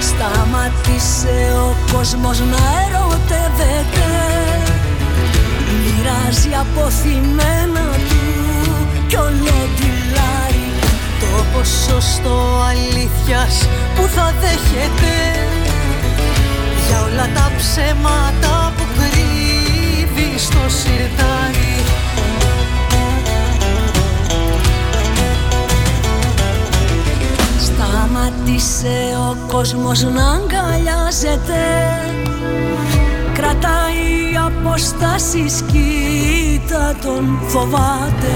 Σταμάτησε 0.00 1.52
ο 1.58 1.92
κόσμος 1.92 2.40
να 2.40 2.83
Μοιράζει 6.34 6.54
αποθυμένα 6.60 7.86
του 8.08 8.86
κι 9.06 9.16
όλο 9.16 9.56
τυλάρι 9.76 10.68
Το 11.20 11.44
ποσοστό 11.52 12.62
αλήθειας 12.68 13.68
που 13.94 14.02
θα 14.06 14.34
δέχεται 14.40 15.14
Για 16.86 17.02
όλα 17.02 17.28
τα 17.34 17.52
ψέματα 17.56 18.72
που 18.76 18.84
κρύβει 18.94 20.38
στο 20.38 20.58
σιρτάρι. 20.66 21.82
Σταμάτησε 27.60 29.16
ο 29.30 29.36
κόσμος 29.52 30.02
να 30.02 30.30
αγκαλιάζεται. 30.30 31.62
Κρατάει 33.34 34.13
αποστάσεις 34.66 35.62
κοίτα 35.72 36.94
τον 37.02 37.38
φοβάται. 37.46 38.32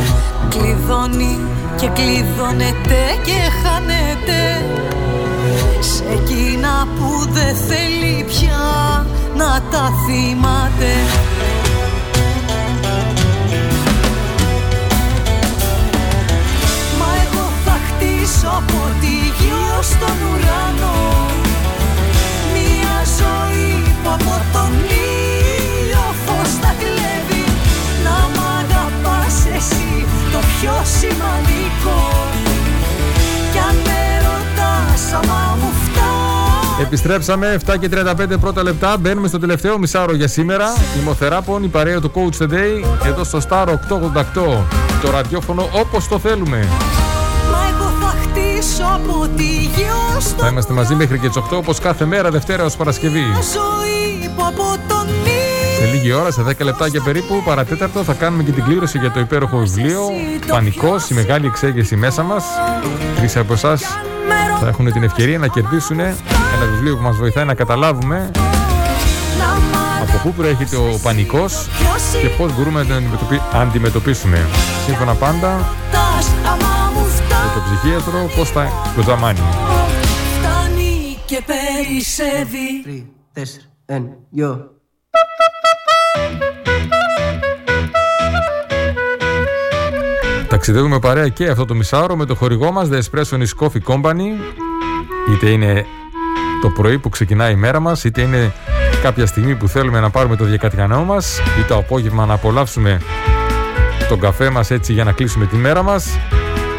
Κλειδώνει 0.48 1.38
και 1.76 1.88
κλειδώνεται 1.88 3.00
και 3.24 3.38
χάνεται. 3.62 4.40
Σε 5.80 6.05
εκείνα 6.12 6.86
που 6.96 7.32
δεν 7.32 7.55
θέλει 7.55 8.24
πια 8.24 9.06
να 9.36 9.62
τα 9.70 9.92
θυμάται. 10.06 10.92
Μα 16.98 17.09
εγώ 17.24 17.46
θα 17.64 17.76
χτίσω 17.86 18.62
ποδήγιο 18.66 19.82
στον 19.82 20.16
ουρανό. 20.28 21.26
Μια 22.52 22.96
ζωή 23.18 23.82
που 24.02 24.10
από 24.10 24.42
τον 24.52 24.88
εσύ 29.56 30.06
το 30.32 30.38
πιο 30.38 30.72
σημαντικό 30.98 31.98
Κι 33.52 33.58
αν 33.58 33.76
με 33.84 34.00
ρωτάς 34.26 35.12
άμα 35.12 35.56
μου 35.60 35.72
φτάνει 35.84 36.48
Επιστρέψαμε 36.80 37.58
7 37.66 37.74
και 37.80 37.88
35 37.94 38.40
πρώτα 38.40 38.62
λεπτά. 38.62 38.96
Μπαίνουμε 38.96 39.28
στο 39.28 39.38
τελευταίο 39.38 39.78
μισάρο 39.78 40.14
για 40.14 40.28
σήμερα. 40.28 40.66
Η 41.00 41.04
Μοθεράπον, 41.04 41.64
η 41.64 41.68
παρέα 41.68 42.00
του 42.00 42.10
Coach 42.14 42.42
Today, 42.42 42.84
εδώ 43.06 43.24
στο 43.24 43.40
Star 43.48 43.66
888. 43.66 43.74
Το 45.02 45.10
ραδιόφωνο 45.10 45.68
όπως 45.72 46.08
το 46.08 46.18
θέλουμε. 46.18 46.68
Μα 47.50 47.58
εγώ 47.70 47.92
θα 48.00 48.14
χτίσω 48.22 49.00
ποδήγιο 49.06 50.20
στον 50.20 50.38
Θα 50.38 50.48
είμαστε 50.48 50.72
μαζί 50.72 50.94
μέχρι 50.94 51.18
και 51.18 51.28
τις 51.28 51.36
8 51.36 51.56
όπως 51.56 51.78
κάθε 51.78 52.04
μέρα 52.04 52.30
Δευτέρα 52.30 52.64
ως 52.64 52.76
Παρασκευή. 52.76 53.24
ζωή 53.54 54.30
που 54.36 54.44
από 54.46 54.76
τον 54.88 55.06
Σε 55.78 55.84
λίγη 55.92 56.12
ώρα, 56.12 56.30
σε 56.30 56.42
10 56.42 56.64
λεπτάκια 56.64 57.02
περίπου, 57.02 57.42
παρατέταρτο, 57.44 58.02
θα 58.05 58.12
κάνουμε 58.12 58.42
και 58.42 58.50
την 58.50 58.64
κλήρωση 58.64 58.98
για 58.98 59.10
το 59.10 59.20
υπέροχο 59.20 59.59
βιβλίο 59.59 60.00
Πανικός, 60.46 61.10
η 61.10 61.14
μεγάλη 61.14 61.46
εξέγερση 61.46 61.96
μέσα 61.96 62.22
μας. 62.22 62.44
Τρεις 63.16 63.36
από 63.36 63.52
εσάς 63.52 63.82
θα 64.60 64.68
έχουν 64.68 64.92
την 64.92 65.02
ευκαιρία 65.02 65.38
να 65.38 65.46
κερδίσουν 65.46 65.98
ένα 66.00 66.16
βιβλίο 66.72 66.96
που 66.96 67.02
μας 67.02 67.16
βοηθάει 67.16 67.44
να 67.44 67.55
καταλάβουμε 67.55 68.30
από 70.02 70.18
πού 70.22 70.32
προέρχεται 70.32 70.76
ο 70.76 70.98
πανικός 71.02 71.68
και 72.22 72.28
πώς 72.28 72.55
μπορούμε 72.56 72.80
να 72.82 72.86
τον 72.86 72.96
αντιμετωπι- 72.96 73.42
αντιμετωπίσουμε. 73.55 74.46
Σύμφωνα 74.86 75.14
πάντα 75.14 75.48
άμα 76.46 76.90
μου 76.94 77.00
με 77.28 77.50
τον 77.55 77.62
ψυχίατρο 77.64 78.30
Κώστα 78.36 78.72
Κοζαμάνη. 78.96 79.38
φτάνει 80.38 81.16
και 81.24 81.42
περισσεύει 81.46 83.06
Τέσσερα, 83.32 83.64
ένα, 83.86 84.09
δυο. 84.30 84.70
Ταξιδεύουμε 90.69 91.01
παρέα 91.01 91.28
και 91.28 91.49
αυτό 91.49 91.65
το 91.65 91.74
μισάωρο 91.74 92.16
με 92.16 92.24
το 92.24 92.35
χορηγό 92.35 92.73
μας 92.73 92.89
The 92.93 92.95
Espresso 92.95 93.39
is 93.39 93.66
Coffee 93.66 93.82
Company. 93.95 94.27
Είτε 95.32 95.51
είναι 95.51 95.86
το 96.61 96.69
πρωί 96.69 96.99
που 96.99 97.09
ξεκινάει 97.09 97.53
η 97.53 97.57
μέρα 97.57 97.81
μας 97.81 98.05
είτε 98.05 98.23
είναι 98.23 98.53
κάποια 99.03 99.27
στιγμή 99.27 99.55
που 99.55 99.69
θέλουμε 99.69 100.01
να 100.01 100.11
πάρουμε 100.11 100.36
το 100.36 100.45
διακατιανό 100.45 101.05
μας 101.05 101.40
ή 101.61 101.62
το 101.69 101.77
απόγευμα 101.77 102.27
να 102.27 102.35
απολαύσουμε 102.35 103.01
τον 104.09 104.20
καφέ 104.20 104.51
μας 104.51 104.70
έτσι 104.70 104.93
για 104.93 105.05
να 105.05 105.12
κλείσουμε 105.12 105.47
τη 105.47 105.57
μέρα 105.57 105.82
μας. 105.82 106.19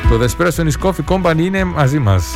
Το 0.10 0.20
The 0.22 0.26
Espresso 0.26 0.66
is 0.66 0.88
Coffee 0.88 1.06
Company 1.16 1.40
είναι 1.40 1.64
μαζί 1.64 1.99
μας 1.99 2.36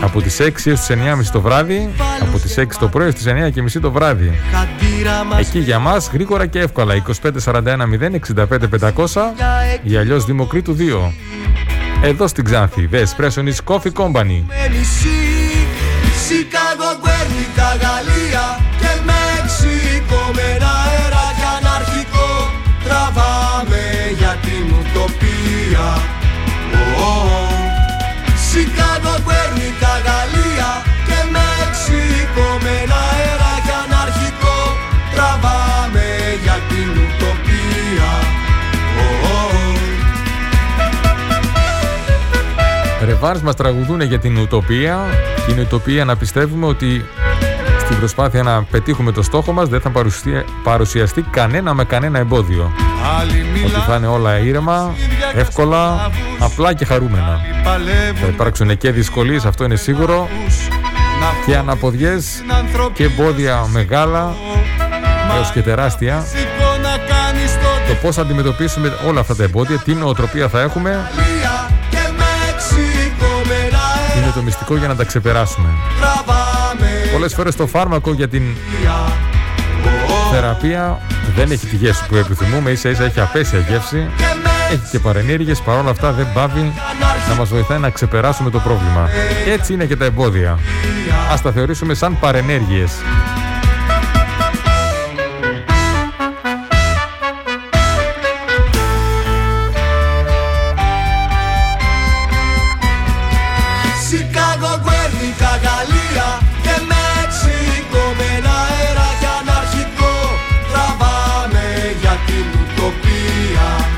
από 0.00 0.20
τις 0.22 0.40
6 0.40 0.44
έως 0.64 0.80
τις 0.80 0.88
9.30 0.88 1.24
το 1.32 1.40
βράδυ 1.40 1.90
από 2.20 2.38
τις 2.38 2.58
6 2.58 2.64
το 2.80 2.88
πρωί 2.88 3.04
έως 3.04 3.14
τις 3.14 3.26
9.30 3.26 3.80
το 3.80 3.90
βράδυ. 3.90 4.32
Εκεί 5.38 5.58
για 5.58 5.78
μας 5.78 6.10
γρήγορα 6.12 6.46
και 6.46 6.58
εύκολα 6.58 6.94
2541 7.42 7.52
0 7.52 8.18
65 8.34 8.92
500 9.04 9.22
ή 9.82 9.96
αλλιώς 9.96 10.24
Δημοκρίτου 10.24 10.76
2 10.78 11.12
Εδώ 12.02 12.26
στην 12.26 12.44
Ξάνθη 12.44 12.88
The 12.92 12.96
Espresso 12.96 13.44
is 13.44 13.74
Coffee 13.74 13.92
Company. 13.92 14.42
Νησί, 14.70 15.20
Σικάγο, 16.26 16.90
Γκουέρνικα, 17.00 17.68
Γαλλία 17.82 18.44
και 18.80 18.92
Μέξικο 19.08 20.30
με 20.34 20.42
ένα 20.56 20.70
αέρα 20.84 21.26
και 21.38 21.46
αναρχικό. 21.58 22.30
Τραβάμε 22.84 23.82
για 24.18 24.36
την 24.42 24.64
ουτοπία. 24.74 26.17
Ω, 28.58 28.60
ω, 28.60 28.64
ω. 28.64 28.64
Σικάγο, 28.64 29.14
Γκουέρνικα, 29.22 29.92
Γαλλία 30.06 30.70
και 31.08 31.18
Μέξικο 31.34 32.48
με 32.62 32.72
ένα 32.82 32.98
αέρα 33.12 33.52
και 33.66 33.74
αναρχικό 33.84 34.58
τραβάμε 35.14 36.06
για 36.42 36.56
την 36.68 36.88
ουτοπία. 37.02 38.10
Ω, 39.02 39.08
ω, 39.26 39.40
ω. 39.42 39.76
Ρεβάρς 43.04 43.42
μας 43.42 43.54
τραγουδούν 43.54 44.00
για 44.00 44.18
την 44.18 44.36
ουτοπία 44.36 45.06
Την 45.46 45.58
ουτοπία 45.58 46.04
να 46.04 46.16
πιστεύουμε 46.16 46.66
ότι 46.66 47.04
στην 47.88 48.00
προσπάθεια 48.00 48.42
να 48.42 48.62
πετύχουμε 48.62 49.12
το 49.12 49.22
στόχο 49.22 49.52
μας 49.52 49.68
δεν 49.68 49.80
θα 49.80 49.90
παρουσια- 49.90 50.44
παρουσιαστεί 50.62 51.22
κανένα 51.22 51.74
με 51.74 51.84
κανένα 51.84 52.18
εμπόδιο. 52.18 52.72
Ότι 53.64 53.80
θα 53.86 53.96
είναι 53.96 54.06
όλα 54.06 54.38
ήρεμα, 54.38 54.94
εύκολα, 55.34 56.10
απλά 56.38 56.74
και 56.74 56.84
χαρούμενα. 56.84 57.40
Θα 58.20 58.26
υπάρξουν 58.26 58.76
και 58.76 58.90
δυσκολίες, 58.90 59.44
αυτό 59.44 59.64
είναι 59.64 59.76
σίγουρο. 59.76 60.28
Και 61.46 61.56
αναποδιές 61.56 62.42
και 62.92 63.04
εμπόδια 63.04 63.66
μεγάλα 63.72 64.34
έως 65.36 65.50
και 65.50 65.60
τεράστια. 65.60 66.24
το 67.88 67.94
πώς 68.02 68.14
θα 68.14 68.22
αντιμετωπίσουμε 68.22 68.96
όλα 69.08 69.20
αυτά 69.20 69.36
τα 69.36 69.42
εμπόδια, 69.42 69.78
τι 69.78 69.94
νοοτροπία 69.94 70.48
θα 70.48 70.60
έχουμε 70.60 71.10
και 71.90 71.98
Μέξικο 72.18 73.40
με 73.48 73.54
ένα 73.68 73.78
αέρα 73.78 74.22
είναι 74.22 74.32
το 74.34 74.42
μυστικό 74.42 74.76
για 74.76 74.88
να 74.88 74.94
τα 74.96 75.04
ξεπεράσουμε. 75.04 75.68
Τραβάμε 77.08 77.12
Πολλές 77.12 77.34
φορές 77.34 77.56
το 77.56 77.66
φάρμακο 77.66 78.12
για 78.12 78.28
την 78.28 78.42
θεραπεία 80.32 81.00
δεν 81.36 81.50
έχει 81.50 81.66
τη 81.66 81.76
γεύση 81.76 82.06
που 82.08 82.16
επιθυμούμε, 82.16 82.70
ίσα 82.70 82.88
ίσα 82.90 83.04
έχει 83.04 83.20
απέσια 83.20 83.58
γεύση, 83.58 84.06
έχει 84.70 84.90
και 84.90 84.98
παρενέργειες, 84.98 85.60
παρόλα 85.60 85.90
αυτά 85.90 86.12
δεν 86.12 86.26
πάβει 86.34 86.72
να 87.28 87.34
μας 87.34 87.48
βοηθάει 87.48 87.78
να 87.78 87.90
ξεπεράσουμε 87.90 88.50
το 88.50 88.58
πρόβλημα. 88.58 89.08
Έτσι 89.46 89.72
είναι 89.72 89.84
και 89.84 89.96
τα 89.96 90.04
εμπόδια. 90.04 90.58
Ας 91.32 91.42
τα 91.42 91.52
θεωρήσουμε 91.52 91.94
σαν 91.94 92.18
παρενέργειες. 92.20 92.92
Την 112.90 113.97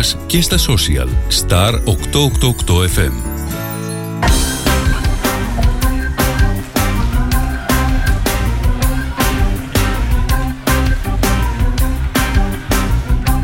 μας 0.00 0.16
και 0.26 0.42
στα 0.42 0.56
social 0.56 1.08
Star 1.40 1.72
888 1.72 1.74
FM. 2.96 3.12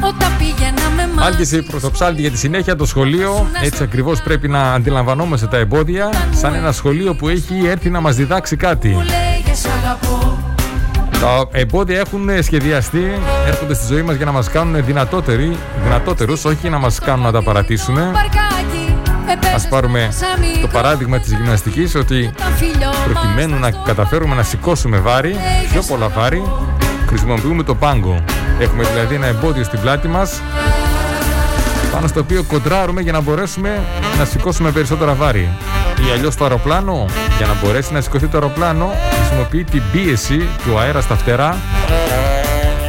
Όταν 0.00 0.30
πήγαινα 0.38 0.90
με 0.96 1.22
Άλκηση 1.22 1.62
προ 1.62 1.80
το 1.80 1.90
ψάλτη 1.90 2.20
για 2.20 2.30
τη 2.30 2.38
συνέχεια 2.38 2.76
το 2.76 2.86
σχολείο. 2.86 3.46
Έτσι 3.62 3.82
ακριβώς 3.82 4.22
πρέπει 4.22 4.48
να 4.48 4.72
αντιλαμβανόμαστε 4.72 5.46
τα 5.46 5.56
εμπόδια. 5.56 6.10
Σαν 6.34 6.54
ένα 6.54 6.72
σχολείο 6.72 7.14
που 7.14 7.28
έχει 7.28 7.66
έρθει 7.66 7.90
να 7.90 8.00
μας 8.00 8.16
διδάξει 8.16 8.56
κάτι. 8.56 8.96
Λέγες 11.26 11.36
αγαπώ 11.36 11.50
Τα 11.50 11.58
εμπόδια 11.58 11.98
έχουν 11.98 12.28
σχεδιαστεί, 12.42 13.20
έρχονται 13.46 13.74
στη 13.74 13.86
ζωή 13.86 14.02
μας 14.02 14.16
για 14.16 14.24
να 14.24 14.32
μας 14.32 14.48
κάνουν 14.48 14.84
δυνατότεροι, 14.84 15.56
δυνατότερους, 15.82 16.44
όχι 16.44 16.68
να 16.68 16.78
μας 16.78 16.98
κάνουν 16.98 17.24
να 17.24 17.32
τα 17.32 17.42
παρατήσουμε. 17.42 18.10
Παρκάκι 18.12 18.94
Α 19.64 19.68
πάρουμε 19.68 20.08
το 20.60 20.66
παράδειγμα 20.66 21.18
της 21.18 21.32
γυμναστικής 21.32 21.94
ότι 21.94 22.30
προκειμένου 23.04 23.58
να 23.58 23.70
καταφέρουμε 23.70 24.34
να 24.34 24.42
σηκώσουμε 24.42 24.98
βάρη, 24.98 25.36
πιο 25.72 25.82
πολλά 25.82 26.08
βάρη, 26.08 26.42
χρησιμοποιούμε 27.06 27.62
το 27.62 27.74
πάγκο. 27.74 28.24
Έχουμε 28.58 28.84
δηλαδή 28.84 29.14
ένα 29.14 29.26
εμπόδιο 29.26 29.64
στην 29.64 29.80
πλάτη 29.80 30.08
μας 30.08 30.40
πάνω 31.92 32.06
στο 32.06 32.20
οποίο 32.20 32.42
κοντράρουμε 32.42 33.00
για 33.00 33.12
να 33.12 33.20
μπορέσουμε 33.20 33.80
να 34.18 34.24
σηκώσουμε 34.24 34.70
περισσότερα 34.70 35.14
βάρη. 35.14 35.48
Ή 36.08 36.12
αλλιώς 36.12 36.36
το 36.36 36.44
αεροπλάνο, 36.44 37.06
για 37.36 37.46
να 37.46 37.54
μπορέσει 37.62 37.92
να 37.92 38.00
σηκωθεί 38.00 38.26
το 38.26 38.38
αεροπλάνο, 38.38 38.92
χρησιμοποιεί 39.36 39.64
την 39.70 39.82
πίεση 39.92 40.48
του 40.64 40.78
αέρα 40.78 41.00
στα 41.00 41.16
φτερά 41.16 41.56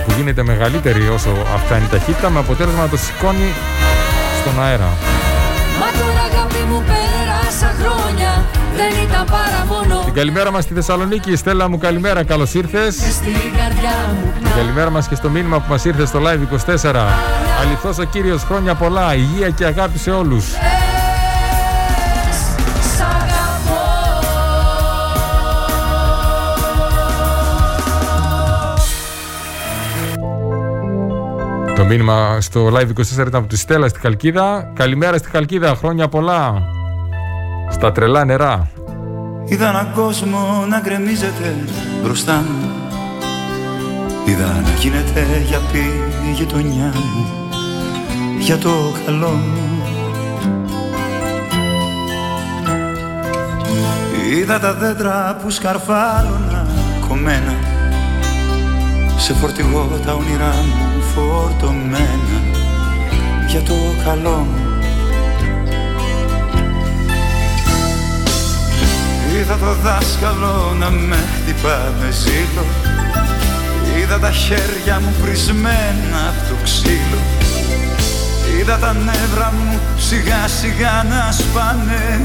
που 0.06 0.14
γίνεται 0.18 0.44
μεγαλύτερη 0.44 1.08
όσο 1.08 1.30
αυξάνει 1.56 1.84
η 1.84 1.88
ταχύτητα 1.88 2.30
με 2.30 2.40
αποτέλεσμα 2.40 2.82
να 2.82 2.90
το 2.90 2.98
σηκώνει 2.98 3.54
στον 4.42 4.64
αέρα. 4.64 4.90
Μα 5.80 6.00
τώρα 6.00 6.24
αγάπη 6.32 6.64
μου 6.70 6.84
πέρασα 6.88 7.76
χρόνια 7.80 8.46
Δεν 8.76 9.04
ήταν 9.10 9.26
παρά 9.26 9.66
μόνο 9.68 10.12
καλημέρα 10.14 10.52
μας 10.52 10.64
στη 10.64 10.74
Θεσσαλονίκη. 10.74 11.36
Στέλλα 11.36 11.70
μου, 11.70 11.78
καλημέρα, 11.78 12.24
καλώς 12.24 12.54
ήρθες. 12.54 12.96
Καλημέρα 14.56 14.90
μας 14.90 15.08
και 15.08 15.16
στο 15.16 15.30
μήνυμα 15.30 15.58
που 15.60 15.66
μας 15.70 15.86
ήρθε 15.86 16.06
στο 16.06 16.20
Live 16.20 16.42
24. 16.84 16.96
Αληθώς 17.62 17.98
ο 17.98 18.04
Κύριος 18.04 18.44
χρόνια 18.44 18.76
πολλά, 18.76 19.16
υγεία 19.16 19.50
και 19.50 19.66
αγάπη 19.66 19.98
σε 19.98 20.12
όλους. 20.12 20.46
Το 31.78 31.86
μήνυμα 31.86 32.42
στο 32.42 32.68
Live 32.74 32.88
24 32.88 33.12
ήταν 33.12 33.36
από 33.36 33.48
τη 33.48 33.58
Στέλλα 33.58 33.88
στη 33.88 34.00
Χαλκίδα. 34.00 34.72
Καλημέρα 34.76 35.18
στη 35.18 35.30
Χαλκίδα, 35.30 35.76
χρόνια 35.76 36.08
πολλά. 36.08 36.64
Στα 37.70 37.92
τρελά 37.92 38.26
νερά. 38.26 38.70
Είδα 39.46 39.70
έναν 39.70 39.92
κόσμο 39.94 40.66
να 40.70 40.80
γκρεμίζεται 40.80 41.56
μπροστά 42.04 42.34
μου 42.34 42.72
Είδα 44.26 44.46
να 44.46 44.70
γίνεται 44.80 45.26
για 45.48 45.60
πει 45.72 45.78
η 46.30 46.32
γειτονιά 46.34 46.94
μου 46.96 47.50
Για 48.40 48.58
το 48.58 48.70
καλό 49.06 49.30
μου 49.30 49.82
Είδα 54.32 54.60
τα 54.60 54.74
δέντρα 54.74 55.38
που 55.42 55.50
σκαρφάλωνα 55.50 56.68
κομμένα 57.08 57.77
Σε 59.20 59.34
φορτηγό 59.34 60.00
τα 60.06 60.14
όνειρά 60.14 60.54
μου 60.66 61.02
φορτωμένα 61.14 62.40
Για 63.48 63.62
το 63.62 63.74
καλό 64.06 64.48
μου. 64.52 64.68
Είδα 69.36 69.58
το 69.58 69.74
δάσκαλο 69.84 70.76
να 70.80 70.90
με 70.90 71.16
χτυπά 71.16 71.94
με 72.00 72.12
ζήλο. 72.12 72.66
Είδα 73.98 74.20
τα 74.20 74.32
χέρια 74.32 75.00
μου 75.00 75.14
πρισμένα 75.22 76.20
από 76.30 76.50
το 76.50 76.56
ξύλο. 76.64 77.22
Είδα 78.60 78.78
τα 78.78 78.94
νεύρα 78.94 79.54
μου 79.58 79.80
σιγά 79.98 80.48
σιγά 80.48 81.06
να 81.10 81.32
σπάνε. 81.32 82.22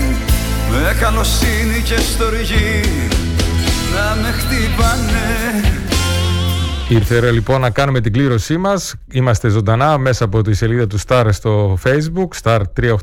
Με 0.70 0.97
καλοσύνη 1.01 1.82
και 1.85 1.97
στοργή 1.97 3.09
να 3.94 4.23
με 4.23 4.31
χτυπάνε 4.32 5.91
Ήρθε 6.93 7.16
ώρα 7.16 7.31
λοιπόν 7.31 7.60
να 7.60 7.70
κάνουμε 7.70 8.01
την 8.01 8.12
κλήρωσή 8.12 8.56
μας. 8.56 8.94
Είμαστε 9.12 9.48
ζωντανά 9.48 9.98
μέσα 9.98 10.24
από 10.24 10.43
τη 10.43 10.55
σελίδα 10.55 10.86
του 10.86 10.98
Star 11.06 11.28
στο 11.31 11.78
Facebook, 11.85 12.28
Star 12.43 12.60
38 12.81 12.94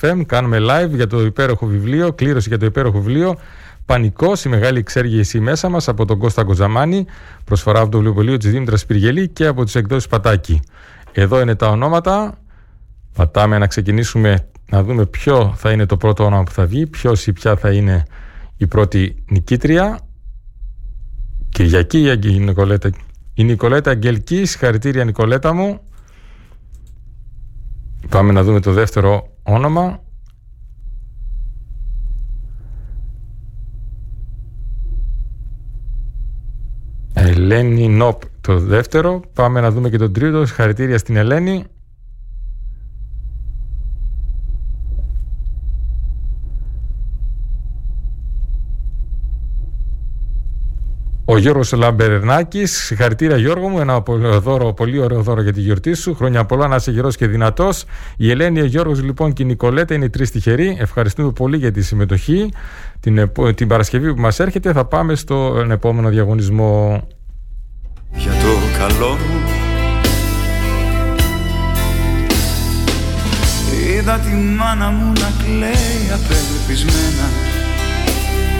FM. 0.00 0.20
Κάνουμε 0.26 0.58
live 0.60 0.90
για 0.94 1.06
το 1.06 1.20
υπέροχο 1.20 1.66
βιβλίο, 1.66 2.12
κλήρωση 2.12 2.48
για 2.48 2.58
το 2.58 2.66
υπέροχο 2.66 2.98
βιβλίο. 2.98 3.38
Πανικός, 3.84 4.44
η 4.44 4.48
μεγάλη 4.48 4.78
εξέργηση 4.78 5.40
μέσα 5.40 5.68
μας 5.68 5.88
από 5.88 6.04
τον 6.04 6.18
Κώστα 6.18 6.44
Κοζαμάνη, 6.44 7.06
προσφορά 7.44 7.80
από 7.80 7.90
το 7.90 7.96
βιβλιοπωλείο 7.96 8.36
τη 8.36 8.48
Δήμητρας 8.48 8.86
Πυργελή 8.86 9.28
και 9.28 9.46
από 9.46 9.64
τις 9.64 9.74
εκδόσεις 9.74 10.08
Πατάκη. 10.08 10.60
Εδώ 11.12 11.40
είναι 11.40 11.54
τα 11.54 11.68
ονόματα. 11.68 12.38
Πατάμε 13.14 13.58
να 13.58 13.66
ξεκινήσουμε 13.66 14.48
να 14.70 14.82
δούμε 14.82 15.06
ποιο 15.06 15.54
θα 15.56 15.70
είναι 15.70 15.86
το 15.86 15.96
πρώτο 15.96 16.24
όνομα 16.24 16.42
που 16.42 16.52
θα 16.52 16.66
βγει, 16.66 16.86
ποιος 16.86 17.26
ή 17.26 17.32
ποια 17.32 17.56
θα 17.56 17.72
είναι 17.72 18.02
η 18.56 18.66
πρώτη 18.66 19.24
νικήτρια. 19.28 19.98
Κυριακή 21.48 22.18
η 22.22 22.38
Νικολέτα, 22.38 22.90
η 23.38 23.44
Νικολέτα 23.44 23.90
Αγγελική, 23.90 24.44
συγχαρητήρια 24.44 25.04
Νικολέτα 25.04 25.52
μου. 25.52 25.80
Πάμε 28.08 28.32
να 28.32 28.42
δούμε 28.42 28.60
το 28.60 28.72
δεύτερο 28.72 29.36
όνομα. 29.42 30.02
Ελένη 37.12 37.88
Νόπ 37.88 38.22
το 38.40 38.58
δεύτερο. 38.58 39.20
Πάμε 39.32 39.60
να 39.60 39.70
δούμε 39.70 39.90
και 39.90 39.98
τον 39.98 40.12
τρίτο. 40.12 40.46
Συγχαρητήρια 40.46 40.98
στην 40.98 41.16
Ελένη. 41.16 41.64
Ο 51.28 51.38
Γιώργος 51.38 51.72
Λαμπερνάκης, 51.72 52.84
συγχαρητήρια 52.84 53.36
Γιώργο 53.36 53.68
μου, 53.68 53.80
ένα 53.80 54.02
δώρο, 54.40 54.72
πολύ 54.72 54.98
ωραίο 54.98 55.22
δώρο 55.22 55.42
για 55.42 55.52
τη 55.52 55.60
γιορτή 55.60 55.94
σου. 55.94 56.14
Χρόνια 56.14 56.44
πολλά 56.44 56.68
να 56.68 56.76
είσαι 56.76 56.90
γερός 56.90 57.16
και 57.16 57.26
δυνατός. 57.26 57.84
Η 58.16 58.30
Ελένη, 58.30 58.60
ο 58.60 58.64
Γιώργος 58.64 59.02
λοιπόν 59.02 59.32
και 59.32 59.42
η 59.42 59.46
Νικολέτα 59.46 59.94
είναι 59.94 60.04
οι 60.04 60.10
τρεις 60.10 60.30
τυχεροί. 60.30 60.76
Ευχαριστούμε 60.80 61.32
πολύ 61.32 61.56
για 61.56 61.72
τη 61.72 61.82
συμμετοχή. 61.82 62.52
Την, 63.00 63.30
την 63.54 63.68
Παρασκευή 63.68 64.14
που 64.14 64.20
μας 64.20 64.40
έρχεται 64.40 64.72
θα 64.72 64.84
πάμε 64.84 65.14
στον 65.14 65.70
επόμενο 65.70 66.08
διαγωνισμό. 66.08 67.06
Για 68.12 68.32
το 68.32 68.78
καλό 68.78 69.08
μου 69.08 69.40
Είδα 73.96 74.18
τη 74.18 74.30
μάνα 74.58 74.90
μου 74.90 75.12
να 75.12 75.44
κλαίει 75.44 76.10
απελπισμένα 76.12 77.26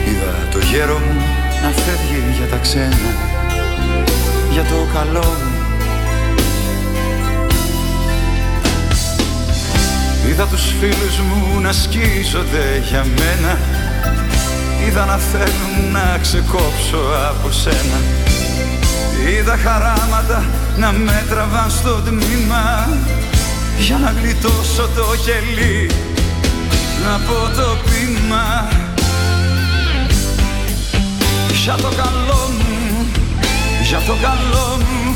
Είδα 0.07 0.49
το 0.51 0.59
γέρο 0.59 0.97
μου 0.97 1.46
να 1.61 1.69
φεύγει 1.69 2.37
για 2.37 2.47
τα 2.47 2.57
ξένα 2.57 3.09
Για 4.51 4.63
το 4.63 4.87
καλό 4.93 5.25
μου. 5.39 5.55
Είδα 10.29 10.45
τους 10.45 10.73
φίλους 10.79 11.17
μου 11.19 11.59
να 11.59 11.71
σκίζονται 11.71 12.83
για 12.89 13.05
μένα. 13.17 13.57
Είδα 14.87 15.05
να 15.05 15.17
θέλουν 15.17 15.91
να 15.91 16.17
ξεκόψω 16.21 16.99
από 17.29 17.51
σένα. 17.51 17.99
Είδα 19.29 19.57
χαράματα 19.57 20.45
να 20.77 20.91
με 20.91 21.25
τραβάν 21.29 21.69
στο 21.69 21.93
τμήμα. 21.93 22.87
Για 23.79 23.97
να 23.97 24.13
γλιτώσω 24.21 24.89
το 24.95 25.05
κελί 25.25 25.91
Να 27.03 27.19
πω 27.19 27.61
το 27.61 27.77
πείμα 27.83 28.67
Για 31.67 31.75
το 31.75 31.91
καλό 32.03 32.41
μου, 32.57 33.05
για 33.89 33.99
το 34.07 34.15
καλό 34.21 34.67
μου 34.85 35.15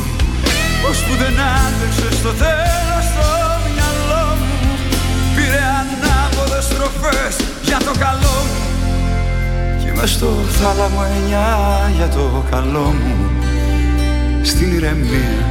Πως 0.81 0.97
που 1.03 1.13
δεν 1.21 1.35
άντεξε 1.57 2.15
στο 2.19 2.29
τέλος 2.43 3.05
το 3.15 3.27
μυαλό 3.65 4.25
μου 4.39 4.55
Πήρε 5.35 5.61
ανάποδες 5.79 6.63
στροφές 6.63 7.35
για 7.61 7.77
το 7.77 7.91
καλό 7.99 8.35
μου. 8.47 8.63
Και 9.83 9.91
μες 9.99 10.11
στο 10.11 10.27
θάλαμο 10.59 11.01
εννιά 11.15 11.91
για 11.95 12.07
το 12.07 12.43
καλό 12.51 12.93
μου 12.99 13.29
στην 14.41 14.71
ηρεμία 14.71 15.45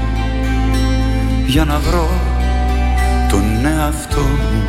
για 1.47 1.65
να 1.65 1.79
βρω 1.79 2.09
τον 3.31 3.65
εαυτό 3.65 4.21
μου. 4.21 4.65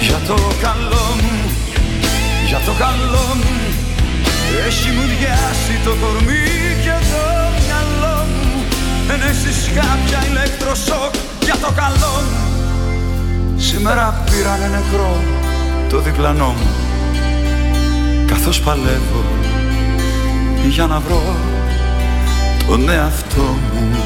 Για 0.00 0.20
το 0.26 0.34
καλό 0.62 0.96
μου, 0.96 1.01
για 2.52 2.60
το 2.60 2.72
καλό 2.72 3.26
μου 3.40 3.54
έχει 4.66 4.88
μου 4.90 5.04
διάσει 5.12 5.74
το 5.84 5.92
κορμί 6.00 6.44
και 6.84 6.96
το 7.10 7.24
μυαλό 7.58 8.18
μου. 8.32 8.64
Ενέσεις 9.12 9.70
κάποια 9.74 10.20
ηλεκτροσόκ 10.30 11.14
για 11.44 11.56
το 11.64 11.70
καλό 11.82 12.14
μου 12.28 12.40
Σήμερα 13.56 14.24
πήρανε 14.30 14.68
νεκρό 14.76 15.20
το 15.88 16.00
διπλανό 16.00 16.54
μου. 16.58 16.70
Καθώς 18.26 18.60
παλεύω 18.60 19.24
για 20.68 20.86
να 20.86 21.00
βρω 21.00 21.36
τον 22.66 22.88
εαυτό 22.88 23.56
μου 23.72 24.01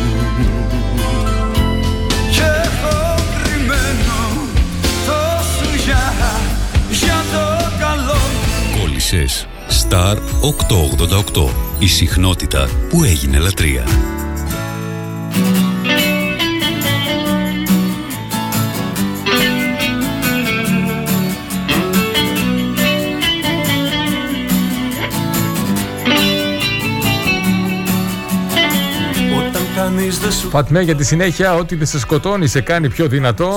Κόλλησες 9.11 9.47
Star 9.69 10.17
888 10.17 11.49
Η 11.79 11.87
συχνότητα 11.87 12.69
που 12.89 13.05
έγινε 13.05 13.39
λατρεία 13.39 13.85
Φατμέ 30.51 30.81
για 30.81 30.95
τη 30.95 31.05
συνέχεια, 31.05 31.55
ό,τι 31.55 31.77
δεν 31.77 31.87
σε 31.87 31.99
σκοτώνει 31.99 32.47
σε 32.47 32.61
κάνει 32.61 32.89
πιο 32.89 33.07
δυνατό. 33.07 33.53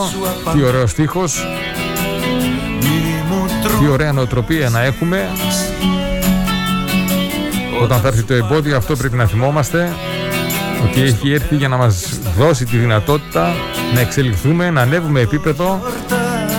Τι 0.54 0.64
ωραίος 0.64 0.92
στίχος. 0.92 1.46
Τι 3.80 3.88
ωραία 3.88 4.12
νοοτροπία 4.12 4.70
να 4.70 4.84
έχουμε. 4.84 5.28
Όταν 7.82 8.00
θα 8.00 8.08
έρθει 8.08 8.24
το 8.24 8.34
εμπόδιο 8.34 8.78
αυτό 8.78 8.96
πρέπει 8.96 9.16
να 9.16 9.26
θυμόμαστε 9.26 9.94
ότι 10.84 11.02
έχει 11.02 11.32
έρθει 11.32 11.56
για 11.56 11.68
να 11.68 11.78
μας 11.78 12.20
δώσει 12.38 12.66
τη 12.66 12.78
δυνατότητα 12.78 13.54
να 13.94 14.00
εξελιχθούμε, 14.00 14.70
να 14.70 14.82
ανέβουμε 14.82 15.20
επίπεδο 15.20 15.82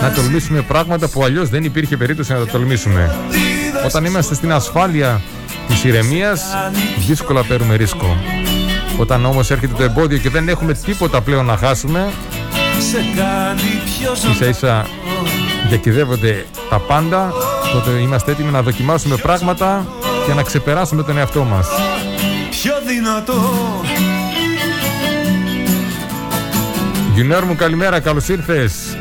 να 0.01 0.11
τολμήσουμε 0.11 0.61
πράγματα 0.61 1.07
που 1.07 1.23
αλλιώς 1.23 1.49
δεν 1.49 1.63
υπήρχε 1.63 1.97
περίπτωση 1.97 2.31
να 2.31 2.37
τα 2.37 2.45
τολμήσουμε. 2.45 3.15
Όταν 3.85 4.05
είμαστε 4.05 4.35
στην 4.35 4.51
ασφάλεια 4.51 5.21
της 5.67 5.83
ηρεμίας, 5.83 6.41
δύσκολα 7.07 7.43
παίρνουμε 7.43 7.75
ρίσκο. 7.75 8.17
Όταν 8.97 9.25
όμως 9.25 9.51
έρχεται 9.51 9.73
το 9.77 9.83
εμπόδιο 9.83 10.17
και 10.17 10.29
δεν 10.29 10.49
έχουμε 10.49 10.73
τίποτα 10.73 11.21
πλέον 11.21 11.45
να 11.45 11.57
χάσουμε, 11.57 12.09
ίσα 14.31 14.47
ίσα 14.47 14.85
διακυδεύονται 15.71 16.45
τα 16.69 16.79
πάντα, 16.79 17.33
τότε 17.73 17.89
είμαστε 17.89 18.31
έτοιμοι 18.31 18.51
να 18.51 18.61
δοκιμάσουμε 18.61 19.15
πράγματα 19.15 19.87
και 20.27 20.33
να 20.33 20.43
ξεπεράσουμε 20.43 21.03
τον 21.03 21.17
εαυτό 21.17 21.43
μας. 21.43 21.67
Πιο 22.49 22.73
δυνατό 22.87 23.41
Γιουνέρ 27.13 27.45
μου 27.45 27.55
καλημέρα, 27.55 27.99
καλώς 27.99 28.27
ήρθες. 28.27 28.97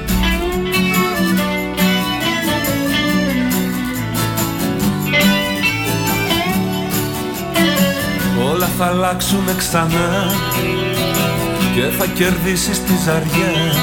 Όλα 8.53 8.69
θα 8.79 8.87
αλλάξουν 8.87 9.45
ξανά 9.57 10.33
και 11.75 11.83
θα 11.99 12.07
κερδίσεις 12.07 12.83
τη 12.85 12.93
ζαριά 13.05 13.80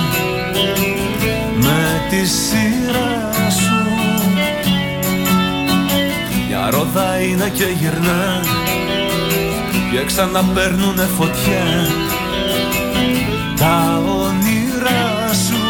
με 1.67 2.05
τη 2.09 2.25
σειρά 2.25 3.31
σου. 3.49 3.77
Μια 6.47 6.69
ρόδα 6.69 7.19
είναι 7.19 7.49
και 7.49 7.65
γυρνά 7.79 8.41
και 9.91 10.05
ξαναπαίρνουνε 10.05 11.07
φωτιά. 11.17 11.87
Τα 13.59 14.01
όνειρά 14.05 15.33
σου. 15.47 15.63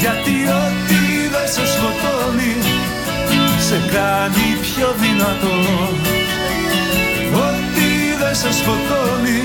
Γιατί 0.00 0.36
ό,τι 0.62 1.28
δεν 1.32 1.48
σε 1.54 1.64
σκοτώνει 1.72 2.56
σε 3.68 3.80
κάνει 3.92 4.46
πιο 4.62 4.94
δυνατό. 5.00 5.56
Ό,τι 7.34 7.88
δεν 8.18 8.34
σε 8.34 8.52
σκοτώνει 8.52 9.40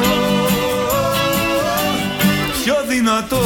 Πιο 2.63 2.75
δυνατό 2.89 3.41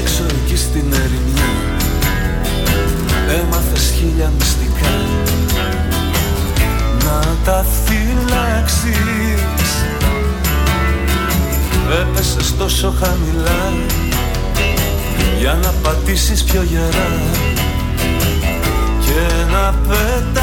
Έξω 0.00 0.24
εκεί 0.24 0.56
στην 0.56 0.92
ερημιά 0.92 1.38
Έμαθες 3.30 3.92
χίλια 3.96 4.32
μυστικά. 4.38 4.94
Να 7.04 7.36
τα 7.44 7.64
τόσο 12.58 12.94
χαμηλά. 13.00 13.72
Για 15.38 15.58
να 15.62 15.70
πατήσεις 15.82 16.44
πιο 16.44 16.62
γερά. 16.62 17.08
Και 19.00 19.52
να 19.52 19.74
πετάξεις 19.88 20.37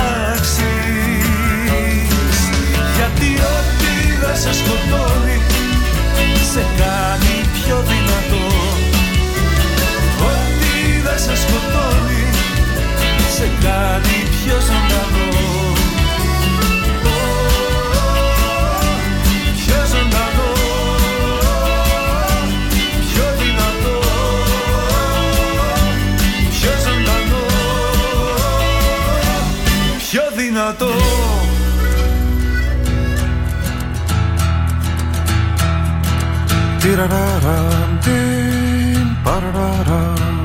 Τιραραραμ, 36.95 37.99
τιμ, 38.03 39.07
παραραραμ. 39.23 40.43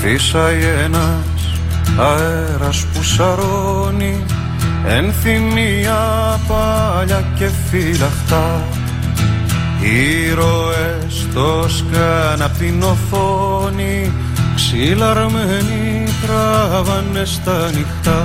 Φύσαει 0.00 0.64
ένας 0.84 1.58
αέρας 1.96 2.84
που 2.84 3.02
σαρώνει 3.02 4.24
Ενθυμία 4.86 5.98
παλιά 6.48 7.24
και 7.38 7.48
φυλαχτά 7.70 8.62
Ήρωες 9.80 11.26
το 11.34 11.68
σκάν 11.68 12.42
απ' 12.42 12.56
την 12.58 12.82
οθόνη 12.82 14.12
Ξυλαρμένοι 14.54 16.04
τράβανε 16.26 17.24
στα 17.24 17.70
νυχτά 17.70 18.24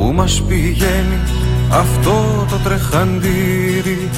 Πού 0.00 0.12
μας 0.14 0.42
πηγαίνει 0.48 1.18
αυτό 1.70 2.46
το 2.50 2.56
τρεχαντήρι. 2.64 4.08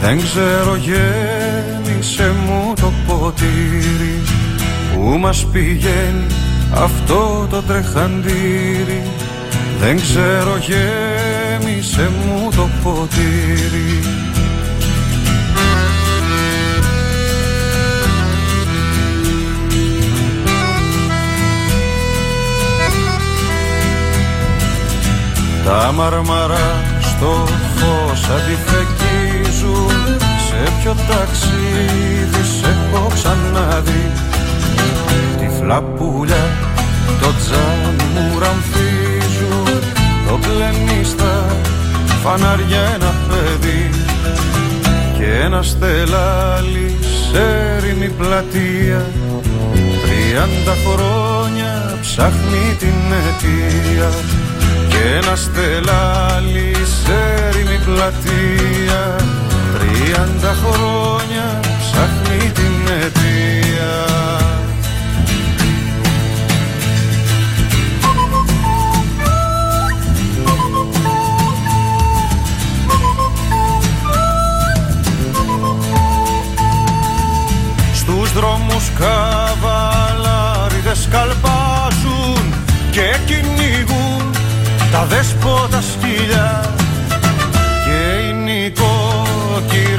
Δεν 0.00 0.22
ξέρω 0.22 0.76
γέμισε 0.76 2.32
μου 2.46 2.72
το 2.80 2.92
ποτήρι. 3.06 4.22
Πού 4.94 5.18
μας 5.18 5.46
πηγαίνει 5.52 6.26
αυτό 6.74 7.46
το 7.50 7.62
τρεχαντήρι; 7.62 9.02
Δεν 9.80 9.96
ξέρω 9.96 10.56
γέμισε 10.56 12.10
μου 12.24 12.50
το 12.56 12.68
ποτήρι 12.82 14.27
Τα 25.68 25.92
μαρμαρά 25.92 26.82
στο 27.00 27.46
φως 27.76 28.28
αντιφεκίζουν. 28.36 30.18
Σε 30.46 30.72
ποιο 30.80 30.94
ταξίδι 31.08 32.42
σε 32.60 32.68
έχω 32.92 33.06
ξαναδεί. 33.14 34.10
Τυφλά 35.38 35.82
πουλιά 35.82 36.46
το 37.20 37.26
τζάμι 37.38 38.02
μου 38.14 38.38
ραμφίζουν 38.38 39.80
Το 40.28 40.38
πλενίστα 40.38 41.44
φαναριά 42.22 42.80
ένα 42.94 43.14
παιδί. 43.28 43.90
Και 45.18 45.44
ένα 45.44 45.62
στελάλι 45.62 46.96
σε 47.02 47.42
έρημη 47.76 48.08
πλατεία 48.08 49.06
Τριάντα 50.38 50.76
χρόνια 50.86 51.98
ψάχνει 52.00 52.76
την 52.78 52.94
αιτία 53.12 54.10
και 54.88 54.98
ένα 55.16 55.36
στελάλι 55.36 56.72
σε 57.04 57.12
έρημη 57.48 57.78
πλατεία. 57.84 59.16
Τριάντα 59.74 60.56
χρόνια 60.62 61.60
ψάχνει 61.80 62.50
την 62.50 62.92
αιτία. 63.00 64.06
Στους 77.94 78.32
δρόμους 78.32 78.90
καβαλάριδες 78.98 79.97
καλπάζουν 81.10 82.54
και 82.90 83.16
κυνηγούν 83.26 84.22
τα 84.92 85.04
δέσποτα 85.04 85.80
σκυλιά. 85.80 86.74
Και 87.84 88.00
οι 88.26 88.32
νοικοκυρέοι 88.32 89.98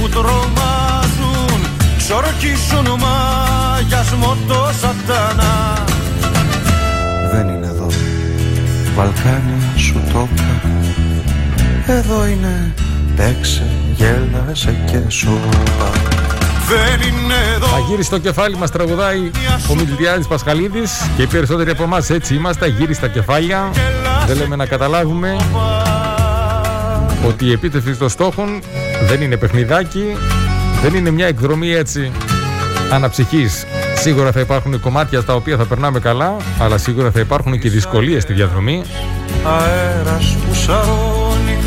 που 0.00 0.08
τρομάζουν 0.08 1.60
ξορκίσουν 1.96 2.86
μαγιασμό 3.00 4.36
το 4.48 4.70
σατανά 4.80 5.84
Δεν 7.32 7.48
είναι 7.48 7.66
εδώ. 7.66 7.86
Βαλκάνια 8.96 9.76
σου 9.76 10.02
το 10.12 10.28
είπα 10.32 10.70
Εδώ 11.92 12.26
είναι. 12.26 12.74
Παίξε, 13.16 13.66
γέλασε 13.94 14.76
και 14.86 15.00
σου 15.08 15.38
είπα 15.50 16.23
δεν 16.68 17.08
είναι 17.08 17.34
εδώ 17.54 17.66
Θα 17.66 17.78
γύρισε 17.78 18.10
το 18.10 18.18
κεφάλι 18.18 18.56
μας 18.56 18.70
τραγουδάει 18.70 19.30
ο 19.70 19.74
Μιλτιάδης 19.74 20.26
Πασχαλίδης 20.26 21.10
και 21.16 21.22
οι 21.22 21.26
περισσότεροι 21.26 21.70
από 21.70 21.82
εμάς 21.82 22.10
έτσι 22.10 22.34
είμαστε, 22.34 22.66
γύρισε 22.66 23.00
τα 23.00 23.08
κεφάλια. 23.08 23.70
Δεν 24.26 24.36
λέμε 24.36 24.56
να 24.56 24.66
καταλάβουμε 24.66 25.36
ότι 27.26 27.44
η 27.44 27.52
επίτευξη 27.52 27.94
των 27.94 28.08
στόχων 28.08 28.60
δεν 29.08 29.22
είναι 29.22 29.36
παιχνιδάκι, 29.36 30.16
δεν 30.82 30.94
είναι 30.94 31.10
μια 31.10 31.26
εκδρομή 31.26 31.72
έτσι 31.72 32.12
αναψυχής. 32.92 33.66
Σίγουρα 33.94 34.32
θα 34.32 34.40
υπάρχουν 34.40 34.80
κομμάτια 34.80 35.20
στα 35.20 35.34
οποία 35.34 35.56
θα 35.56 35.64
περνάμε 35.64 35.98
καλά, 35.98 36.36
αλλά 36.58 36.78
σίγουρα 36.78 37.10
θα 37.10 37.20
υπάρχουν 37.20 37.58
και 37.58 37.68
δυσκολίες 37.68 38.22
στη 38.22 38.32
διαδρομή. 38.32 38.82
αέρας 39.44 40.36
που 40.46 40.54
σαρώνει 40.54 41.58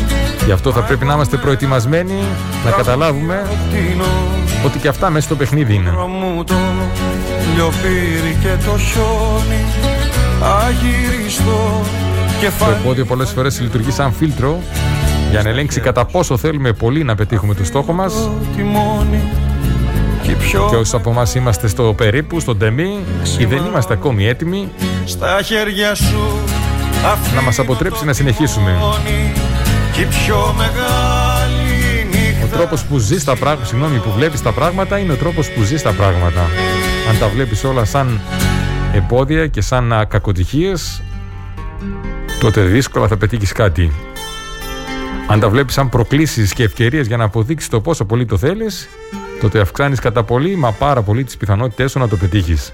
Γι' 0.48 0.54
αυτό 0.54 0.72
θα 0.72 0.80
πρέπει 0.80 1.04
να 1.04 1.14
είμαστε 1.14 1.36
προετοιμασμένοι 1.36 2.22
να 2.64 2.70
καταλάβουμε 2.70 3.42
ότι 4.64 4.78
και 4.78 4.88
αυτά 4.88 5.10
μέσα 5.10 5.26
στο 5.26 5.36
παιχνίδι 5.36 5.74
είναι. 5.74 5.90
μου 5.90 6.44
το 6.44 6.54
λιοπύρι 7.54 8.36
και 8.42 8.64
το 8.64 8.78
χιόνι 8.78 9.64
αγύριστο 10.66 11.82
Το 12.26 12.40
κεφάλι 12.40 12.76
επόδιο 12.80 13.04
πολλές 13.04 13.30
φορές 13.30 13.60
λειτουργεί 13.60 13.90
σαν 13.90 14.12
φίλτρο 14.12 14.58
για 15.30 15.42
να 15.42 15.48
ελέγξει 15.48 15.80
κατά 15.80 16.04
πόσο 16.04 16.36
θέλουμε 16.36 16.72
πολύ 16.72 17.04
να 17.04 17.14
πετύχουμε 17.14 17.54
το 17.54 17.64
στόχο 17.64 17.92
μας 17.92 18.30
τιμόνι 18.56 19.22
και 20.22 20.32
πιο 20.32 20.66
και 20.70 20.76
όσοι 20.76 20.96
από 20.96 21.10
εμάς 21.10 21.34
είμαστε 21.34 21.68
στο 21.68 21.94
περίπου, 21.96 22.40
στον 22.40 22.58
τεμή 22.58 22.98
ή 23.38 23.44
δεν 23.44 23.64
είμαστε 23.64 23.92
ακόμη 23.92 24.26
έτοιμοι 24.26 24.68
στα 25.04 25.40
χέρια 25.44 25.94
σου 25.94 26.38
να 27.34 27.42
μας 27.42 27.58
αποτρέψει 27.58 28.04
να 28.04 28.12
συνεχίσουμε. 28.12 28.70
αφήνει 28.70 29.32
και 29.92 30.00
η 30.00 30.04
πιο 30.04 30.54
μεγάλη 30.56 31.17
νύχτα 32.48 32.56
Ο 32.56 32.60
τρόπος 32.60 32.84
που 32.84 32.98
ζεις 32.98 33.24
τα 33.24 33.36
πράγματα, 33.36 33.66
συγγνώμη, 33.66 33.98
που 33.98 34.10
βλέπεις 34.10 34.42
τα 34.42 34.52
πράγματα 34.52 34.98
είναι 34.98 35.12
ο 35.12 35.16
τρόπος 35.16 35.50
που 35.50 35.62
ζεις 35.62 35.82
τα 35.82 35.92
πράγματα. 35.92 36.40
Αν 37.08 37.18
τα 37.18 37.28
βλέπεις 37.28 37.64
όλα 37.64 37.84
σαν 37.84 38.20
επόδια 38.94 39.46
και 39.46 39.60
σαν 39.60 39.92
α, 39.92 40.04
κακοτυχίες, 40.04 41.02
τότε 42.40 42.62
δύσκολα 42.62 43.08
θα 43.08 43.16
πετύχεις 43.16 43.52
κάτι. 43.52 43.92
Αν 45.28 45.40
τα 45.40 45.48
βλέπεις 45.48 45.74
σαν 45.74 45.88
προκλήσεις 45.88 46.52
και 46.52 46.62
ευκαιρίες 46.62 47.06
για 47.06 47.16
να 47.16 47.24
αποδείξεις 47.24 47.68
το 47.68 47.80
πόσο 47.80 48.04
πολύ 48.04 48.24
το 48.24 48.38
θέλεις, 48.38 48.88
τότε 49.40 49.60
αυξάνεις 49.60 50.00
κατά 50.00 50.22
πολύ, 50.22 50.56
μα 50.56 50.72
πάρα 50.72 51.02
πολύ 51.02 51.24
τις 51.24 51.36
πιθανότητές 51.36 51.90
σου 51.90 51.98
να 51.98 52.08
το 52.08 52.16
πετύχεις. 52.16 52.72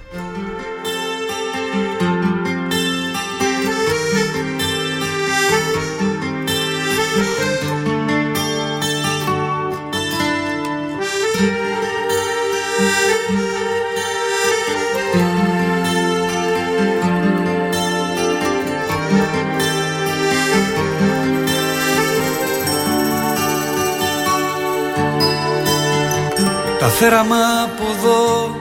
Θέραμα 27.07 27.45
από 27.65 27.85
εδώ 27.95 28.57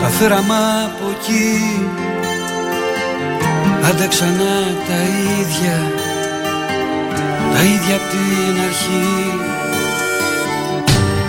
Τα 0.00 0.08
θέραμα 0.08 0.60
από 0.84 1.04
εκεί. 1.10 1.88
Άντα 3.88 4.06
ξανά 4.06 4.54
τα 4.88 4.98
ίδια 5.40 5.76
Τα 7.52 7.62
ίδια 7.62 7.94
απ' 7.96 8.08
την 8.10 8.54
αρχή. 8.68 9.38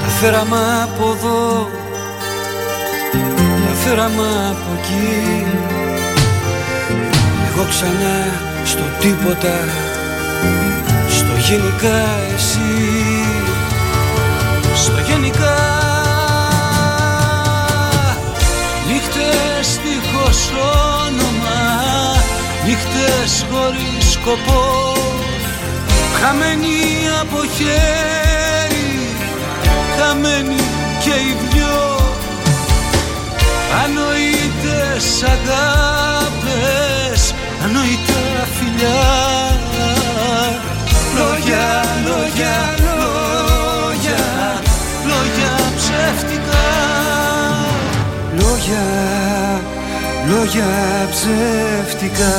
Τα 0.01 0.07
θέραμα 0.07 0.83
από 0.83 1.11
εδώ 1.11 1.69
Τα 3.67 3.73
θέραμα 3.83 4.29
από 4.51 4.69
εκεί. 4.79 5.45
Εγώ 7.47 7.65
ξανά 7.69 8.17
στο 8.65 8.83
τίποτα 8.99 9.57
Στο 11.09 11.33
γενικά 11.47 11.99
εσύ 12.35 13.06
Νύχτες 22.77 23.45
χωρίς 23.51 24.11
σκοπό. 24.11 24.93
Χαμένοι 26.21 26.79
από 27.21 27.37
χέρι 27.55 28.91
Χαμένοι 29.97 30.61
και 31.03 31.09
οι 31.09 31.37
δυο. 31.49 31.99
Ανοήτες 33.83 35.23
αγάπες 35.23 37.21
Ανοητά 37.63 38.47
φιλιά. 38.57 39.05
Λόγια, 41.17 41.67
λόγια, 42.05 42.57
λόγια 42.85 44.23
Λόγια 45.05 45.53
ψεύτικα. 45.75 46.65
Λόγια, 48.39 48.85
λόγια 50.29 50.65
ψεύτικα. 51.09 52.35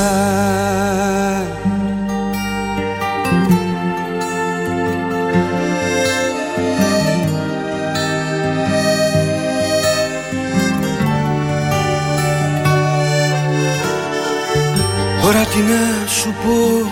Τώρα 15.23 15.45
τι 15.45 15.59
να 15.59 16.09
σου 16.09 16.35
πω 16.45 16.91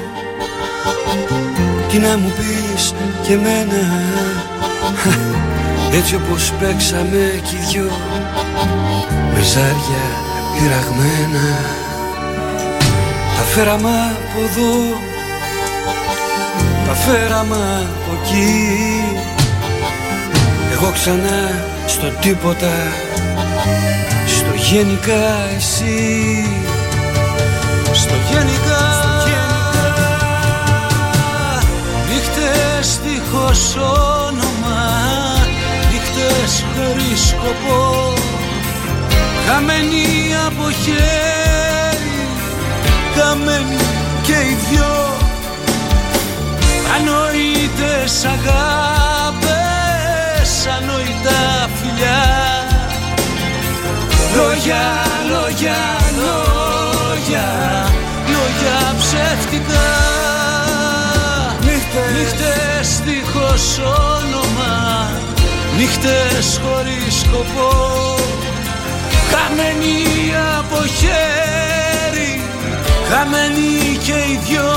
Τι 1.90 1.98
να 1.98 2.18
μου 2.18 2.32
πεις 2.36 2.94
και 3.22 3.32
εμένα. 3.32 4.04
Έτσι 5.92 6.14
όπως 6.14 6.52
παίξαμε 6.60 7.40
κι 7.42 7.54
οι 7.54 7.58
δυο 7.70 7.90
Με 9.34 9.42
ζάρια 9.42 10.25
πειραγμένα. 10.58 11.46
Τα 13.36 13.42
φέραμε 13.42 13.88
από 13.88 14.40
εδώ 14.44 15.00
Τα 16.86 16.94
φέραμε 16.94 17.88
από 17.94 18.18
εκεί. 18.22 19.02
Εγώ 20.72 20.90
ξανά 20.92 21.64
στο 21.86 22.06
τίποτα 22.20 22.72
Στο 24.26 24.54
γενικά 24.70 25.24
εσύ. 25.56 26.44
Στο 27.92 28.14
γενικά. 28.30 28.84
Νύχτες 32.08 33.00
δίχως 33.04 33.76
όνομα 34.26 34.80
Νύχτες 35.90 36.64
χωρίς 36.74 37.28
σκοπό 37.28 38.15
Χαμένοι 39.48 40.06
από 40.46 40.70
χέρι 40.70 42.26
Χαμένοι 43.16 43.76
και 44.22 44.32
οι 44.32 44.56
δυο. 44.70 44.94
Ανοήτες 46.96 48.24
αγάπες 48.24 49.46
Ανοητά 50.76 51.70
φιλιά. 51.78 52.24
Λόγια, 54.36 54.84
λόγια, 55.30 55.80
λόγια 56.20 57.46
Λόγια 58.26 58.94
ψεύτικα. 58.98 59.86
Νύχτες, 61.60 62.10
Νύχτες 62.18 63.00
δίχως 63.04 63.78
όνομα 63.78 64.74
Νύχτες 65.76 66.60
χωρίς 66.62 67.14
σκοπό 67.20 68.16
Χαμένοι 69.30 69.96
από 70.58 70.78
χέρι 70.98 72.32
Χαμένοι 73.10 73.96
και 74.04 74.12
οι 74.12 74.40
δυο. 74.46 74.74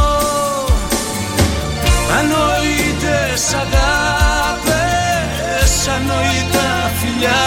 Ανοήτες 2.19 3.53
αγάπες 3.53 4.89
Ανοητά 5.95 6.91
φιλιά. 6.99 7.41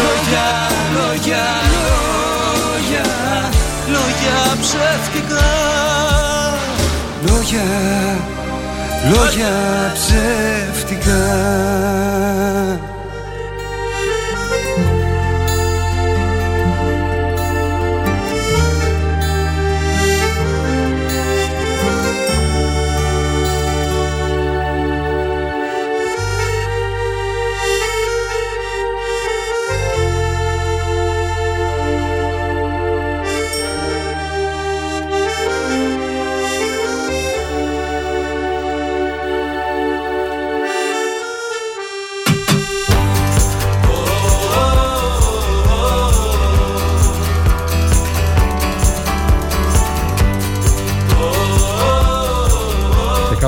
Λόγια, 0.00 0.48
λόγια, 0.94 1.44
λόγια 1.74 3.06
Λόγια 3.86 4.38
ψεύτικα. 4.60 5.48
Λόγια, 7.26 7.68
λόγια 9.10 9.52
ψεύτικα 9.94 11.20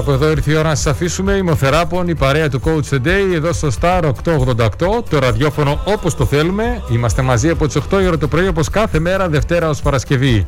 Κάπου 0.05 0.15
εδώ 0.15 0.31
ήρθε 0.31 0.53
η 0.53 0.55
ώρα 0.55 0.69
να 0.69 0.75
σας 0.75 0.87
αφήσουμε. 0.87 1.33
Είμαι 1.33 1.51
ο 1.51 1.57
Θεράπων, 1.57 2.09
η 2.09 2.15
παρέα 2.15 2.49
του 2.49 2.61
Coach 2.65 2.95
the 2.95 3.07
Day, 3.07 3.35
εδώ 3.35 3.53
στο 3.53 3.69
Star 3.81 4.03
888, 4.03 5.03
το 5.11 5.19
ραδιόφωνο 5.19 5.81
όπως 5.85 6.15
το 6.15 6.25
θέλουμε. 6.25 6.83
Είμαστε 6.89 7.23
μαζί 7.23 7.49
από 7.49 7.67
τις 7.67 7.77
8 7.77 8.03
η 8.03 8.07
ώρα 8.07 8.19
το 8.19 8.29
πρωί, 8.29 8.49
όπως 8.49 8.69
κάθε 8.69 8.99
μέρα, 8.99 9.29
Δευτέρα 9.29 9.69
ως 9.69 9.83
Παρασκευή. 9.83 10.47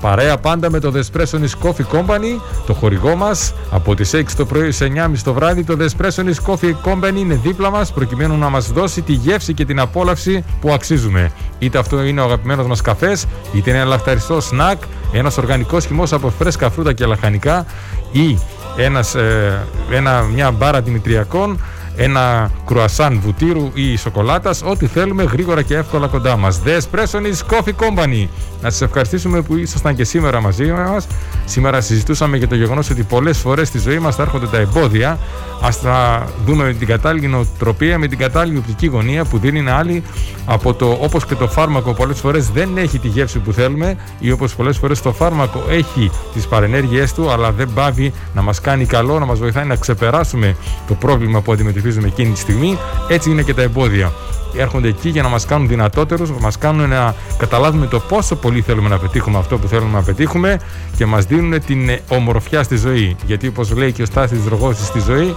Παρέα 0.00 0.38
πάντα 0.38 0.70
με 0.70 0.80
το 0.80 0.92
Despressonis 0.94 1.66
Coffee 1.66 1.96
Company, 1.96 2.40
το 2.66 2.74
χορηγό 2.74 3.16
μας. 3.16 3.54
Από 3.70 3.94
τις 3.94 4.14
6 4.14 4.36
το 4.36 4.46
πρωί 4.46 4.70
σε 4.70 4.84
9.30 4.84 5.22
το 5.24 5.32
βράδυ, 5.32 5.64
το 5.64 5.76
Despressonis 5.80 6.52
Coffee 6.52 6.74
Company 6.84 7.16
είναι 7.16 7.40
δίπλα 7.42 7.70
μας, 7.70 7.92
προκειμένου 7.92 8.36
να 8.38 8.48
μας 8.48 8.72
δώσει 8.72 9.02
τη 9.02 9.12
γεύση 9.12 9.54
και 9.54 9.64
την 9.64 9.80
απόλαυση 9.80 10.44
που 10.60 10.72
αξίζουμε. 10.72 11.30
Είτε 11.58 11.78
αυτό 11.78 12.02
είναι 12.02 12.20
ο 12.20 12.24
αγαπημένος 12.24 12.66
μας 12.66 12.80
καφές, 12.80 13.26
είτε 13.52 13.70
είναι 13.70 13.78
ένα 13.78 13.88
λαχταριστό 13.88 14.40
σνακ, 14.40 14.82
ένας 15.12 15.38
οργανικός 15.38 15.86
χυμός 15.86 16.12
από 16.12 16.30
φρέσκα 16.38 16.70
φρούτα 16.70 16.92
και 16.92 17.06
λαχανικά 17.06 17.66
ή 18.12 18.38
ένας, 18.76 19.14
ε, 19.14 19.66
ένα, 19.90 20.22
μια 20.22 20.50
μπάρα 20.50 20.80
δημητριακών 20.80 21.60
ένα 21.96 22.50
κρουασάν 22.66 23.20
βουτύρου 23.20 23.70
ή 23.74 23.96
σοκολάτας, 23.96 24.62
ό,τι 24.62 24.86
θέλουμε 24.86 25.22
γρήγορα 25.22 25.62
και 25.62 25.76
εύκολα 25.76 26.06
κοντά 26.06 26.36
μας. 26.36 26.60
The 26.64 26.78
Espressonis 26.78 27.54
Coffee 27.54 27.74
Company. 27.84 28.28
Να 28.62 28.70
σας 28.70 28.80
ευχαριστήσουμε 28.80 29.42
που 29.42 29.56
ήσασταν 29.56 29.94
και 29.94 30.04
σήμερα 30.04 30.40
μαζί 30.40 30.64
μας. 30.64 31.06
Σήμερα 31.44 31.80
συζητούσαμε 31.80 32.36
για 32.36 32.48
το 32.48 32.54
γεγονός 32.54 32.90
ότι 32.90 33.02
πολλές 33.02 33.38
φορές 33.38 33.68
στη 33.68 33.78
ζωή 33.78 33.98
μας 33.98 34.16
θα 34.16 34.22
έρχονται 34.22 34.46
τα 34.46 34.58
εμπόδια. 34.58 35.18
Ας 35.62 35.80
τα 35.80 36.26
δούμε 36.46 36.64
με 36.64 36.72
την 36.72 36.86
κατάλληλη 36.86 37.26
νοοτροπία, 37.26 37.98
με 37.98 38.06
την 38.06 38.18
κατάλληλη 38.18 38.58
οπτική 38.58 38.86
γωνία 38.86 39.24
που 39.24 39.38
δίνει 39.38 39.70
άλλη 39.70 40.02
από 40.46 40.74
το 40.74 40.98
όπως 41.00 41.26
και 41.26 41.34
το 41.34 41.48
φάρμακο 41.48 41.92
πολλές 41.94 42.18
φορές 42.18 42.50
δεν 42.50 42.76
έχει 42.76 42.98
τη 42.98 43.08
γεύση 43.08 43.38
που 43.38 43.52
θέλουμε 43.52 43.96
ή 44.20 44.30
όπως 44.30 44.54
πολλές 44.54 44.78
φορές 44.78 45.02
το 45.02 45.12
φάρμακο 45.12 45.62
έχει 45.70 46.10
τις 46.34 46.46
παρενέργειές 46.46 47.12
του 47.12 47.30
αλλά 47.30 47.52
δεν 47.52 47.68
πάβει 47.74 48.12
να 48.34 48.42
μας 48.42 48.60
κάνει 48.60 48.86
καλό, 48.86 49.18
να 49.18 49.26
μας 49.26 49.38
βοηθάει 49.38 49.64
να 49.64 49.76
ξεπεράσουμε 49.76 50.56
το 50.88 50.94
πρόβλημα 50.94 51.40
που 51.40 51.52
αντιμετωπίζουμε 51.52 51.85
εκείνη 51.86 52.32
τη 52.32 52.38
στιγμή. 52.38 52.78
Έτσι 53.08 53.30
είναι 53.30 53.42
και 53.42 53.54
τα 53.54 53.62
εμπόδια. 53.62 54.12
Έρχονται 54.58 54.88
εκεί 54.88 55.08
για 55.08 55.22
να 55.22 55.28
μας 55.28 55.46
κάνουν 55.46 55.68
δυνατότερους, 55.68 56.30
να 56.30 56.40
μας 56.40 56.58
κάνουν 56.58 56.88
να 56.88 57.14
καταλάβουμε 57.38 57.86
το 57.86 58.00
πόσο 58.00 58.36
πολύ 58.36 58.60
θέλουμε 58.60 58.88
να 58.88 58.98
πετύχουμε 58.98 59.38
αυτό 59.38 59.58
που 59.58 59.68
θέλουμε 59.68 59.92
να 59.92 60.02
πετύχουμε 60.02 60.58
και 60.96 61.06
μας 61.06 61.24
δίνουν 61.24 61.60
την 61.64 61.90
ομορφιά 62.08 62.62
στη 62.62 62.76
ζωή. 62.76 63.16
Γιατί 63.26 63.46
όπως 63.46 63.70
λέει 63.70 63.92
και 63.92 64.02
ο 64.02 64.06
Στάσης 64.06 64.42
Δρογώσης 64.42 64.86
στη 64.86 65.00
ζωή, 65.00 65.34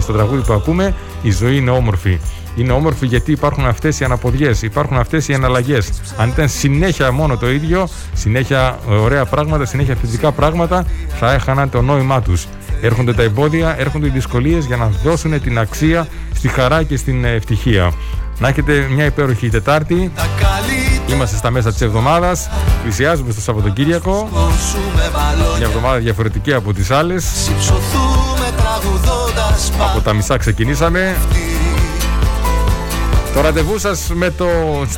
στο 0.00 0.12
τραγούδι 0.12 0.42
που 0.42 0.52
ακούμε, 0.52 0.94
η 1.22 1.30
ζωή 1.30 1.56
είναι 1.56 1.70
όμορφη. 1.70 2.18
Είναι 2.56 2.72
όμορφη 2.72 3.06
γιατί 3.06 3.32
υπάρχουν 3.32 3.66
αυτές 3.66 4.00
οι 4.00 4.04
αναποδιές, 4.04 4.62
υπάρχουν 4.62 4.96
αυτές 4.96 5.28
οι 5.28 5.32
εναλλαγές. 5.32 5.90
Αν 6.16 6.28
ήταν 6.28 6.48
συνέχεια 6.48 7.12
μόνο 7.12 7.36
το 7.36 7.50
ίδιο, 7.50 7.88
συνέχεια 8.14 8.78
ωραία 9.02 9.24
πράγματα, 9.24 9.64
συνέχεια 9.64 9.94
θετικά 9.94 10.32
πράγματα, 10.32 10.84
θα 11.18 11.32
έχαναν 11.32 11.70
το 11.70 11.82
νόημά 11.82 12.22
τους. 12.22 12.46
Έρχονται 12.80 13.12
τα 13.12 13.22
εμπόδια, 13.22 13.74
έρχονται 13.78 14.06
οι 14.06 14.10
δυσκολίες 14.10 14.64
για 14.64 14.76
να 14.76 14.90
δώσουν 15.04 15.40
την 15.42 15.58
αξία 15.58 16.06
στη 16.34 16.48
χαρά 16.48 16.82
και 16.82 16.96
στην 16.96 17.24
ευτυχία. 17.24 17.92
Να 18.38 18.48
έχετε 18.48 18.86
μια 18.90 19.04
υπέροχη 19.04 19.48
Τετάρτη. 19.48 20.12
Είμαστε 21.06 21.36
στα 21.36 21.50
μέσα 21.50 21.72
της 21.72 21.80
εβδομάδας. 21.80 22.50
Πλησιάζουμε 22.82 23.32
στο 23.32 23.40
Σαββατοκύριακο. 23.40 24.28
Μια 25.58 25.66
εβδομάδα 25.66 25.98
διαφορετική 25.98 26.52
από 26.52 26.72
τις 26.72 26.90
άλλες. 26.90 27.50
Από 29.90 30.00
τα 30.00 30.12
μισά 30.12 30.36
ξεκινήσαμε. 30.36 31.16
Το 33.34 33.40
ραντεβού 33.40 33.78
σας 33.78 34.10
με 34.14 34.30
το 34.30 34.46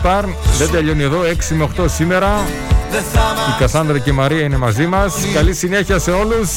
Star 0.02 0.24
δεν 0.58 0.70
τελειώνει 0.70 1.02
εδώ 1.02 1.22
6 1.22 1.54
με 1.54 1.68
8 1.76 1.84
σήμερα. 1.88 2.44
Η 2.98 3.58
Κασάνδρα 3.58 3.98
και 3.98 4.10
η 4.10 4.12
Μαρία 4.12 4.42
είναι 4.42 4.56
μαζί 4.56 4.86
μας. 4.86 5.14
Καλή 5.34 5.54
συνέχεια 5.54 5.98
σε 5.98 6.10
όλους. 6.10 6.50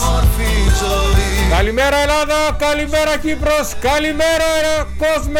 Καλημέρα 1.49 1.97
Ελλάδα, 2.01 2.55
καλημέρα 2.57 3.17
Κύπρος, 3.17 3.75
καλημέρα 3.81 4.87
κόσμε. 4.97 5.39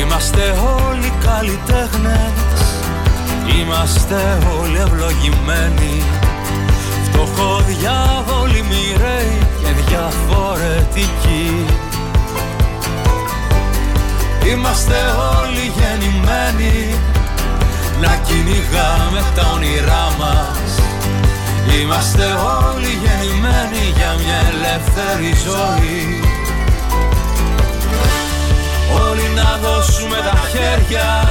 Είμαστε 0.00 0.42
όλοι 0.88 1.12
καλλιτέχνες 1.24 2.45
Είμαστε 3.54 4.38
όλοι 4.60 4.78
ευλογημένοι. 4.78 6.02
Φτωχοδιάβολοι 7.04 8.64
μοιραίοι 8.70 9.38
και 9.60 9.70
διαφορετικοί. 9.86 11.66
Είμαστε 14.50 14.96
όλοι 15.38 15.72
γεννημένοι 15.78 16.94
Να 18.00 18.16
κυνηγάμε 18.26 19.20
τα 19.34 19.50
όνειρά 19.54 20.06
μας. 20.18 20.70
Είμαστε 21.80 22.24
όλοι 22.68 22.90
γεννημένοι 23.02 23.84
για 23.96 24.14
μια 24.22 24.38
ελεύθερη 24.52 25.30
ζωή. 25.48 26.20
Όλοι 29.06 29.26
να 29.34 29.58
δώσουμε 29.62 30.16
τα 30.16 30.38
χέρια 30.50 31.28